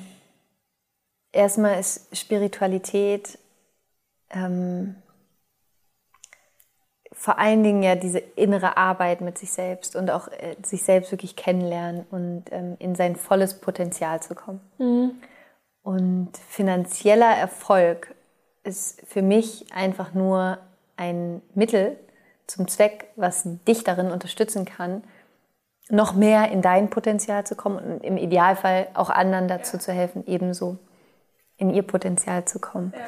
erstmal 1.34 1.80
ist 1.80 2.16
Spiritualität 2.16 3.38
ähm, 4.30 4.96
vor 7.12 7.40
allen 7.40 7.64
Dingen 7.64 7.82
ja 7.82 7.96
diese 7.96 8.20
innere 8.20 8.78
Arbeit 8.78 9.22
mit 9.22 9.38
sich 9.38 9.52
selbst 9.52 9.96
und 9.96 10.12
auch 10.12 10.28
äh, 10.28 10.56
sich 10.64 10.84
selbst 10.84 11.12
wirklich 11.12 11.36
kennenlernen 11.36 12.06
und 12.12 12.46
ähm, 12.52 12.76
in 12.80 12.96
sein 12.96 13.16
volles 13.16 13.60
Potenzial 13.62 14.22
zu 14.22 14.36
kommen. 14.36 14.60
Mhm. 14.78 15.12
Und 15.82 16.32
finanzieller 16.50 17.36
Erfolg 17.36 18.15
ist 18.66 19.02
für 19.08 19.22
mich 19.22 19.66
einfach 19.74 20.14
nur 20.14 20.58
ein 20.98 21.42
Mittel 21.54 21.98
zum 22.48 22.68
Zweck, 22.68 23.08
was 23.16 23.44
dich 23.68 23.84
darin 23.84 24.12
unterstützen 24.12 24.66
kann, 24.66 25.04
noch 25.90 26.14
mehr 26.14 26.52
in 26.52 26.62
dein 26.62 26.90
Potenzial 26.90 27.46
zu 27.46 27.56
kommen 27.56 27.78
und 27.78 28.04
im 28.04 28.18
Idealfall 28.18 28.88
auch 28.94 29.10
anderen 29.10 29.48
dazu 29.48 29.78
ja. 29.78 29.80
zu 29.82 29.92
helfen, 29.92 30.24
ebenso 30.28 30.78
in 31.58 31.70
ihr 31.70 31.84
Potenzial 31.84 32.46
zu 32.46 32.60
kommen. 32.60 32.94
Ja. 32.96 33.02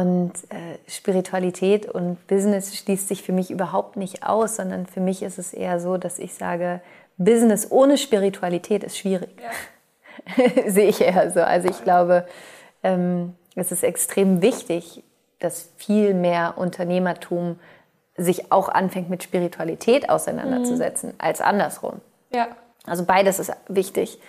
Und 0.00 0.32
äh, 0.50 0.78
Spiritualität 0.88 1.86
und 1.86 2.26
Business 2.26 2.76
schließt 2.76 3.08
sich 3.08 3.22
für 3.22 3.32
mich 3.32 3.50
überhaupt 3.50 3.96
nicht 3.96 4.24
aus, 4.24 4.56
sondern 4.56 4.86
für 4.86 5.00
mich 5.00 5.22
ist 5.22 5.38
es 5.38 5.52
eher 5.52 5.80
so, 5.80 5.96
dass 5.96 6.18
ich 6.18 6.34
sage, 6.34 6.80
Business 7.16 7.70
ohne 7.70 7.96
Spiritualität 7.96 8.84
ist 8.84 8.98
schwierig. 8.98 9.30
Ja. 9.40 10.62
Sehe 10.66 10.88
ich 10.88 11.00
eher 11.00 11.30
so. 11.30 11.40
Also 11.40 11.68
ich 11.68 11.82
glaube, 11.82 12.26
ähm, 12.82 13.34
es 13.56 13.72
ist 13.72 13.82
extrem 13.82 14.42
wichtig, 14.42 15.02
dass 15.40 15.70
viel 15.76 16.14
mehr 16.14 16.54
Unternehmertum 16.56 17.58
sich 18.16 18.52
auch 18.52 18.68
anfängt 18.68 19.10
mit 19.10 19.22
Spiritualität 19.22 20.08
auseinanderzusetzen, 20.08 21.10
mhm. 21.10 21.16
als 21.18 21.40
andersrum. 21.40 22.00
Ja. 22.32 22.48
Also 22.86 23.04
beides 23.04 23.38
ist 23.38 23.52
wichtig. 23.68 24.20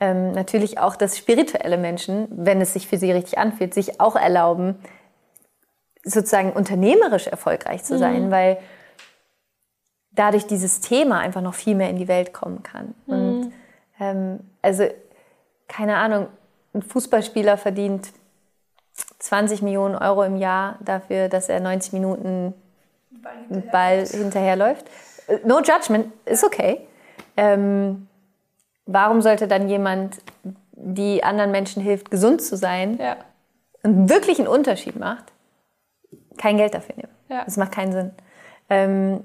Ähm, 0.00 0.32
natürlich 0.32 0.78
auch, 0.78 0.96
dass 0.96 1.16
spirituelle 1.16 1.78
Menschen, 1.78 2.28
wenn 2.30 2.60
es 2.60 2.72
sich 2.72 2.88
für 2.88 2.98
sie 2.98 3.12
richtig 3.12 3.38
anfühlt, 3.38 3.74
sich 3.74 4.00
auch 4.00 4.16
erlauben, 4.16 4.76
sozusagen 6.02 6.52
unternehmerisch 6.52 7.26
erfolgreich 7.26 7.84
zu 7.84 7.98
sein, 7.98 8.26
mhm. 8.26 8.30
weil 8.30 8.58
dadurch 10.12 10.46
dieses 10.46 10.80
Thema 10.80 11.20
einfach 11.20 11.42
noch 11.42 11.54
viel 11.54 11.74
mehr 11.74 11.90
in 11.90 11.96
die 11.96 12.08
Welt 12.08 12.32
kommen 12.32 12.62
kann. 12.62 12.94
Mhm. 13.06 13.14
Und 13.14 13.52
ähm, 14.00 14.40
also, 14.62 14.84
keine 15.68 15.96
Ahnung, 15.96 16.28
ein 16.74 16.82
Fußballspieler 16.82 17.56
verdient 17.56 18.12
20 19.18 19.62
Millionen 19.62 19.94
Euro 19.94 20.22
im 20.22 20.36
Jahr 20.36 20.78
dafür, 20.80 21.28
dass 21.28 21.48
er 21.48 21.60
90 21.60 21.92
Minuten 21.92 22.54
Ball, 23.10 23.62
Ball 23.72 24.06
hinterherläuft. 24.06 24.86
No 25.44 25.60
judgment, 25.60 26.12
ist 26.24 26.44
okay. 26.44 26.86
Ähm, 27.36 28.08
warum 28.86 29.22
sollte 29.22 29.48
dann 29.48 29.68
jemand, 29.68 30.18
die 30.72 31.24
anderen 31.24 31.50
Menschen 31.50 31.82
hilft, 31.82 32.10
gesund 32.10 32.42
zu 32.42 32.56
sein 32.56 32.98
ja. 32.98 33.16
und 33.82 34.08
wirklich 34.08 34.38
einen 34.38 34.48
Unterschied 34.48 34.96
macht, 34.96 35.32
kein 36.36 36.56
Geld 36.56 36.74
dafür 36.74 36.96
nehmen. 36.96 37.12
Ja. 37.28 37.44
Das 37.44 37.56
macht 37.56 37.72
keinen 37.72 37.92
Sinn. 37.92 38.10
Ähm, 38.68 39.24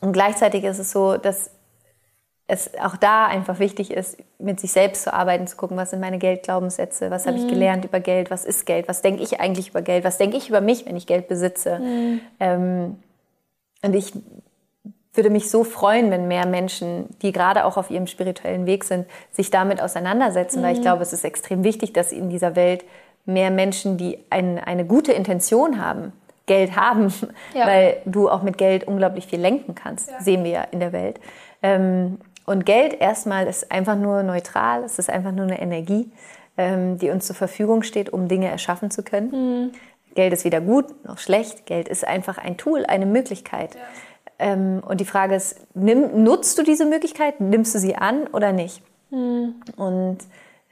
und 0.00 0.12
gleichzeitig 0.12 0.64
ist 0.64 0.78
es 0.78 0.90
so, 0.90 1.16
dass 1.16 1.50
es 2.48 2.70
auch 2.78 2.96
da 2.96 3.26
einfach 3.26 3.58
wichtig 3.58 3.90
ist, 3.90 4.18
mit 4.38 4.60
sich 4.60 4.70
selbst 4.70 5.02
zu 5.02 5.12
arbeiten, 5.12 5.46
zu 5.46 5.56
gucken, 5.56 5.76
was 5.76 5.90
sind 5.90 6.00
meine 6.00 6.18
Geldglaubenssätze, 6.18 7.10
was 7.10 7.24
mhm. 7.24 7.28
habe 7.28 7.38
ich 7.38 7.44
mhm. 7.44 7.50
gelernt 7.50 7.84
über 7.84 8.00
Geld, 8.00 8.30
was 8.30 8.44
ist 8.44 8.66
Geld, 8.66 8.86
was 8.88 9.02
denke 9.02 9.22
ich 9.22 9.40
eigentlich 9.40 9.70
über 9.70 9.82
Geld, 9.82 10.04
was 10.04 10.18
denke 10.18 10.36
ich 10.36 10.48
über 10.48 10.60
mich, 10.60 10.86
wenn 10.86 10.96
ich 10.96 11.06
Geld 11.06 11.26
besitze. 11.26 11.80
Mhm. 11.80 12.20
Ähm, 12.38 12.96
und 13.82 13.94
ich 13.94 14.12
würde 15.12 15.30
mich 15.30 15.50
so 15.50 15.64
freuen, 15.64 16.10
wenn 16.10 16.28
mehr 16.28 16.46
Menschen, 16.46 17.08
die 17.22 17.32
gerade 17.32 17.64
auch 17.64 17.76
auf 17.76 17.90
ihrem 17.90 18.06
spirituellen 18.06 18.66
Weg 18.66 18.84
sind, 18.84 19.06
sich 19.32 19.50
damit 19.50 19.82
auseinandersetzen, 19.82 20.60
mhm. 20.60 20.64
weil 20.64 20.74
ich 20.74 20.82
glaube, 20.82 21.02
es 21.02 21.12
ist 21.12 21.24
extrem 21.24 21.64
wichtig, 21.64 21.92
dass 21.94 22.12
in 22.12 22.28
dieser 22.28 22.54
Welt 22.54 22.84
mehr 23.24 23.50
Menschen, 23.50 23.96
die 23.96 24.18
ein, 24.30 24.58
eine 24.58 24.84
gute 24.84 25.12
Intention 25.12 25.84
haben, 25.84 26.12
Geld 26.46 26.76
haben, 26.76 27.12
ja. 27.54 27.66
weil 27.66 27.96
du 28.04 28.30
auch 28.30 28.42
mit 28.42 28.56
Geld 28.56 28.86
unglaublich 28.86 29.26
viel 29.26 29.40
lenken 29.40 29.74
kannst, 29.74 30.10
ja. 30.10 30.20
sehen 30.20 30.44
wir 30.44 30.50
ja 30.52 30.62
in 30.62 30.78
der 30.78 30.92
Welt. 30.92 31.18
Ähm, 31.60 32.18
und 32.46 32.64
Geld 32.64 33.00
erstmal 33.00 33.46
ist 33.46 33.70
einfach 33.70 33.96
nur 33.96 34.22
neutral, 34.22 34.84
es 34.84 34.98
ist 34.98 35.10
einfach 35.10 35.32
nur 35.32 35.44
eine 35.44 35.60
Energie, 35.60 36.10
ähm, 36.56 36.98
die 36.98 37.10
uns 37.10 37.26
zur 37.26 37.36
Verfügung 37.36 37.82
steht, 37.82 38.10
um 38.10 38.28
Dinge 38.28 38.48
erschaffen 38.48 38.90
zu 38.90 39.02
können. 39.02 39.30
Mhm. 39.30 39.72
Geld 40.14 40.32
ist 40.32 40.44
weder 40.44 40.60
gut 40.60 41.04
noch 41.04 41.18
schlecht, 41.18 41.66
Geld 41.66 41.88
ist 41.88 42.06
einfach 42.06 42.38
ein 42.38 42.56
Tool, 42.56 42.86
eine 42.86 43.06
Möglichkeit. 43.06 43.74
Ja. 43.74 43.80
Ähm, 44.38 44.82
und 44.86 45.00
die 45.00 45.04
Frage 45.04 45.34
ist, 45.34 45.60
nimm, 45.74 46.22
nutzt 46.22 46.58
du 46.58 46.62
diese 46.62 46.86
Möglichkeit, 46.86 47.40
nimmst 47.40 47.74
du 47.74 47.78
sie 47.78 47.96
an 47.96 48.26
oder 48.28 48.52
nicht? 48.52 48.82
Mhm. 49.10 49.56
Und 49.76 50.18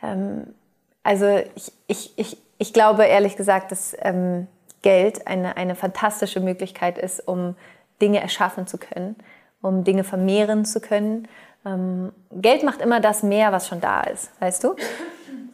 ähm, 0.03 0.55
also 1.03 1.41
ich, 1.55 1.73
ich, 1.87 2.13
ich, 2.17 2.37
ich 2.59 2.73
glaube 2.73 3.05
ehrlich 3.05 3.37
gesagt, 3.37 3.73
dass 3.73 3.97
ähm, 4.01 4.47
Geld 4.83 5.27
eine, 5.27 5.57
eine 5.57 5.75
fantastische 5.75 6.41
Möglichkeit 6.41 6.99
ist, 6.99 7.27
um 7.27 7.57
Dinge 8.01 8.21
erschaffen 8.21 8.67
zu 8.67 8.79
können, 8.79 9.17
um 9.63 9.85
Dinge 9.85 10.05
vermehren 10.05 10.65
zu 10.65 10.81
können. 10.81 11.29
Ähm, 11.67 12.13
Geld 12.31 12.63
macht 12.63 12.81
immer 12.81 13.01
das 13.01 13.23
mehr, 13.23 13.53
was 13.53 13.69
schon 13.69 13.81
da 13.81 14.03
ist, 14.03 14.31
weißt 14.41 14.65
du? 14.65 14.77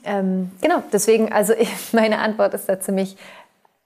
Ähm, 0.04 0.50
genau, 0.61 0.82
deswegen, 0.92 1.32
also 1.32 1.52
ich, 1.52 1.70
meine 1.92 2.18
Antwort 2.18 2.54
ist 2.54 2.68
da 2.68 2.80
ziemlich 2.80 3.16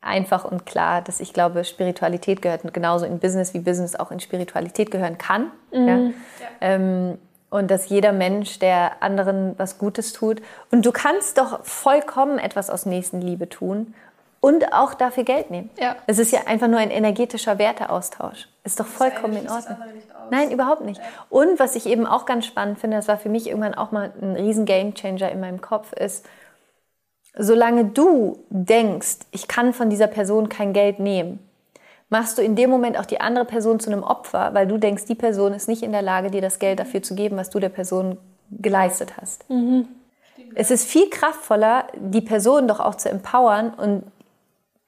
einfach 0.01 0.45
und 0.45 0.67
klar, 0.67 1.03
dass 1.03 1.21
ich 1.21 1.33
glaube, 1.33 1.65
Spiritualität 1.65 2.43
gehört 2.43 2.73
genauso 2.75 3.07
in 3.07 3.19
Business, 3.19 3.55
wie 3.55 3.61
Business 3.61 3.97
auch 3.97 4.11
in 4.11 4.21
Spiritualität 4.21 4.91
gehören 4.91 5.19
kann. 5.19 5.51
Mhm. 5.73 5.89
Ja? 5.89 5.97
Ja. 5.97 6.13
Ähm, 6.61 7.19
und 7.51 7.71
dass 7.71 7.89
jeder 7.89 8.13
Mensch, 8.13 8.59
der 8.59 9.01
anderen 9.01 9.55
was 9.59 9.79
Gutes 9.79 10.13
tut. 10.13 10.43
Und 10.73 10.85
du 10.85 10.91
kannst 10.91 11.39
doch 11.39 11.65
vollkommen 11.65 12.39
etwas 12.39 12.69
aus 12.69 12.85
Nächstenliebe 12.85 13.49
tun 13.49 13.95
und 14.45 14.75
auch 14.75 14.93
dafür 14.93 15.25
Geld 15.25 15.51
nehmen. 15.51 15.71
Ja. 15.81 15.97
Es 16.07 16.19
ist 16.19 16.31
ja 16.31 16.41
einfach 16.45 16.69
nur 16.69 16.79
ein 16.79 16.91
energetischer 16.91 17.59
Werteaustausch. 17.59 18.47
Ist 18.63 18.79
doch 18.79 18.85
vollkommen 18.85 19.39
in 19.39 19.49
Ordnung. 19.49 19.79
Nein, 20.31 20.51
überhaupt 20.51 20.85
nicht. 20.85 21.01
Und 21.31 21.59
was 21.59 21.77
ich 21.77 21.87
eben 21.87 22.07
auch 22.07 22.27
ganz 22.27 22.45
spannend 22.45 22.79
finde, 22.79 22.99
das 22.99 23.09
war 23.09 23.17
für 23.17 23.31
mich 23.31 23.47
irgendwann 23.47 23.73
auch 23.73 23.91
mal 23.91 24.13
ein 24.21 24.37
riesen 24.37 24.67
Gamechanger 24.67 25.33
in 25.33 25.41
meinem 25.41 25.63
Kopf, 25.63 25.95
ist, 25.95 26.27
solange 27.35 27.87
du 27.87 28.45
denkst, 28.51 29.21
ich 29.31 29.49
kann 29.49 29.73
von 29.73 29.89
dieser 29.89 30.09
Person 30.09 30.51
kein 30.51 30.75
Geld 30.75 30.99
nehmen, 30.99 31.39
machst 32.11 32.37
du 32.37 32.43
in 32.43 32.55
dem 32.55 32.69
Moment 32.69 32.99
auch 32.99 33.07
die 33.07 33.23
andere 33.23 33.47
Person 33.47 33.81
zu 33.81 33.91
einem 33.91 34.03
Opfer, 34.03 34.53
weil 34.53 34.67
du 34.67 34.77
denkst, 34.77 35.07
die 35.07 35.15
Person 35.15 35.55
ist 35.55 35.69
nicht 35.69 35.83
in 35.83 35.93
der 35.93 36.03
Lage, 36.03 36.31
dir 36.31 36.43
das 36.43 36.59
Geld 36.59 36.81
dafür 36.81 37.03
zu 37.03 37.15
geben, 37.15 37.39
was 37.39 37.49
du 37.49 37.61
der 37.61 37.71
Person 37.71 38.19
geleistet 38.51 39.17
hast. 39.19 39.49
Mhm. 39.49 39.89
Es 40.55 40.71
ist 40.71 40.87
viel 40.87 41.09
kraftvoller, 41.09 41.87
die 41.97 42.21
Person 42.21 42.69
doch 42.69 42.81
auch 42.81 42.97
zu 42.97 43.09
empowern 43.09 43.73
und 43.73 44.05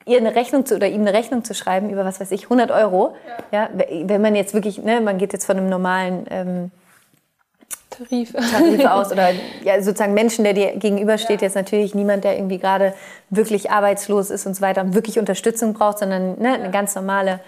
ihr 0.07 0.19
eine 0.19 0.35
Rechnung 0.35 0.65
zu, 0.65 0.77
oder 0.77 0.89
ihm 0.89 1.03
eine 1.03 1.13
Rechnung 1.13 1.45
zu 1.45 1.55
schreiben 1.55 1.91
über 1.91 2.05
was 2.05 2.21
weiß 2.21 2.31
ich 2.31 2.45
100 2.45 2.71
Euro. 2.71 3.15
Ja. 3.53 3.69
ja 3.75 3.87
wenn 4.05 4.23
man 4.23 4.35
jetzt 4.35 4.55
wirklich, 4.55 4.83
ne, 4.83 5.01
man 5.01 5.19
geht 5.19 5.33
jetzt 5.33 5.45
von 5.45 5.59
einem 5.59 5.69
normalen 5.69 6.27
ähm, 6.31 6.71
Tarif. 7.91 8.33
Tarif 8.33 8.85
aus 8.87 9.13
oder 9.13 9.31
ja, 9.65 9.83
sozusagen 9.83 10.15
Menschen, 10.15 10.45
der 10.45 10.55
dir 10.55 10.77
gegenübersteht, 10.77 11.41
ja. 11.41 11.47
jetzt 11.47 11.55
natürlich 11.57 11.95
niemand, 11.95 12.25
der 12.25 12.37
irgendwie 12.37 12.59
gerade 12.59 12.95
wirklich 13.31 13.71
arbeitslos 13.71 14.31
ist 14.31 14.47
und 14.47 14.55
so 14.55 14.63
weiter 14.63 14.83
und 14.83 14.95
wirklich 14.95 15.19
Unterstützung 15.19 15.75
braucht, 15.75 15.99
sondern 15.99 16.39
ne, 16.41 16.55
eine 16.55 16.71
ganz 16.71 16.95
normale 16.95 17.41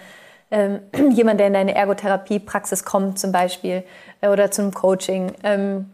ähm, 0.51 0.79
jemand, 1.11 1.39
der 1.39 1.47
in 1.47 1.53
deine 1.53 1.75
Ergotherapie-Praxis 1.75 2.83
kommt 2.83 3.19
zum 3.19 3.31
Beispiel 3.31 3.83
äh, 4.21 4.27
oder 4.27 4.51
zum 4.51 4.73
Coaching. 4.73 5.31
Ähm, 5.43 5.91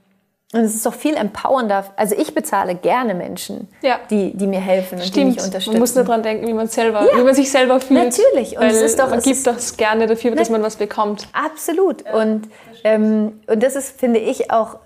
und 0.56 0.64
es 0.64 0.74
ist 0.74 0.86
doch 0.86 0.94
viel 0.94 1.16
empowernder. 1.16 1.86
Also 1.98 2.16
ich 2.18 2.34
bezahle 2.34 2.76
gerne 2.76 3.14
Menschen, 3.14 3.68
ja. 3.82 4.00
die, 4.10 4.36
die 4.36 4.48
mir 4.48 4.62
helfen 4.62 5.00
und 5.00 5.04
Stimmt. 5.04 5.16
die 5.16 5.26
mich 5.26 5.44
unterstützen. 5.44 5.74
Man 5.74 5.80
muss 5.80 5.96
nur 5.96 6.06
daran 6.06 6.24
denken, 6.24 6.48
wie 6.48 6.54
man, 6.54 6.68
selber, 6.68 7.02
ja. 7.02 7.18
wie 7.18 7.24
man 7.24 7.36
sich 7.36 7.52
selber 7.52 7.82
fühlt. 7.82 8.06
Natürlich. 8.06 8.58
Und 8.58 8.64
es 8.64 8.82
ist 8.82 8.98
doch, 8.98 9.10
man 9.10 9.20
gibt 9.20 9.46
doch 9.46 9.58
gerne 9.76 10.08
dafür, 10.08 10.34
dass 10.34 10.50
man 10.50 10.64
was 10.64 10.78
bekommt. 10.78 11.28
Absolut. 11.34 12.06
Ja, 12.06 12.14
und, 12.14 12.48
ähm, 12.86 13.42
und 13.48 13.64
das 13.64 13.76
ist, 13.76 14.00
finde 14.00 14.20
ich, 14.20 14.50
auch 14.50 14.78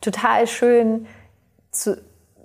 total 0.00 0.46
schön 0.46 1.06
zu, 1.72 1.96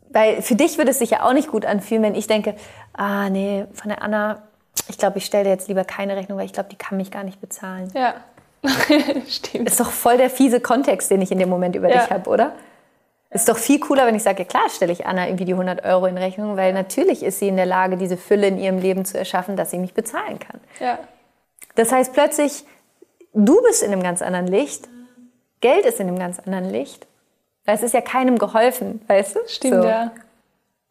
weil 0.09 0.41
für 0.41 0.55
dich 0.55 0.79
würde 0.79 0.89
es 0.89 0.99
sich 0.99 1.11
ja 1.11 1.23
auch 1.23 1.33
nicht 1.33 1.49
gut 1.49 1.65
anfühlen, 1.65 2.01
wenn 2.01 2.15
ich 2.15 2.25
denke, 2.25 2.55
ah 2.93 3.29
nee, 3.29 3.65
von 3.73 3.89
der 3.89 4.01
Anna, 4.01 4.41
ich 4.87 4.97
glaube, 4.97 5.19
ich 5.19 5.25
stelle 5.25 5.47
jetzt 5.47 5.67
lieber 5.67 5.83
keine 5.83 6.15
Rechnung, 6.15 6.39
weil 6.39 6.45
ich 6.45 6.53
glaube, 6.53 6.69
die 6.69 6.75
kann 6.75 6.97
mich 6.97 7.11
gar 7.11 7.23
nicht 7.23 7.39
bezahlen. 7.39 7.91
Ja. 7.93 8.15
Stimmt. 9.27 9.69
Ist 9.69 9.79
doch 9.79 9.91
voll 9.91 10.17
der 10.17 10.29
fiese 10.29 10.59
Kontext, 10.59 11.09
den 11.09 11.21
ich 11.21 11.31
in 11.31 11.39
dem 11.39 11.49
Moment 11.49 11.75
über 11.75 11.89
ja. 11.89 12.01
dich 12.01 12.09
habe, 12.11 12.29
oder? 12.29 12.53
Ist 13.29 13.47
doch 13.47 13.57
viel 13.57 13.79
cooler, 13.79 14.05
wenn 14.05 14.15
ich 14.15 14.23
sage, 14.23 14.43
klar, 14.43 14.69
stelle 14.69 14.91
ich 14.91 15.05
Anna 15.05 15.25
irgendwie 15.27 15.45
die 15.45 15.53
100 15.53 15.85
Euro 15.85 16.05
in 16.05 16.17
Rechnung, 16.17 16.57
weil 16.57 16.73
natürlich 16.73 17.23
ist 17.23 17.39
sie 17.39 17.47
in 17.47 17.55
der 17.55 17.65
Lage, 17.65 17.95
diese 17.95 18.17
Fülle 18.17 18.47
in 18.47 18.59
ihrem 18.59 18.77
Leben 18.77 19.05
zu 19.05 19.17
erschaffen, 19.17 19.55
dass 19.55 19.71
sie 19.71 19.77
mich 19.77 19.93
bezahlen 19.93 20.37
kann. 20.39 20.59
Ja. 20.79 20.99
Das 21.75 21.91
heißt 21.91 22.13
plötzlich, 22.13 22.65
du 23.33 23.61
bist 23.63 23.83
in 23.83 23.93
einem 23.93 24.03
ganz 24.03 24.21
anderen 24.21 24.47
Licht, 24.47 24.89
Geld 25.61 25.85
ist 25.85 25.99
in 25.99 26.07
einem 26.07 26.19
ganz 26.19 26.39
anderen 26.39 26.69
Licht. 26.69 27.07
Weil 27.65 27.75
es 27.75 27.83
ist 27.83 27.93
ja 27.93 28.01
keinem 28.01 28.37
geholfen, 28.37 29.01
weißt 29.07 29.35
du? 29.35 29.39
Stimmt, 29.47 29.83
so. 29.83 29.87
ja. 29.87 30.11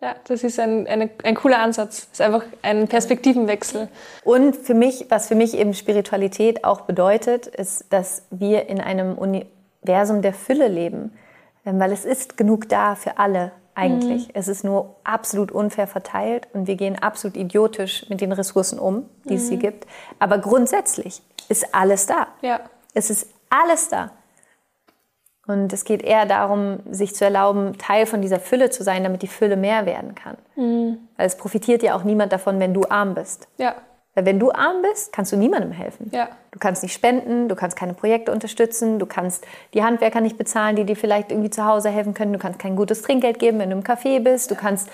Ja, 0.03 0.17
das 0.25 0.45
ist 0.45 0.59
ein, 0.59 0.87
eine, 0.87 1.11
ein 1.25 1.35
cooler 1.35 1.59
Ansatz. 1.59 2.09
Das 2.09 2.13
ist 2.13 2.21
einfach 2.23 2.45
ein 2.63 2.89
Perspektivenwechsel. 2.89 3.89
Und 4.25 4.57
für 4.57 4.73
mich, 4.73 5.07
was 5.11 5.29
für 5.29 5.35
mich 5.35 5.57
eben 5.57 5.75
Spiritualität 5.75 6.65
auch 6.65 6.83
bedeutet, 6.83 7.47
ist, 7.47 7.93
dass 7.93 8.23
wir 8.31 8.69
in 8.69 8.81
einem 8.81 9.19
Universum 9.19 10.23
der 10.23 10.33
Fülle 10.33 10.69
leben. 10.69 11.13
Ähm, 11.67 11.79
weil 11.79 11.93
es 11.93 12.07
ist 12.07 12.39
genug 12.39 12.69
da 12.71 12.95
für 12.95 13.19
alle 13.19 13.53
eigentlich. 13.75 14.29
Mhm. 14.29 14.35
Es 14.35 14.49
ist 14.49 14.65
nur 14.65 14.97
absolut 15.05 15.53
unfair 15.53 15.87
verteilt 15.87 16.49
und 16.55 16.67
wir 16.67 16.77
gehen 16.77 16.99
absolut 16.99 17.37
idiotisch 17.37 18.09
mit 18.09 18.21
den 18.21 18.33
Ressourcen 18.33 18.79
um, 18.79 19.09
die 19.25 19.35
mhm. 19.35 19.37
es 19.37 19.49
hier 19.49 19.59
mhm. 19.59 19.63
gibt. 19.63 19.87
Aber 20.19 20.39
grundsätzlich 20.39 21.23
ist 21.49 21.75
alles 21.75 22.07
da. 22.07 22.29
Ja. 22.41 22.61
Es 22.95 23.11
ist 23.11 23.29
alles 23.51 23.89
da. 23.89 24.13
Und 25.51 25.73
es 25.73 25.85
geht 25.85 26.03
eher 26.03 26.27
darum, 26.27 26.79
sich 26.91 27.13
zu 27.13 27.25
erlauben, 27.25 27.77
Teil 27.77 28.07
von 28.07 28.23
dieser 28.23 28.39
Fülle 28.39 28.71
zu 28.71 28.85
sein, 28.85 29.03
damit 29.03 29.23
die 29.23 29.27
Fülle 29.27 29.57
mehr 29.57 29.85
werden 29.85 30.15
kann. 30.15 30.37
Mhm. 30.55 30.99
Weil 31.17 31.27
es 31.27 31.37
profitiert 31.37 31.83
ja 31.83 31.97
auch 31.97 32.05
niemand 32.05 32.33
davon, 32.33 32.61
wenn 32.61 32.73
du 32.73 32.85
arm 32.89 33.15
bist. 33.15 33.49
Ja. 33.59 33.75
Weil 34.15 34.27
wenn 34.27 34.39
du 34.39 34.53
arm 34.53 34.81
bist, 34.83 35.13
kannst 35.13 35.33
du 35.33 35.37
niemandem 35.37 35.73
helfen. 35.73 36.09
Ja. 36.15 36.29
Du 36.53 36.61
kannst 36.61 36.85
nicht 36.85 36.93
spenden, 36.93 37.49
du 37.49 37.57
kannst 37.57 37.77
keine 37.77 37.95
Projekte 37.95 38.31
unterstützen, 38.31 39.01
du 39.01 39.07
kannst 39.07 39.45
die 39.75 39.83
Handwerker 39.83 40.21
nicht 40.21 40.39
bezahlen, 40.39 40.77
die 40.77 40.85
dir 40.85 40.95
vielleicht 40.95 41.33
irgendwie 41.33 41.51
zu 41.51 41.65
Hause 41.65 41.91
helfen 41.91 42.15
können, 42.15 42.33
du 42.33 42.39
kannst 42.39 42.61
kein 42.61 42.77
gutes 42.77 43.03
Trinkgeld 43.03 43.41
geben, 43.41 43.59
wenn 43.59 43.71
du 43.71 43.77
im 43.77 43.83
Café 43.83 44.21
bist, 44.21 44.53
du 44.53 44.55
kannst, 44.55 44.89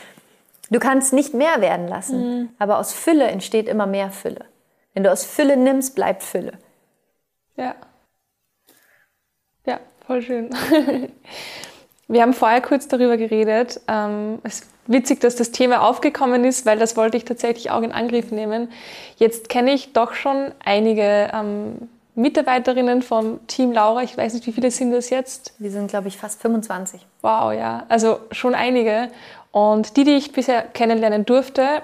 du 0.71 0.79
kannst 0.79 1.13
nicht 1.13 1.35
mehr 1.35 1.61
werden 1.61 1.87
lassen. 1.87 2.19
Mhm. 2.19 2.49
Aber 2.59 2.79
aus 2.79 2.95
Fülle 2.95 3.25
entsteht 3.25 3.69
immer 3.69 3.87
mehr 3.87 4.11
Fülle. 4.11 4.47
Wenn 4.95 5.05
du 5.05 5.13
aus 5.13 5.23
Fülle 5.23 5.59
nimmst, 5.59 5.95
bleibt 5.95 6.23
Fülle. 6.23 6.53
Ja. 7.57 7.75
Voll 10.07 10.23
schön. 10.23 10.51
Wir 12.09 12.23
haben 12.23 12.33
vorher 12.33 12.61
kurz 12.61 12.87
darüber 12.87 13.17
geredet. 13.17 13.81
Ähm, 13.89 14.39
es 14.45 14.61
ist 14.61 14.69
witzig, 14.87 15.21
dass 15.21 15.35
das 15.35 15.51
Thema 15.51 15.83
aufgekommen 15.83 16.45
ist, 16.45 16.65
weil 16.65 16.79
das 16.79 16.97
wollte 16.97 17.17
ich 17.17 17.25
tatsächlich 17.25 17.73
auch 17.73 17.83
in 17.83 17.91
Angriff 17.91 18.31
nehmen. 18.31 18.69
Jetzt 19.17 19.49
kenne 19.49 19.73
ich 19.73 19.93
doch 19.93 20.15
schon 20.15 20.53
einige 20.65 21.31
ähm, 21.35 21.89
Mitarbeiterinnen 22.15 23.03
vom 23.03 23.45
Team 23.49 23.73
Laura. 23.73 24.05
Ich 24.05 24.17
weiß 24.17 24.35
nicht, 24.35 24.47
wie 24.47 24.53
viele 24.53 24.71
sind 24.71 24.93
das 24.93 25.11
jetzt? 25.11 25.55
Wir 25.59 25.73
sind, 25.73 25.91
glaube 25.91 26.07
ich, 26.07 26.17
fast 26.17 26.41
25. 26.41 27.05
Wow, 27.23 27.53
ja. 27.53 27.85
Also 27.89 28.21
schon 28.31 28.55
einige. 28.55 29.09
Und 29.51 29.97
die, 29.97 30.05
die 30.05 30.15
ich 30.15 30.31
bisher 30.31 30.63
kennenlernen 30.63 31.25
durfte, 31.25 31.83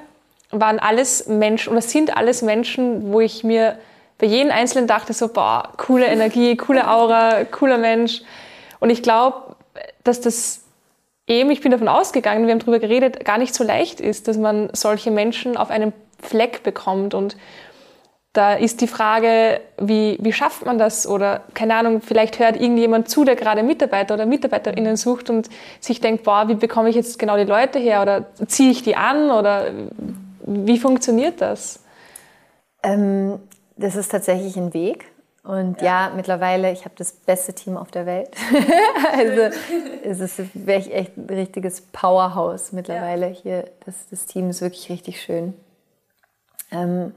waren 0.52 0.78
alles 0.78 1.26
Menschen 1.26 1.72
oder 1.72 1.82
sind 1.82 2.16
alles 2.16 2.42
Menschen, 2.42 3.12
wo 3.12 3.20
ich 3.20 3.42
mir 3.42 3.78
bei 4.22 4.28
jedem 4.28 4.52
Einzelnen 4.52 4.86
dachte 4.86 5.12
so, 5.14 5.26
boah, 5.26 5.72
coole 5.78 6.06
Energie, 6.06 6.56
coole 6.56 6.88
Aura, 6.88 7.42
cooler 7.44 7.76
Mensch. 7.76 8.22
Und 8.78 8.88
ich 8.88 9.02
glaube, 9.02 9.56
dass 10.04 10.20
das 10.20 10.62
eben, 11.26 11.50
ich 11.50 11.60
bin 11.60 11.72
davon 11.72 11.88
ausgegangen, 11.88 12.46
wir 12.46 12.52
haben 12.52 12.60
darüber 12.60 12.78
geredet, 12.78 13.24
gar 13.24 13.36
nicht 13.36 13.52
so 13.52 13.64
leicht 13.64 14.00
ist, 14.00 14.28
dass 14.28 14.38
man 14.38 14.70
solche 14.74 15.10
Menschen 15.10 15.56
auf 15.56 15.70
einem 15.70 15.92
Fleck 16.20 16.62
bekommt. 16.62 17.14
Und 17.14 17.36
da 18.32 18.54
ist 18.54 18.80
die 18.80 18.86
Frage, 18.86 19.60
wie, 19.78 20.18
wie 20.20 20.32
schafft 20.32 20.66
man 20.66 20.78
das? 20.78 21.04
Oder 21.04 21.40
keine 21.54 21.74
Ahnung, 21.74 22.00
vielleicht 22.00 22.38
hört 22.38 22.54
irgendjemand 22.54 23.08
zu, 23.08 23.24
der 23.24 23.34
gerade 23.34 23.64
Mitarbeiter 23.64 24.14
oder 24.14 24.26
Mitarbeiterinnen 24.26 24.96
sucht 24.96 25.30
und 25.30 25.50
sich 25.80 26.00
denkt, 26.00 26.22
boah, 26.22 26.46
wie 26.46 26.54
bekomme 26.54 26.90
ich 26.90 26.94
jetzt 26.94 27.18
genau 27.18 27.36
die 27.36 27.42
Leute 27.42 27.80
her? 27.80 28.02
Oder 28.02 28.26
ziehe 28.46 28.70
ich 28.70 28.84
die 28.84 28.94
an? 28.94 29.32
Oder 29.32 29.72
wie 30.46 30.78
funktioniert 30.78 31.40
das? 31.40 31.80
Ähm, 32.84 33.40
das 33.82 33.96
ist 33.96 34.10
tatsächlich 34.10 34.56
ein 34.56 34.72
Weg. 34.74 35.06
Und 35.44 35.82
ja, 35.82 36.08
ja 36.08 36.12
mittlerweile, 36.14 36.70
ich 36.70 36.84
habe 36.84 36.94
das 36.96 37.12
beste 37.12 37.52
Team 37.52 37.76
auf 37.76 37.90
der 37.90 38.06
Welt. 38.06 38.30
also 39.12 39.58
es 40.04 40.38
ist 40.38 40.56
echt, 40.66 40.90
echt 40.92 41.16
ein 41.16 41.26
richtiges 41.26 41.80
Powerhouse 41.80 42.72
mittlerweile 42.72 43.28
ja. 43.28 43.34
hier. 43.34 43.70
Das, 43.84 44.08
das 44.08 44.26
Team 44.26 44.50
ist 44.50 44.60
wirklich 44.60 44.88
richtig 44.88 45.20
schön. 45.20 45.54
Ähm, 46.70 47.12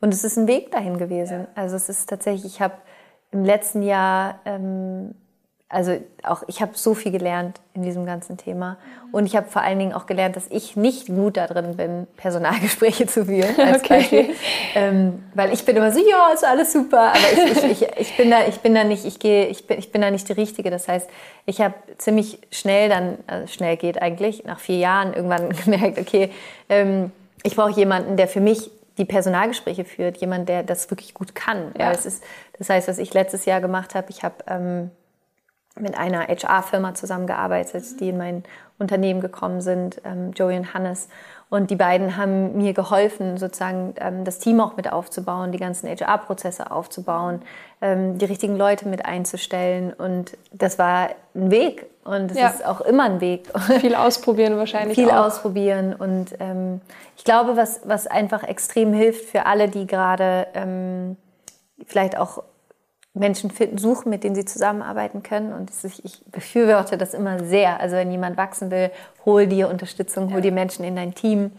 und 0.00 0.14
es 0.14 0.22
ist 0.22 0.38
ein 0.38 0.46
Weg 0.46 0.70
dahin 0.70 0.98
gewesen. 0.98 1.40
Ja. 1.40 1.48
Also 1.56 1.74
es 1.74 1.88
ist 1.88 2.08
tatsächlich, 2.08 2.54
ich 2.54 2.60
habe 2.60 2.74
im 3.32 3.44
letzten 3.44 3.82
Jahr 3.82 4.38
ähm, 4.44 5.14
also 5.68 6.00
auch 6.22 6.44
ich 6.46 6.60
habe 6.60 6.72
so 6.74 6.94
viel 6.94 7.10
gelernt 7.10 7.60
in 7.74 7.82
diesem 7.82 8.06
ganzen 8.06 8.36
Thema 8.36 8.76
und 9.10 9.26
ich 9.26 9.34
habe 9.34 9.48
vor 9.48 9.62
allen 9.62 9.78
Dingen 9.78 9.92
auch 9.94 10.06
gelernt, 10.06 10.36
dass 10.36 10.46
ich 10.48 10.76
nicht 10.76 11.06
gut 11.08 11.36
darin 11.36 11.76
bin, 11.76 12.06
Personalgespräche 12.16 13.06
zu 13.06 13.24
führen. 13.24 13.54
Als 13.58 13.82
okay. 13.82 13.98
Beispiel. 13.98 14.34
Ähm, 14.74 15.24
weil 15.34 15.52
ich 15.52 15.64
bin 15.64 15.76
immer 15.76 15.90
so, 15.90 15.98
ja, 15.98 16.32
ist 16.32 16.44
alles 16.44 16.72
super, 16.72 17.12
aber 17.12 17.18
ich, 17.32 17.64
ich, 17.64 17.82
ich, 17.82 17.88
ich, 17.98 18.16
bin 18.16 18.30
da, 18.30 18.46
ich 18.46 18.60
bin 18.60 18.74
da 18.74 18.84
nicht, 18.84 19.04
ich 19.04 19.18
gehe, 19.18 19.46
ich 19.46 19.66
bin, 19.66 19.78
ich 19.78 19.90
bin 19.90 20.02
da 20.02 20.10
nicht 20.10 20.28
die 20.28 20.34
Richtige. 20.34 20.70
Das 20.70 20.86
heißt, 20.86 21.08
ich 21.46 21.60
habe 21.60 21.74
ziemlich 21.98 22.38
schnell 22.50 22.88
dann, 22.88 23.18
also 23.26 23.46
schnell 23.48 23.76
geht 23.76 24.00
eigentlich, 24.00 24.44
nach 24.44 24.60
vier 24.60 24.78
Jahren 24.78 25.14
irgendwann 25.14 25.48
gemerkt, 25.64 25.98
okay, 25.98 26.30
ähm, 26.68 27.10
ich 27.42 27.56
brauche 27.56 27.72
jemanden, 27.72 28.16
der 28.16 28.28
für 28.28 28.40
mich 28.40 28.70
die 28.98 29.04
Personalgespräche 29.04 29.84
führt, 29.84 30.18
jemand, 30.18 30.48
der 30.48 30.62
das 30.62 30.90
wirklich 30.90 31.12
gut 31.12 31.34
kann. 31.34 31.72
Ja. 31.78 31.90
Es 31.90 32.06
ist, 32.06 32.22
das 32.58 32.70
heißt, 32.70 32.88
was 32.88 32.98
ich 32.98 33.12
letztes 33.14 33.44
Jahr 33.44 33.60
gemacht 33.60 33.94
habe, 33.94 34.10
ich 34.10 34.22
habe 34.22 34.36
ähm, 34.46 34.90
mit 35.78 35.96
einer 35.96 36.26
HR-Firma 36.26 36.94
zusammengearbeitet, 36.94 38.00
die 38.00 38.10
in 38.10 38.18
mein 38.18 38.44
Unternehmen 38.78 39.20
gekommen 39.20 39.60
sind, 39.60 40.00
ähm, 40.04 40.32
Joey 40.32 40.56
und 40.58 40.74
Hannes. 40.74 41.08
Und 41.48 41.70
die 41.70 41.76
beiden 41.76 42.16
haben 42.16 42.56
mir 42.56 42.72
geholfen, 42.72 43.38
sozusagen 43.38 43.94
ähm, 43.98 44.24
das 44.24 44.40
Team 44.40 44.60
auch 44.60 44.76
mit 44.76 44.92
aufzubauen, 44.92 45.52
die 45.52 45.58
ganzen 45.58 45.88
HR-Prozesse 45.88 46.72
aufzubauen, 46.72 47.40
ähm, 47.80 48.18
die 48.18 48.24
richtigen 48.24 48.56
Leute 48.56 48.88
mit 48.88 49.04
einzustellen. 49.06 49.92
Und 49.92 50.36
das 50.52 50.78
war 50.78 51.10
ein 51.34 51.50
Weg. 51.52 51.86
Und 52.04 52.32
es 52.32 52.38
ja. 52.38 52.48
ist 52.48 52.66
auch 52.66 52.80
immer 52.80 53.04
ein 53.04 53.20
Weg. 53.20 53.48
Viel 53.80 53.94
ausprobieren 53.94 54.56
wahrscheinlich. 54.56 54.96
Viel 54.96 55.10
auch. 55.10 55.26
ausprobieren. 55.26 55.94
Und 55.94 56.34
ähm, 56.40 56.80
ich 57.16 57.22
glaube, 57.22 57.56
was, 57.56 57.80
was 57.84 58.08
einfach 58.08 58.42
extrem 58.42 58.92
hilft 58.92 59.26
für 59.30 59.46
alle, 59.46 59.68
die 59.68 59.86
gerade 59.86 60.48
ähm, 60.54 61.16
vielleicht 61.86 62.18
auch 62.18 62.42
Menschen 63.16 63.50
finden, 63.50 63.78
suchen, 63.78 64.10
mit 64.10 64.24
denen 64.24 64.34
sie 64.34 64.44
zusammenarbeiten 64.44 65.22
können. 65.22 65.52
Und 65.52 65.70
ich, 65.82 66.04
ich 66.04 66.22
befürworte 66.26 66.98
das 66.98 67.14
immer 67.14 67.42
sehr. 67.44 67.80
Also 67.80 67.96
wenn 67.96 68.10
jemand 68.10 68.36
wachsen 68.36 68.70
will, 68.70 68.90
hol 69.24 69.46
dir 69.46 69.68
Unterstützung, 69.68 70.32
hol 70.32 70.40
dir 70.40 70.52
Menschen 70.52 70.84
in 70.84 70.96
dein 70.96 71.14
Team, 71.14 71.52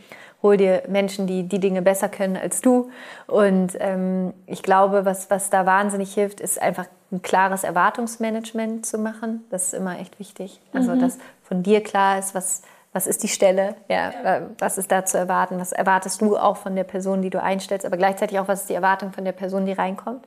hol 0.43 0.57
dir 0.57 0.83
Menschen, 0.87 1.25
die 1.25 1.43
die 1.43 1.59
Dinge 1.59 1.81
besser 1.81 2.09
können 2.09 2.37
als 2.37 2.61
du. 2.61 2.89
Und 3.25 3.73
ähm, 3.79 4.33
ich 4.45 4.61
glaube, 4.61 5.05
was, 5.05 5.29
was 5.29 5.49
da 5.49 5.65
wahnsinnig 5.65 6.13
hilft, 6.13 6.39
ist 6.39 6.61
einfach 6.61 6.85
ein 7.11 7.21
klares 7.21 7.63
Erwartungsmanagement 7.63 8.85
zu 8.85 8.97
machen. 8.97 9.43
Das 9.49 9.67
ist 9.67 9.73
immer 9.73 9.99
echt 9.99 10.19
wichtig. 10.19 10.61
Also 10.73 10.93
mhm. 10.93 10.99
dass 10.99 11.17
von 11.41 11.63
dir 11.63 11.81
klar 11.81 12.19
ist, 12.19 12.35
was, 12.35 12.61
was 12.93 13.07
ist 13.07 13.23
die 13.23 13.29
Stelle, 13.29 13.75
ja, 13.89 14.11
ja, 14.23 14.41
was 14.59 14.77
ist 14.77 14.91
da 14.91 15.05
zu 15.05 15.17
erwarten, 15.17 15.59
was 15.59 15.71
erwartest 15.71 16.21
du 16.21 16.37
auch 16.37 16.57
von 16.57 16.75
der 16.75 16.83
Person, 16.83 17.21
die 17.21 17.29
du 17.29 17.41
einstellst, 17.41 17.85
aber 17.85 17.97
gleichzeitig 17.97 18.39
auch, 18.39 18.47
was 18.47 18.61
ist 18.61 18.69
die 18.69 18.73
Erwartung 18.73 19.11
von 19.13 19.25
der 19.25 19.31
Person, 19.31 19.65
die 19.65 19.71
reinkommt 19.71 20.25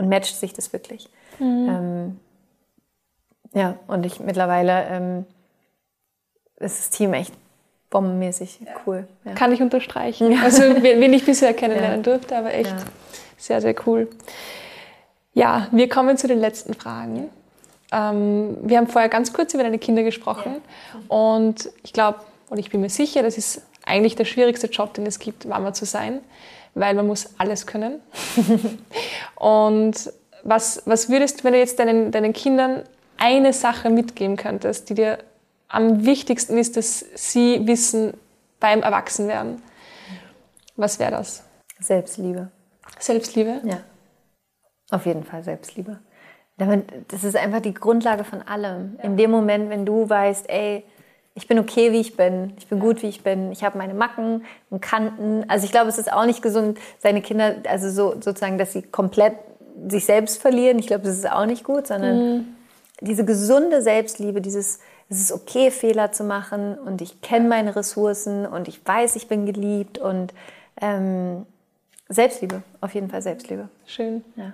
und 0.00 0.08
matcht 0.08 0.34
sich 0.34 0.54
das 0.54 0.72
wirklich. 0.72 1.08
Mhm. 1.38 1.68
Ähm, 1.68 2.20
ja, 3.52 3.76
und 3.86 4.06
ich 4.06 4.18
mittlerweile 4.18 4.86
ähm, 4.86 5.26
ist 6.56 6.78
das 6.78 6.90
Team 6.90 7.12
echt 7.12 7.34
bombenmäßig 7.90 8.60
cool. 8.86 9.06
Ja. 9.24 9.34
Kann 9.34 9.52
ich 9.52 9.60
unterstreichen. 9.60 10.32
Ja. 10.32 10.42
Also 10.42 10.62
wen 10.62 11.12
ich 11.12 11.26
bisher 11.26 11.52
kennenlernen 11.52 12.02
ja. 12.02 12.02
durfte, 12.02 12.36
aber 12.36 12.54
echt 12.54 12.74
sehr, 13.36 13.60
sehr 13.60 13.74
cool. 13.86 14.08
Ja, 15.34 15.68
wir 15.70 15.88
kommen 15.88 16.16
zu 16.16 16.26
den 16.28 16.40
letzten 16.40 16.74
Fragen. 16.74 17.28
Ähm, 17.92 18.56
wir 18.62 18.78
haben 18.78 18.86
vorher 18.86 19.10
ganz 19.10 19.32
kurz 19.32 19.52
über 19.52 19.64
deine 19.64 19.78
Kinder 19.78 20.02
gesprochen 20.02 20.62
und 21.08 21.68
ich 21.82 21.92
glaube, 21.92 22.20
und 22.48 22.58
ich 22.58 22.70
bin 22.70 22.80
mir 22.80 22.90
sicher, 22.90 23.22
das 23.22 23.36
ist 23.36 23.62
eigentlich 23.90 24.16
der 24.16 24.24
schwierigste 24.24 24.68
Job, 24.68 24.94
den 24.94 25.06
es 25.06 25.18
gibt, 25.18 25.44
Mama 25.44 25.72
zu 25.72 25.84
sein 25.84 26.20
weil 26.74 26.94
man 26.94 27.06
muss 27.06 27.34
alles 27.38 27.66
können. 27.66 28.00
und 29.36 30.12
was, 30.42 30.82
was 30.86 31.08
würdest 31.08 31.40
du, 31.40 31.44
wenn 31.44 31.52
du 31.52 31.58
jetzt 31.58 31.78
deinen, 31.78 32.12
deinen 32.12 32.32
Kindern 32.32 32.84
eine 33.16 33.52
Sache 33.52 33.90
mitgeben 33.90 34.36
könntest, 34.36 34.88
die 34.88 34.94
dir 34.94 35.18
am 35.68 36.04
wichtigsten 36.04 36.56
ist, 36.58 36.76
dass 36.76 37.04
sie 37.14 37.66
wissen 37.66 38.14
beim 38.58 38.82
Erwachsenwerden? 38.82 39.62
Was 40.76 40.98
wäre 40.98 41.10
das? 41.12 41.44
Selbstliebe. 41.78 42.50
Selbstliebe? 42.98 43.60
Ja. 43.64 43.80
Auf 44.90 45.06
jeden 45.06 45.24
Fall 45.24 45.42
Selbstliebe. 45.42 45.98
Das 47.08 47.24
ist 47.24 47.36
einfach 47.36 47.60
die 47.60 47.72
Grundlage 47.72 48.24
von 48.24 48.42
allem. 48.42 48.98
In 49.02 49.16
dem 49.16 49.30
Moment, 49.30 49.70
wenn 49.70 49.86
du 49.86 50.08
weißt, 50.08 50.48
ey, 50.50 50.84
ich 51.40 51.48
bin 51.48 51.58
okay, 51.58 51.90
wie 51.90 52.00
ich 52.00 52.18
bin, 52.18 52.52
ich 52.58 52.66
bin 52.66 52.80
gut, 52.80 53.02
wie 53.02 53.08
ich 53.08 53.22
bin, 53.22 53.50
ich 53.50 53.64
habe 53.64 53.78
meine 53.78 53.94
Macken 53.94 54.44
und 54.68 54.82
Kanten. 54.82 55.48
Also 55.48 55.64
ich 55.64 55.72
glaube, 55.72 55.88
es 55.88 55.96
ist 55.96 56.12
auch 56.12 56.26
nicht 56.26 56.42
gesund, 56.42 56.78
seine 56.98 57.22
Kinder, 57.22 57.56
also 57.66 57.88
so, 57.88 58.20
sozusagen, 58.20 58.58
dass 58.58 58.74
sie 58.74 58.82
komplett 58.82 59.36
sich 59.88 60.04
selbst 60.04 60.42
verlieren. 60.42 60.78
Ich 60.78 60.86
glaube, 60.86 61.04
das 61.04 61.16
ist 61.16 61.30
auch 61.30 61.46
nicht 61.46 61.64
gut, 61.64 61.86
sondern 61.86 62.36
mhm. 62.36 62.44
diese 63.00 63.24
gesunde 63.24 63.80
Selbstliebe, 63.80 64.42
dieses, 64.42 64.80
es 65.08 65.18
ist 65.18 65.32
okay, 65.32 65.70
Fehler 65.70 66.12
zu 66.12 66.24
machen 66.24 66.78
und 66.78 67.00
ich 67.00 67.22
kenne 67.22 67.48
meine 67.48 67.74
Ressourcen 67.74 68.44
und 68.44 68.68
ich 68.68 68.86
weiß, 68.86 69.16
ich 69.16 69.26
bin 69.26 69.46
geliebt 69.46 69.96
und 69.96 70.34
ähm, 70.78 71.46
Selbstliebe, 72.10 72.62
auf 72.82 72.92
jeden 72.92 73.08
Fall 73.08 73.22
Selbstliebe. 73.22 73.70
Schön. 73.86 74.22
Ja. 74.36 74.52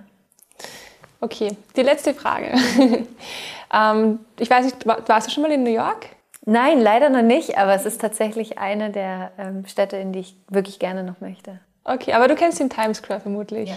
Okay, 1.19 1.57
die 1.75 1.81
letzte 1.81 2.13
Frage. 2.13 2.53
ähm, 3.73 4.19
ich 4.39 4.49
weiß 4.49 4.63
nicht, 4.63 4.85
warst 4.85 5.27
du 5.27 5.31
schon 5.31 5.43
mal 5.43 5.51
in 5.51 5.63
New 5.63 5.73
York? 5.73 6.15
Nein, 6.49 6.79
leider 6.79 7.09
noch 7.09 7.23
nicht, 7.23 7.57
aber 7.57 7.73
es 7.73 7.85
ist 7.85 7.99
tatsächlich 7.99 8.57
eine 8.57 8.89
der 8.89 9.31
ähm, 9.37 9.65
Städte, 9.67 9.97
in 9.97 10.13
die 10.13 10.19
ich 10.19 10.35
wirklich 10.47 10.79
gerne 10.79 11.03
noch 11.03 11.19
möchte. 11.19 11.59
Okay, 11.83 12.13
aber 12.13 12.29
du 12.29 12.35
kennst 12.35 12.61
den 12.61 12.69
Times 12.69 12.99
Square 12.99 13.19
vermutlich. 13.19 13.69
Ja. 13.69 13.75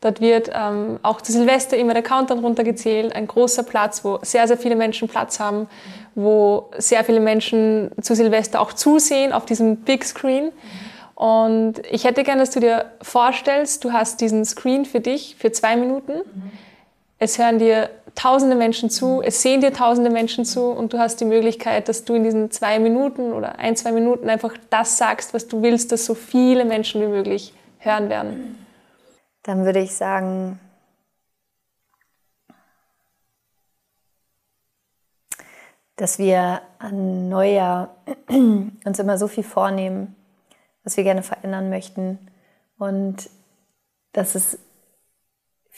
Dort 0.00 0.20
wird 0.20 0.50
ähm, 0.52 0.98
auch 1.04 1.20
zu 1.20 1.30
Silvester 1.30 1.76
immer 1.76 1.94
der 1.94 2.02
Countdown 2.02 2.40
runtergezählt, 2.40 3.14
ein 3.14 3.28
großer 3.28 3.62
Platz, 3.62 4.04
wo 4.04 4.18
sehr, 4.22 4.48
sehr 4.48 4.58
viele 4.58 4.74
Menschen 4.74 5.06
Platz 5.06 5.38
haben, 5.38 5.60
mhm. 5.60 5.66
wo 6.16 6.70
sehr 6.76 7.04
viele 7.04 7.20
Menschen 7.20 7.92
zu 8.02 8.16
Silvester 8.16 8.60
auch 8.60 8.72
zusehen 8.72 9.32
auf 9.32 9.46
diesem 9.46 9.76
Big 9.76 10.04
Screen. 10.04 10.46
Mhm. 10.46 11.22
Und 11.22 11.74
ich 11.88 12.02
hätte 12.02 12.24
gerne, 12.24 12.40
dass 12.40 12.50
du 12.50 12.58
dir 12.58 12.86
vorstellst, 13.00 13.84
du 13.84 13.92
hast 13.92 14.20
diesen 14.20 14.44
Screen 14.44 14.84
für 14.84 14.98
dich 14.98 15.36
für 15.38 15.52
zwei 15.52 15.76
Minuten. 15.76 16.14
Mhm. 16.14 16.50
Es 17.20 17.38
hören 17.38 17.60
dir 17.60 17.90
tausende 18.18 18.56
Menschen 18.56 18.90
zu, 18.90 19.22
es 19.22 19.42
sehen 19.42 19.60
dir 19.60 19.72
tausende 19.72 20.10
Menschen 20.10 20.44
zu 20.44 20.72
und 20.72 20.92
du 20.92 20.98
hast 20.98 21.20
die 21.20 21.24
Möglichkeit, 21.24 21.88
dass 21.88 22.04
du 22.04 22.14
in 22.14 22.24
diesen 22.24 22.50
zwei 22.50 22.80
Minuten 22.80 23.32
oder 23.32 23.60
ein, 23.60 23.76
zwei 23.76 23.92
Minuten 23.92 24.28
einfach 24.28 24.54
das 24.70 24.98
sagst, 24.98 25.34
was 25.34 25.46
du 25.46 25.62
willst, 25.62 25.92
dass 25.92 26.04
so 26.04 26.14
viele 26.14 26.64
Menschen 26.64 27.00
wie 27.00 27.06
möglich 27.06 27.54
hören 27.78 28.08
werden. 28.08 28.66
Dann 29.44 29.64
würde 29.64 29.78
ich 29.78 29.94
sagen, 29.94 30.58
dass 35.94 36.18
wir 36.18 36.60
an 36.80 37.28
Neujahr 37.28 37.94
uns 38.28 38.98
immer 38.98 39.16
so 39.16 39.28
viel 39.28 39.44
vornehmen, 39.44 40.16
was 40.82 40.96
wir 40.96 41.04
gerne 41.04 41.22
verändern 41.22 41.70
möchten 41.70 42.18
und 42.78 43.30
dass 44.12 44.34
es 44.34 44.58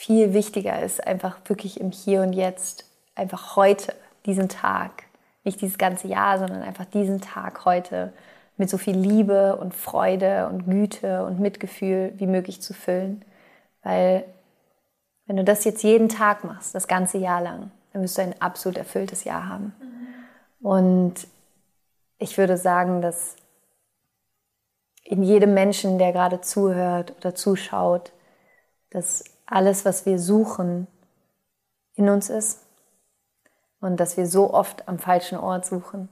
viel 0.01 0.33
wichtiger 0.33 0.81
ist, 0.81 1.07
einfach 1.07 1.37
wirklich 1.45 1.79
im 1.79 1.91
Hier 1.91 2.23
und 2.23 2.33
Jetzt, 2.33 2.87
einfach 3.15 3.55
heute, 3.57 3.95
diesen 4.25 4.49
Tag, 4.49 5.03
nicht 5.45 5.61
dieses 5.61 5.77
ganze 5.77 6.09
Jahr, 6.09 6.39
sondern 6.39 6.63
einfach 6.63 6.87
diesen 6.87 7.21
Tag 7.21 7.67
heute 7.67 8.15
mit 8.57 8.71
so 8.71 8.79
viel 8.79 8.97
Liebe 8.97 9.57
und 9.57 9.75
Freude 9.75 10.49
und 10.49 10.65
Güte 10.65 11.23
und 11.27 11.39
Mitgefühl 11.39 12.15
wie 12.17 12.27
möglich 12.27 12.63
zu 12.63 12.73
füllen. 12.73 13.23
Weil 13.83 14.25
wenn 15.27 15.37
du 15.37 15.45
das 15.45 15.65
jetzt 15.65 15.83
jeden 15.83 16.09
Tag 16.09 16.45
machst, 16.45 16.75
das 16.75 16.89
ganze 16.89 17.19
Jahr 17.19 17.43
lang, 17.43 17.71
dann 17.93 18.01
wirst 18.01 18.17
du 18.17 18.23
ein 18.23 18.41
absolut 18.41 18.79
erfülltes 18.79 19.25
Jahr 19.25 19.51
haben. 19.51 19.75
Und 20.63 21.27
ich 22.17 22.39
würde 22.39 22.57
sagen, 22.57 23.03
dass 23.03 23.37
in 25.05 25.23
jedem 25.23 25.53
Menschen, 25.53 25.99
der 25.99 26.13
gerade 26.13 26.41
zuhört 26.41 27.15
oder 27.19 27.35
zuschaut, 27.35 28.13
dass 28.89 29.25
alles, 29.51 29.85
was 29.85 30.07
wir 30.07 30.19
suchen, 30.19 30.87
in 31.95 32.09
uns 32.09 32.31
ist 32.31 32.61
und 33.81 33.99
dass 33.99 34.17
wir 34.17 34.27
so 34.27 34.55
oft 34.55 34.89
am 34.89 34.99
falschen 34.99 35.39
Ort 35.39 35.67
suchen 35.67 36.09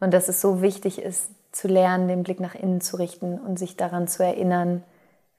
und 0.00 0.12
dass 0.12 0.28
es 0.28 0.40
so 0.40 0.62
wichtig 0.62 1.00
ist, 1.00 1.30
zu 1.52 1.68
lernen, 1.68 2.08
den 2.08 2.22
Blick 2.22 2.40
nach 2.40 2.54
innen 2.54 2.80
zu 2.80 2.96
richten 2.96 3.38
und 3.38 3.58
sich 3.58 3.76
daran 3.76 4.08
zu 4.08 4.24
erinnern, 4.24 4.82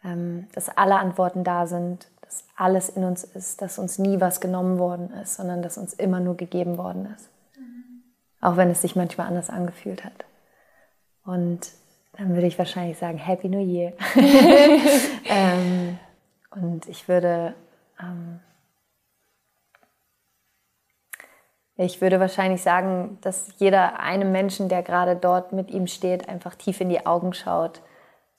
ähm, 0.03 0.47
dass 0.53 0.69
alle 0.69 0.97
Antworten 0.97 1.43
da 1.43 1.67
sind, 1.67 2.07
dass 2.21 2.43
alles 2.55 2.89
in 2.89 3.03
uns 3.03 3.23
ist, 3.23 3.61
dass 3.61 3.77
uns 3.77 3.99
nie 3.99 4.19
was 4.19 4.39
genommen 4.39 4.79
worden 4.79 5.11
ist, 5.21 5.35
sondern 5.35 5.61
dass 5.61 5.77
uns 5.77 5.93
immer 5.93 6.19
nur 6.19 6.37
gegeben 6.37 6.77
worden 6.77 7.13
ist. 7.15 7.29
Auch 8.39 8.55
wenn 8.55 8.69
es 8.69 8.81
sich 8.81 8.95
manchmal 8.95 9.27
anders 9.27 9.49
angefühlt 9.49 10.05
hat. 10.05 10.25
Und 11.25 11.71
dann 12.17 12.35
würde 12.35 12.47
ich 12.47 12.57
wahrscheinlich 12.57 12.97
sagen, 12.97 13.17
Happy 13.17 13.49
New 13.49 13.65
Year. 13.65 13.93
ähm, 15.25 15.97
und 16.61 16.87
ich 16.87 17.07
würde, 17.07 17.53
ähm, 18.01 18.39
ich 21.75 22.01
würde 22.01 22.19
wahrscheinlich 22.19 22.61
sagen, 22.61 23.17
dass 23.21 23.49
jeder 23.57 23.99
einem 23.99 24.31
Menschen, 24.31 24.69
der 24.69 24.83
gerade 24.83 25.15
dort 25.15 25.53
mit 25.53 25.71
ihm 25.71 25.87
steht, 25.87 26.27
einfach 26.27 26.55
tief 26.55 26.81
in 26.81 26.89
die 26.89 27.05
Augen 27.05 27.33
schaut 27.33 27.81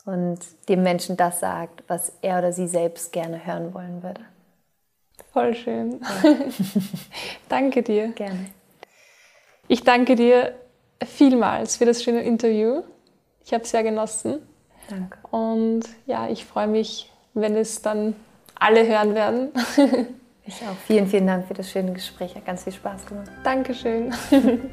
und 0.04 0.38
dem 0.68 0.82
Menschen 0.82 1.16
das 1.16 1.40
sagt, 1.40 1.84
was 1.86 2.12
er 2.22 2.38
oder 2.38 2.52
sie 2.52 2.66
selbst 2.66 3.12
gerne 3.12 3.46
hören 3.46 3.74
wollen 3.74 4.02
würde. 4.02 4.22
Voll 5.32 5.54
schön. 5.54 6.00
Ja. 6.00 6.34
danke 7.48 7.82
dir. 7.82 8.08
Gerne. 8.08 8.46
Ich 9.68 9.84
danke 9.84 10.16
dir 10.16 10.54
vielmals 11.04 11.76
für 11.76 11.84
das 11.84 12.02
schöne 12.02 12.22
Interview. 12.22 12.82
Ich 13.44 13.52
habe 13.52 13.64
es 13.64 13.70
sehr 13.70 13.82
genossen. 13.82 14.40
Danke. 14.88 15.18
Und 15.30 15.82
ja, 16.06 16.28
ich 16.28 16.46
freue 16.46 16.66
mich, 16.66 17.12
wenn 17.34 17.56
es 17.56 17.82
dann 17.82 18.14
alle 18.54 18.86
hören 18.86 19.14
werden. 19.14 19.50
Ich 20.44 20.62
auch. 20.62 20.76
Vielen, 20.86 21.06
vielen 21.06 21.26
Dank 21.26 21.46
für 21.46 21.52
das 21.52 21.70
schöne 21.70 21.92
Gespräch. 21.92 22.34
Hat 22.34 22.46
ganz 22.46 22.64
viel 22.64 22.72
Spaß 22.72 23.04
gemacht. 23.04 23.30
Dankeschön. 23.44 24.14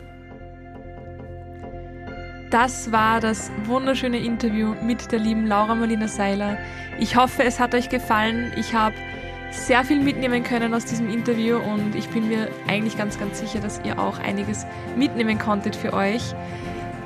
Das 2.51 2.91
war 2.91 3.19
das 3.19 3.51
wunderschöne 3.65 4.17
Interview 4.17 4.75
mit 4.81 5.11
der 5.11 5.19
lieben 5.19 5.47
Laura 5.47 5.75
Marlina 5.75 6.07
Seiler. 6.07 6.57
Ich 6.99 7.17
hoffe, 7.17 7.43
es 7.43 7.59
hat 7.59 7.73
euch 7.73 7.89
gefallen. 7.89 8.53
Ich 8.55 8.73
habe 8.73 8.95
sehr 9.51 9.83
viel 9.83 9.99
mitnehmen 9.99 10.43
können 10.43 10.73
aus 10.73 10.85
diesem 10.85 11.09
Interview 11.09 11.57
und 11.57 11.95
ich 11.95 12.07
bin 12.09 12.29
mir 12.29 12.49
eigentlich 12.67 12.97
ganz, 12.97 13.19
ganz 13.19 13.39
sicher, 13.39 13.59
dass 13.59 13.81
ihr 13.83 13.99
auch 13.99 14.19
einiges 14.19 14.65
mitnehmen 14.95 15.39
konntet 15.39 15.75
für 15.75 15.91
euch. 15.91 16.33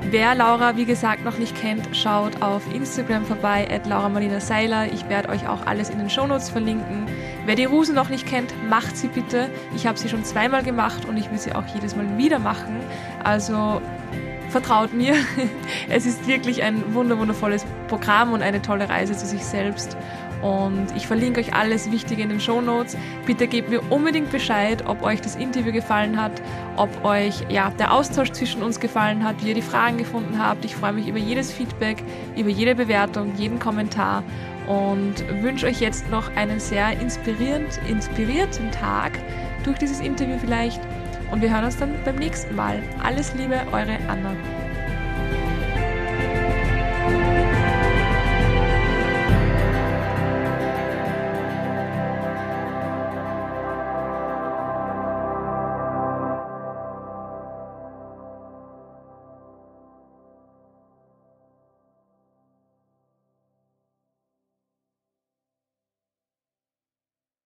Wer 0.02 0.34
Laura, 0.34 0.76
wie 0.76 0.86
gesagt, 0.86 1.24
noch 1.24 1.36
nicht 1.38 1.54
kennt, 1.54 1.94
schaut 1.94 2.40
auf 2.42 2.62
Instagram 2.74 3.26
vorbei, 3.26 3.68
at 3.70 3.86
Laura 3.86 4.08
Marlina 4.08 4.40
Seiler. 4.40 4.90
Ich 4.92 5.08
werde 5.08 5.28
euch 5.28 5.46
auch 5.46 5.66
alles 5.66 5.90
in 5.90 5.98
den 5.98 6.08
Shownotes 6.08 6.48
verlinken. 6.48 7.06
Wer 7.44 7.54
die 7.54 7.66
Ruse 7.66 7.92
noch 7.92 8.08
nicht 8.08 8.26
kennt, 8.26 8.52
macht 8.68 8.96
sie 8.96 9.08
bitte. 9.08 9.50
Ich 9.76 9.86
habe 9.86 9.98
sie 9.98 10.08
schon 10.08 10.24
zweimal 10.24 10.62
gemacht 10.62 11.04
und 11.04 11.16
ich 11.16 11.30
will 11.30 11.38
sie 11.38 11.54
auch 11.54 11.66
jedes 11.74 11.96
Mal 11.96 12.16
wieder 12.16 12.38
machen. 12.38 12.80
Also 13.22 13.82
vertraut 14.48 14.92
mir. 14.92 15.14
Es 15.88 16.06
ist 16.06 16.26
wirklich 16.26 16.62
ein 16.62 16.94
wundervolles 16.94 17.64
Programm 17.88 18.32
und 18.32 18.42
eine 18.42 18.62
tolle 18.62 18.88
Reise 18.88 19.16
zu 19.16 19.26
sich 19.26 19.44
selbst. 19.44 19.96
Und 20.42 20.86
ich 20.96 21.06
verlinke 21.06 21.40
euch 21.40 21.54
alles 21.54 21.90
Wichtige 21.90 22.22
in 22.22 22.30
den 22.30 22.40
Show 22.40 22.60
Notes. 22.60 22.96
Bitte 23.26 23.46
gebt 23.46 23.68
mir 23.68 23.80
unbedingt 23.90 24.30
Bescheid, 24.30 24.84
ob 24.86 25.02
euch 25.02 25.20
das 25.20 25.36
Interview 25.36 25.72
gefallen 25.72 26.20
hat, 26.20 26.40
ob 26.76 27.04
euch 27.04 27.44
ja, 27.50 27.70
der 27.78 27.92
Austausch 27.92 28.32
zwischen 28.32 28.62
uns 28.62 28.80
gefallen 28.80 29.24
hat, 29.24 29.42
wie 29.42 29.48
ihr 29.48 29.54
die 29.54 29.62
Fragen 29.62 29.98
gefunden 29.98 30.38
habt. 30.38 30.64
Ich 30.64 30.74
freue 30.74 30.92
mich 30.92 31.08
über 31.08 31.18
jedes 31.18 31.52
Feedback, 31.52 32.02
über 32.36 32.48
jede 32.48 32.74
Bewertung, 32.74 33.34
jeden 33.36 33.58
Kommentar 33.58 34.22
und 34.66 35.14
wünsche 35.42 35.66
euch 35.66 35.80
jetzt 35.80 36.08
noch 36.10 36.34
einen 36.36 36.60
sehr 36.60 36.98
inspirierend, 37.00 37.80
inspirierten 37.88 38.70
Tag 38.70 39.18
durch 39.64 39.78
dieses 39.78 40.00
Interview 40.00 40.36
vielleicht. 40.40 40.80
Und 41.30 41.42
wir 41.42 41.50
hören 41.50 41.64
uns 41.64 41.76
dann 41.76 41.94
beim 42.04 42.16
nächsten 42.16 42.54
Mal. 42.54 42.82
Alles 43.02 43.34
Liebe, 43.34 43.60
eure 43.72 43.98
Anna. 44.08 44.34